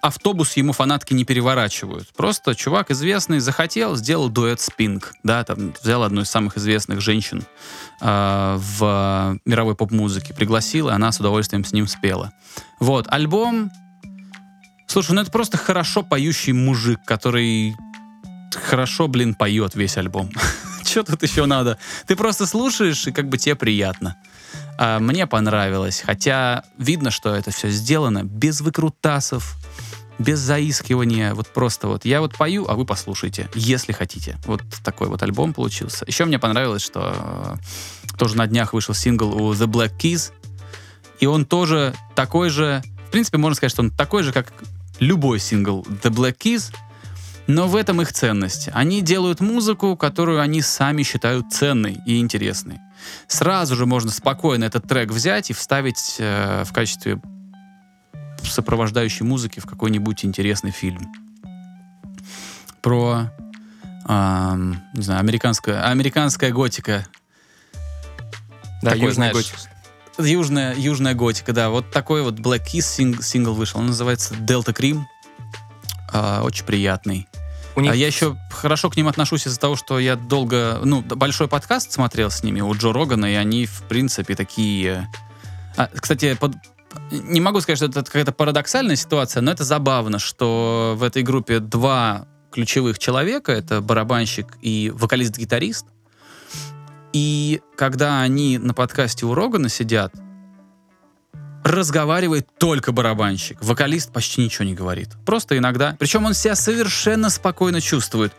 автобус 0.00 0.56
ему 0.56 0.72
фанатки 0.72 1.14
не 1.14 1.24
переворачивают. 1.24 2.08
Просто 2.16 2.54
чувак 2.54 2.90
известный 2.90 3.40
захотел, 3.40 3.96
сделал 3.96 4.28
дуэт 4.28 4.60
с 4.60 4.70
Пинк, 4.70 5.14
да, 5.24 5.42
там 5.44 5.74
взял 5.82 6.02
одну 6.02 6.20
из 6.22 6.30
самых 6.30 6.56
известных 6.56 7.00
женщин 7.00 7.44
э, 8.00 8.56
в 8.58 9.38
мировой 9.44 9.74
поп-музыке, 9.74 10.32
пригласил, 10.32 10.88
и 10.88 10.92
она 10.92 11.10
с 11.10 11.18
удовольствием 11.18 11.64
с 11.64 11.72
ним 11.72 11.86
спела. 11.86 12.32
Вот, 12.78 13.06
альбом... 13.08 13.70
Слушай, 14.86 15.12
ну 15.12 15.22
это 15.22 15.30
просто 15.30 15.56
хорошо 15.56 16.02
поющий 16.02 16.52
мужик, 16.52 17.00
который 17.06 17.74
хорошо, 18.54 19.08
блин, 19.08 19.34
поет 19.34 19.74
весь 19.74 19.96
альбом. 19.96 20.30
Что 20.92 21.04
тут 21.04 21.22
еще 21.22 21.46
надо? 21.46 21.78
Ты 22.06 22.16
просто 22.16 22.46
слушаешь, 22.46 23.06
и 23.06 23.12
как 23.12 23.26
бы 23.30 23.38
тебе 23.38 23.54
приятно. 23.54 24.16
А, 24.78 24.98
мне 24.98 25.26
понравилось, 25.26 26.02
хотя 26.04 26.64
видно, 26.76 27.10
что 27.10 27.34
это 27.34 27.50
все 27.50 27.70
сделано 27.70 28.24
без 28.24 28.60
выкрутасов, 28.60 29.56
без 30.18 30.38
заискивания, 30.38 31.32
вот 31.32 31.48
просто 31.48 31.88
вот. 31.88 32.04
Я 32.04 32.20
вот 32.20 32.36
пою, 32.36 32.66
а 32.68 32.74
вы 32.74 32.84
послушайте, 32.84 33.48
если 33.54 33.92
хотите. 33.92 34.36
Вот 34.44 34.62
такой 34.84 35.08
вот 35.08 35.22
альбом 35.22 35.54
получился. 35.54 36.04
Еще 36.06 36.26
мне 36.26 36.38
понравилось, 36.38 36.82
что 36.82 37.58
э, 38.12 38.16
тоже 38.18 38.36
на 38.36 38.46
днях 38.46 38.74
вышел 38.74 38.94
сингл 38.94 39.34
у 39.34 39.54
The 39.54 39.66
Black 39.66 39.96
Keys, 39.98 40.32
и 41.20 41.26
он 41.26 41.46
тоже 41.46 41.94
такой 42.14 42.50
же, 42.50 42.82
в 43.08 43.12
принципе, 43.12 43.38
можно 43.38 43.56
сказать, 43.56 43.72
что 43.72 43.80
он 43.80 43.90
такой 43.90 44.24
же, 44.24 44.32
как 44.34 44.52
любой 45.00 45.38
сингл 45.38 45.86
The 45.88 46.10
Black 46.10 46.36
Keys, 46.36 46.70
но 47.46 47.66
в 47.66 47.76
этом 47.76 48.00
их 48.00 48.12
ценность. 48.12 48.68
Они 48.72 49.02
делают 49.02 49.40
музыку, 49.40 49.96
которую 49.96 50.40
они 50.40 50.62
сами 50.62 51.02
считают 51.02 51.52
ценной 51.52 51.98
и 52.06 52.18
интересной. 52.18 52.80
Сразу 53.26 53.76
же 53.76 53.86
можно 53.86 54.10
спокойно 54.10 54.64
этот 54.64 54.86
трек 54.86 55.10
взять 55.10 55.50
и 55.50 55.52
вставить 55.52 56.16
э, 56.18 56.64
в 56.64 56.72
качестве 56.72 57.20
сопровождающей 58.42 59.24
музыки 59.24 59.60
в 59.60 59.66
какой-нибудь 59.66 60.24
интересный 60.24 60.70
фильм. 60.70 61.12
Про, 62.80 63.30
ам, 64.04 64.82
не 64.94 65.02
знаю, 65.02 65.20
американская, 65.20 65.84
американская 65.88 66.50
готика. 66.50 67.06
Да, 68.82 68.90
Такой, 68.90 69.06
южный 69.06 69.14
знаешь, 69.14 69.34
готик. 69.34 69.54
Южная, 70.18 70.74
южная 70.74 71.14
готика, 71.14 71.52
да. 71.52 71.70
Вот 71.70 71.90
такой 71.90 72.22
вот 72.22 72.34
Black 72.38 72.64
Keys 72.66 72.80
синг- 72.80 73.22
сингл 73.22 73.54
вышел. 73.54 73.80
Он 73.80 73.86
называется 73.86 74.34
Delta 74.34 74.74
Cream. 74.74 75.02
А, 76.12 76.42
очень 76.42 76.64
приятный. 76.64 77.28
У 77.74 77.80
них 77.80 77.92
А 77.92 77.94
я 77.94 78.06
еще 78.06 78.36
хорошо 78.50 78.90
к 78.90 78.96
ним 78.96 79.08
отношусь 79.08 79.46
из-за 79.46 79.58
того, 79.58 79.76
что 79.76 79.98
я 79.98 80.16
долго, 80.16 80.80
ну, 80.84 81.00
большой 81.02 81.48
подкаст 81.48 81.92
смотрел 81.92 82.30
с 82.30 82.42
ними 82.42 82.60
у 82.60 82.74
Джо 82.74 82.92
Рогана, 82.92 83.26
и 83.26 83.34
они, 83.34 83.66
в 83.66 83.82
принципе, 83.88 84.34
такие... 84.34 85.08
А, 85.76 85.88
кстати, 85.88 86.34
под- 86.34 86.56
не 87.10 87.40
могу 87.40 87.60
сказать, 87.60 87.78
что 87.78 87.86
это 87.86 88.04
какая-то 88.04 88.32
парадоксальная 88.32 88.96
ситуация, 88.96 89.40
но 89.40 89.50
это 89.50 89.64
забавно, 89.64 90.18
что 90.18 90.94
в 90.96 91.02
этой 91.02 91.22
группе 91.22 91.60
два 91.60 92.26
ключевых 92.50 92.98
человека, 92.98 93.52
это 93.52 93.80
барабанщик 93.80 94.58
и 94.60 94.92
вокалист-гитарист, 94.94 95.86
и 97.12 97.60
когда 97.76 98.20
они 98.20 98.58
на 98.58 98.74
подкасте 98.74 99.26
у 99.26 99.34
Рогана 99.34 99.68
сидят, 99.68 100.14
разговаривает 101.64 102.48
только 102.58 102.92
барабанщик. 102.92 103.58
Вокалист 103.62 104.12
почти 104.12 104.42
ничего 104.42 104.64
не 104.64 104.74
говорит. 104.74 105.10
Просто 105.24 105.56
иногда. 105.56 105.96
Причем 105.98 106.24
он 106.24 106.34
себя 106.34 106.54
совершенно 106.54 107.30
спокойно 107.30 107.80
чувствует. 107.80 108.32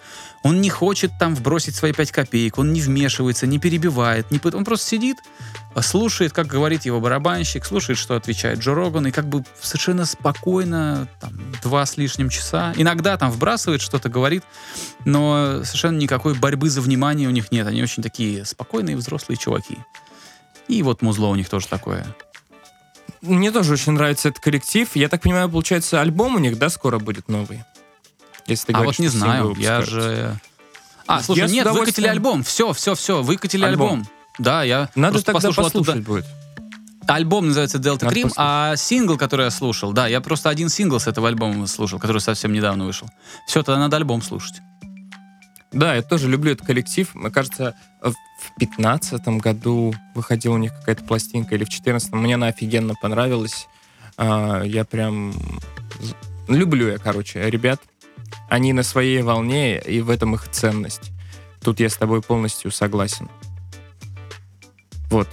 Он 0.44 0.60
не 0.60 0.70
хочет 0.70 1.12
там 1.18 1.36
вбросить 1.36 1.76
свои 1.76 1.94
пять 1.94 2.12
копеек, 2.12 2.58
он 2.58 2.74
не 2.74 2.82
вмешивается, 2.82 3.48
не 3.48 3.60
перебивает. 3.60 4.30
Не, 4.30 4.40
пыт- 4.40 4.56
он 4.56 4.66
просто 4.66 4.90
сидит, 4.90 5.18
слушает, 5.82 6.34
как 6.34 6.48
говорит 6.48 6.84
его 6.84 7.00
барабанщик, 7.00 7.64
слушает, 7.64 7.98
что 7.98 8.16
отвечает 8.18 8.60
Джо 8.60 8.74
Роган, 8.74 9.08
и 9.08 9.12
как 9.12 9.26
бы 9.26 9.46
совершенно 9.62 10.06
спокойно, 10.06 11.08
там, 11.22 11.34
два 11.64 11.86
с 11.86 11.96
лишним 11.96 12.28
часа. 12.28 12.74
Иногда 12.76 13.16
там 13.18 13.32
вбрасывает 13.32 13.82
что-то, 13.82 14.10
говорит, 14.10 14.44
но 15.06 15.62
совершенно 15.64 15.98
никакой 15.98 16.34
борьбы 16.34 16.70
за 16.70 16.82
внимание 16.82 17.30
у 17.30 17.32
них 17.32 17.52
нет. 17.52 17.66
Они 17.66 17.82
очень 17.82 18.04
такие 18.04 18.44
спокойные 18.44 18.98
взрослые 18.98 19.38
чуваки. 19.38 19.78
И 20.68 20.84
вот 20.84 21.02
музло 21.02 21.28
у 21.28 21.36
них 21.36 21.48
тоже 21.48 21.68
такое. 21.68 22.06
Мне 23.22 23.52
тоже 23.52 23.74
очень 23.74 23.94
нравится 23.94 24.30
этот 24.30 24.44
коллектив. 24.44 24.90
Я 24.96 25.08
так 25.10 25.22
понимаю, 25.22 25.50
получается, 25.50 26.02
альбом 26.02 26.36
у 26.36 26.40
них, 26.40 26.58
да, 26.58 26.70
скоро 26.70 27.00
будет 27.00 27.30
новый? 27.30 27.64
Если 28.48 28.68
ты 28.68 28.74
а 28.74 28.78
говоришь, 28.78 28.98
вот 28.98 29.04
не 29.04 29.08
знаю, 29.08 29.56
я 29.58 29.82
же... 29.82 30.38
А, 31.08 31.22
слушай, 31.22 31.42
Я 31.42 31.48
нет, 31.48 31.66
выкатили 31.66 31.70
удовольствием- 32.08 32.12
альбом. 32.12 32.44
Все, 32.44 32.74
все, 32.74 32.96
все, 32.96 33.22
выкатили 33.22 33.64
Альбом. 33.66 33.90
альбом. 33.92 34.08
Да, 34.40 34.64
я 34.64 34.90
Надо 34.96 35.20
тогда 35.22 35.34
послушал 35.34 35.64
послушать 35.66 35.96
оттуда. 35.96 36.08
будет. 36.08 36.26
Альбом 37.08 37.48
называется 37.48 37.78
Delta 37.78 38.06
Надо 38.06 38.16
Cream, 38.16 38.24
послушать. 38.24 38.36
а 38.38 38.76
сингл, 38.78 39.18
который 39.18 39.44
я 39.46 39.52
слушал, 39.52 39.92
да, 39.92 40.08
я 40.08 40.22
просто 40.22 40.50
один 40.50 40.70
сингл 40.70 41.00
с 41.00 41.08
этого 41.08 41.28
альбома 41.28 41.68
слушал, 41.68 42.00
который 42.00 42.20
совсем 42.20 42.54
недавно 42.54 42.86
вышел. 42.86 43.10
Все, 43.46 43.62
тогда 43.64 43.80
надо 43.80 43.98
альбом 43.98 44.22
слушать. 44.22 44.62
Да, 45.74 45.96
я 45.96 46.04
тоже 46.04 46.30
люблю 46.30 46.52
этот 46.52 46.68
коллектив. 46.68 47.14
Мне 47.16 47.32
кажется, 47.32 47.76
в 48.02 48.14
пятнадцатом 48.60 49.40
году 49.40 49.94
выходила 50.14 50.54
у 50.54 50.58
них 50.58 50.74
какая-то 50.74 51.04
пластинка, 51.04 51.56
или 51.56 51.64
в 51.64 51.70
четырнадцатом. 51.70 52.22
Мне 52.22 52.36
она 52.36 52.48
офигенно 52.48 52.94
понравилась. 52.96 53.68
А, 54.16 54.62
Я 54.62 54.86
прям... 54.86 55.34
Люблю 56.48 56.90
я, 56.90 56.98
короче, 56.98 57.50
ребят. 57.50 57.82
Они 58.50 58.74
на 58.74 58.84
своей 58.84 59.22
волне, 59.22 59.80
и 59.80 60.02
в 60.02 60.10
этом 60.10 60.36
их 60.36 60.48
ценность. 60.50 61.12
Тут 61.62 61.80
я 61.80 61.90
с 61.90 61.96
тобой 61.96 62.22
полностью 62.22 62.70
согласен. 62.72 63.30
Вот. 65.10 65.30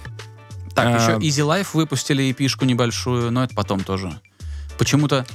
Так, 0.73 0.87
А, 0.87 0.91
еще 0.91 1.19
Easy 1.19 1.45
Life 1.45 1.69
выпустили 1.73 2.31
эпишку 2.31 2.65
небольшую, 2.65 3.31
но 3.31 3.43
это 3.43 3.53
потом 3.53 3.83
тоже. 3.83 4.19
Почему-то... 4.79 5.25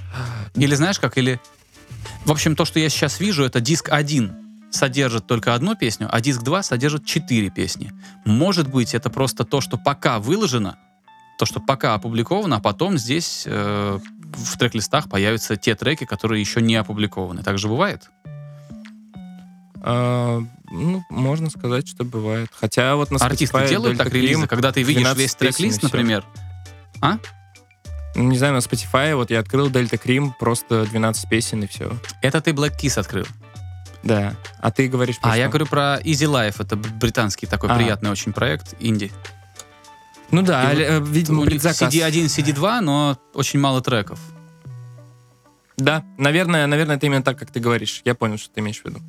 Или 0.55 0.75
знаешь 0.75 0.99
как, 0.99 1.19
или... 1.19 1.41
В 2.25 2.33
общем, 2.33 2.57
то, 2.57 2.65
что 2.65 2.81
я 2.81 2.89
сейчас 2.89 3.21
вижу, 3.21 3.45
это 3.45 3.61
диск 3.61 3.91
1 3.91 4.46
содержит 4.77 5.27
только 5.27 5.55
одну 5.55 5.75
песню, 5.75 6.09
а 6.11 6.21
диск 6.21 6.43
2 6.43 6.63
содержит 6.63 7.05
4 7.05 7.51
песни. 7.51 7.93
Может 8.25 8.69
быть, 8.69 8.95
это 8.95 9.11
просто 9.11 9.45
то, 9.45 9.61
что 9.61 9.77
пока 9.77 10.21
выложено, 10.21 10.77
то, 11.39 11.47
что 11.47 11.61
пока 11.61 11.95
опубликовано, 11.95 12.57
а 12.57 12.61
потом 12.61 12.97
здесь 12.97 13.45
э, 13.47 13.99
в 14.21 14.59
трек-листах 14.59 15.09
появятся 15.09 15.57
те 15.57 15.75
треки, 15.75 16.05
которые 16.05 16.41
еще 16.41 16.63
не 16.63 16.77
опубликованы. 16.77 17.43
Так 17.43 17.59
же 17.59 17.69
бывает? 17.69 18.11
а, 19.89 20.43
ну, 20.71 21.05
можно 21.11 21.49
сказать, 21.49 21.89
что 21.89 22.05
бывает. 22.05 22.49
Хотя 22.53 22.97
вот 22.97 23.13
на 23.13 23.19
Артисты 23.19 23.69
делают 23.69 23.99
так 23.99 24.13
релизы, 24.13 24.49
когда 24.49 24.73
ты 24.73 24.83
видишь 24.83 25.03
12 25.03 25.19
весь 25.19 25.35
трек-лист, 25.37 25.83
например. 25.83 26.25
Ну, 27.01 27.19
Не 28.17 28.37
знаю, 28.37 28.55
на 28.55 28.59
Spotify 28.59 29.15
вот 29.15 29.31
я 29.31 29.39
открыл 29.39 29.71
Delta 29.71 30.03
Cream, 30.03 30.33
просто 30.41 30.87
12 30.87 31.29
песен 31.29 31.63
и 31.63 31.67
все. 31.69 31.93
Это 32.21 32.41
ты 32.41 32.51
Black 32.51 32.73
Kiss 32.81 32.99
открыл. 32.99 33.27
Да. 34.07 34.35
А 34.61 34.71
ты 34.71 34.89
говоришь 34.89 35.19
про 35.19 35.33
А 35.33 35.37
я 35.37 35.45
что? 35.45 35.51
говорю 35.51 35.67
про 35.67 36.01
Easy 36.03 36.27
Life. 36.31 36.57
Это 36.63 36.77
британский 36.77 37.47
такой 37.47 37.71
А. 37.71 37.77
приятный 37.77 38.11
очень 38.11 38.33
проект, 38.33 38.75
инди. 38.81 39.11
Ну 40.31 40.43
да, 40.43 40.73
И 40.73 40.77
вот 40.77 40.83
э, 40.83 41.01
видимо, 41.11 41.43
У 41.43 41.45
предзаказ. 41.45 41.93
CD1, 41.93 42.27
CD2, 42.27 42.81
но 42.81 43.19
очень 43.35 43.61
мало 43.61 43.81
треков. 43.81 44.19
Да, 45.77 46.05
наверное, 46.19 46.67
наверное, 46.67 46.97
это 46.97 47.07
именно 47.07 47.23
так, 47.23 47.39
как 47.39 47.51
ты 47.51 47.61
говоришь. 47.61 48.01
Я 48.05 48.15
понял, 48.15 48.39
что 48.39 48.51
ты 48.55 48.61
имеешь 48.61 48.81
в 48.81 48.85
виду. 48.85 49.01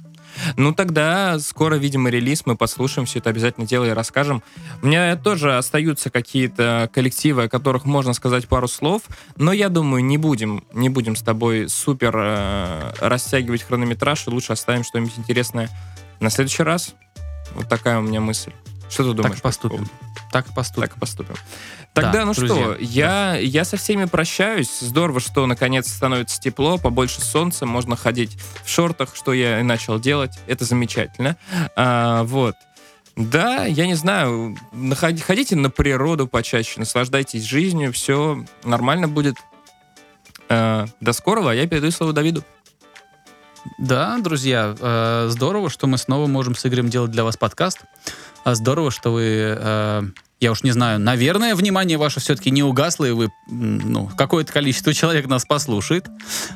Ну 0.55 0.73
тогда 0.73 1.39
скоро, 1.39 1.75
видимо, 1.75 2.09
релиз, 2.09 2.45
мы 2.45 2.55
послушаем 2.55 3.05
все 3.05 3.19
это 3.19 3.29
обязательно 3.29 3.67
дело 3.67 3.85
и 3.85 3.89
расскажем. 3.89 4.43
У 4.81 4.87
меня 4.87 5.15
тоже 5.15 5.57
остаются 5.57 6.09
какие-то 6.09 6.89
коллективы, 6.93 7.43
о 7.43 7.49
которых 7.49 7.85
можно 7.85 8.13
сказать 8.13 8.47
пару 8.47 8.67
слов, 8.67 9.03
но 9.35 9.51
я 9.51 9.69
думаю, 9.69 10.03
не 10.03 10.17
будем, 10.17 10.63
не 10.73 10.89
будем 10.89 11.15
с 11.15 11.21
тобой 11.21 11.69
супер 11.69 12.13
э, 12.15 12.93
растягивать 12.99 13.63
хронометраж, 13.63 14.27
и 14.27 14.29
лучше 14.29 14.53
оставим 14.53 14.83
что-нибудь 14.83 15.17
интересное 15.17 15.69
на 16.19 16.29
следующий 16.29 16.63
раз. 16.63 16.95
Вот 17.53 17.67
такая 17.67 17.99
у 17.99 18.01
меня 18.01 18.21
мысль. 18.21 18.51
Что 18.89 19.03
ты 19.03 19.13
думаешь? 19.13 19.35
Так 19.35 19.39
и 19.39 19.41
по 19.41 19.47
поступим. 19.49 19.87
Так 20.31 20.45
поступим. 20.53 20.89
так 20.89 20.99
поступим. 20.99 21.35
Тогда, 22.01 22.19
Да, 22.19 22.25
ну 22.25 22.33
друзья, 22.33 22.55
что, 22.55 22.75
я, 22.79 23.35
я 23.37 23.65
со 23.65 23.75
всеми 23.77 24.05
прощаюсь. 24.05 24.79
Здорово, 24.79 25.19
что 25.19 25.45
наконец 25.47 25.87
становится 25.91 26.39
тепло, 26.39 26.77
побольше 26.77 27.21
солнца, 27.21 27.65
можно 27.65 27.95
ходить 27.95 28.37
в 28.63 28.69
шортах, 28.69 29.15
что 29.15 29.33
я 29.33 29.59
и 29.59 29.63
начал 29.63 29.99
делать. 29.99 30.37
Это 30.45 30.63
замечательно. 30.63 31.37
А, 31.75 32.23
вот. 32.23 32.55
Да, 33.15 33.65
я 33.65 33.87
не 33.87 33.95
знаю, 33.95 34.55
ходите 34.95 35.55
на 35.55 35.71
природу 35.71 36.27
почаще, 36.27 36.79
наслаждайтесь 36.79 37.43
жизнью, 37.43 37.91
все 37.91 38.45
нормально 38.63 39.07
будет. 39.07 39.35
А, 40.49 40.85
до 41.01 41.13
скорого, 41.13 41.51
а 41.51 41.53
я 41.55 41.67
передаю 41.67 41.91
слово 41.91 42.13
Давиду. 42.13 42.43
Да, 43.79 44.17
друзья, 44.19 44.75
э, 44.79 45.27
здорово, 45.29 45.69
что 45.69 45.87
мы 45.87 45.97
снова 45.97 46.27
можем 46.27 46.55
с 46.55 46.65
Игорем 46.65 46.89
делать 46.89 47.11
для 47.11 47.23
вас 47.23 47.37
подкаст. 47.37 47.81
А 48.43 48.55
Здорово, 48.55 48.91
что 48.91 49.11
вы, 49.11 49.57
э, 49.59 50.03
я 50.39 50.51
уж 50.51 50.63
не 50.63 50.71
знаю, 50.71 50.99
наверное, 50.99 51.55
внимание 51.55 51.97
ваше 51.97 52.19
все-таки 52.19 52.51
не 52.51 52.63
угасло, 52.63 53.05
и 53.05 53.11
вы, 53.11 53.29
ну, 53.47 54.09
какое-то 54.15 54.53
количество 54.53 54.93
человек 54.93 55.27
нас 55.27 55.45
послушает. 55.45 56.07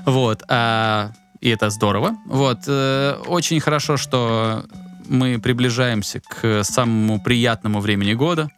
Вот. 0.05 0.43
а, 0.47 1.11
и 1.39 1.49
это 1.49 1.69
здорово. 1.71 2.15
Вот. 2.27 2.59
э, 2.67 3.15
очень 3.25 3.59
хорошо, 3.59 3.97
что 3.97 4.65
мы 5.07 5.39
приближаемся 5.39 6.21
к 6.21 6.63
самому 6.63 7.19
приятному 7.19 7.79
времени 7.79 8.13
года, 8.13 8.49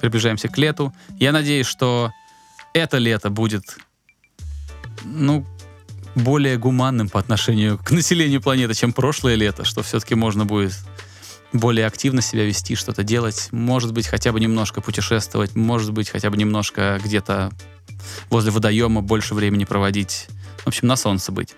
приближаемся 0.00 0.48
к 0.48 0.58
лету. 0.58 0.92
Я 1.18 1.32
надеюсь, 1.32 1.66
что 1.66 2.12
это 2.74 2.98
лето 2.98 3.30
будет, 3.30 3.78
ну, 5.04 5.46
более 6.14 6.58
гуманным 6.58 7.08
по 7.08 7.18
отношению 7.18 7.78
к 7.78 7.90
населению 7.90 8.42
планеты, 8.42 8.74
чем 8.74 8.92
прошлое 8.92 9.36
лето, 9.36 9.64
что 9.64 9.82
все-таки 9.82 10.14
можно 10.14 10.44
будет 10.44 10.74
более 11.52 11.86
активно 11.86 12.22
себя 12.22 12.44
вести, 12.44 12.74
что-то 12.74 13.02
делать, 13.02 13.48
может 13.52 13.92
быть, 13.92 14.06
хотя 14.06 14.32
бы 14.32 14.40
немножко 14.40 14.80
путешествовать, 14.80 15.54
может 15.54 15.92
быть, 15.92 16.10
хотя 16.10 16.30
бы 16.30 16.36
немножко 16.36 17.00
где-то 17.02 17.52
возле 18.30 18.50
водоема 18.50 19.02
больше 19.02 19.34
времени 19.34 19.64
проводить. 19.64 20.26
В 20.58 20.66
общем, 20.66 20.88
на 20.88 20.96
солнце 20.96 21.32
быть. 21.32 21.54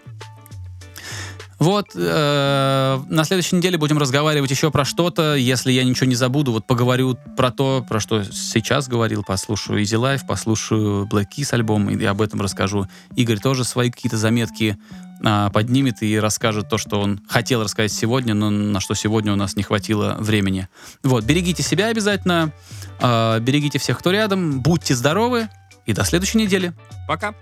Вот, 1.59 1.89
э, 1.95 3.01
на 3.09 3.25
следующей 3.25 3.57
неделе 3.57 3.79
будем 3.79 3.99
разговаривать 3.99 4.51
еще 4.51 4.71
про 4.71 4.85
что-то. 4.85 5.35
Если 5.35 5.73
я 5.73 5.83
ничего 5.83 6.07
не 6.07 6.15
забуду, 6.15 6.53
вот 6.53 6.67
поговорю 6.67 7.19
про 7.37 7.51
то, 7.51 7.85
про 7.89 7.99
что 7.99 8.23
сейчас 8.25 8.87
говорил, 8.87 9.25
послушаю 9.25 9.83
Easy 9.83 10.01
Life, 10.01 10.27
послушаю 10.27 11.07
Black 11.07 11.27
Keys 11.37 11.53
альбом, 11.53 11.91
и 11.91 12.05
об 12.05 12.23
этом 12.23 12.41
расскажу. 12.41 12.87
Игорь 13.17 13.39
тоже 13.41 13.65
свои 13.65 13.91
какие-то 13.91 14.17
заметки 14.17 14.79
а, 15.25 15.51
поднимет 15.51 16.03
и 16.03 16.19
расскажет 16.19 16.69
то, 16.69 16.79
что 16.79 17.01
он 17.01 17.21
хотел 17.29 17.65
рассказать 17.65 17.93
сегодня, 17.93 18.35
но 18.35 18.51
на 18.51 18.79
что 18.79 18.95
сегодня 18.95 19.33
у 19.33 19.37
нас 19.37 19.57
не 19.57 19.65
хватило 19.65 20.17
времени. 20.21 20.69
Вот, 21.03 21.25
берегите 21.25 21.65
себя 21.65 21.87
обязательно, 21.87 22.53
а, 23.01 23.41
берегите 23.41 23.81
всех, 23.81 23.99
кто 23.99 24.13
рядом, 24.13 24.61
будьте 24.61 24.95
здоровы, 24.95 25.49
и 25.87 25.93
до 25.93 26.05
следующей 26.05 26.39
недели. 26.39 26.73
Пока. 27.09 27.35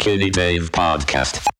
Skinny 0.00 0.30
Dave 0.30 0.70
Podcast. 0.70 1.40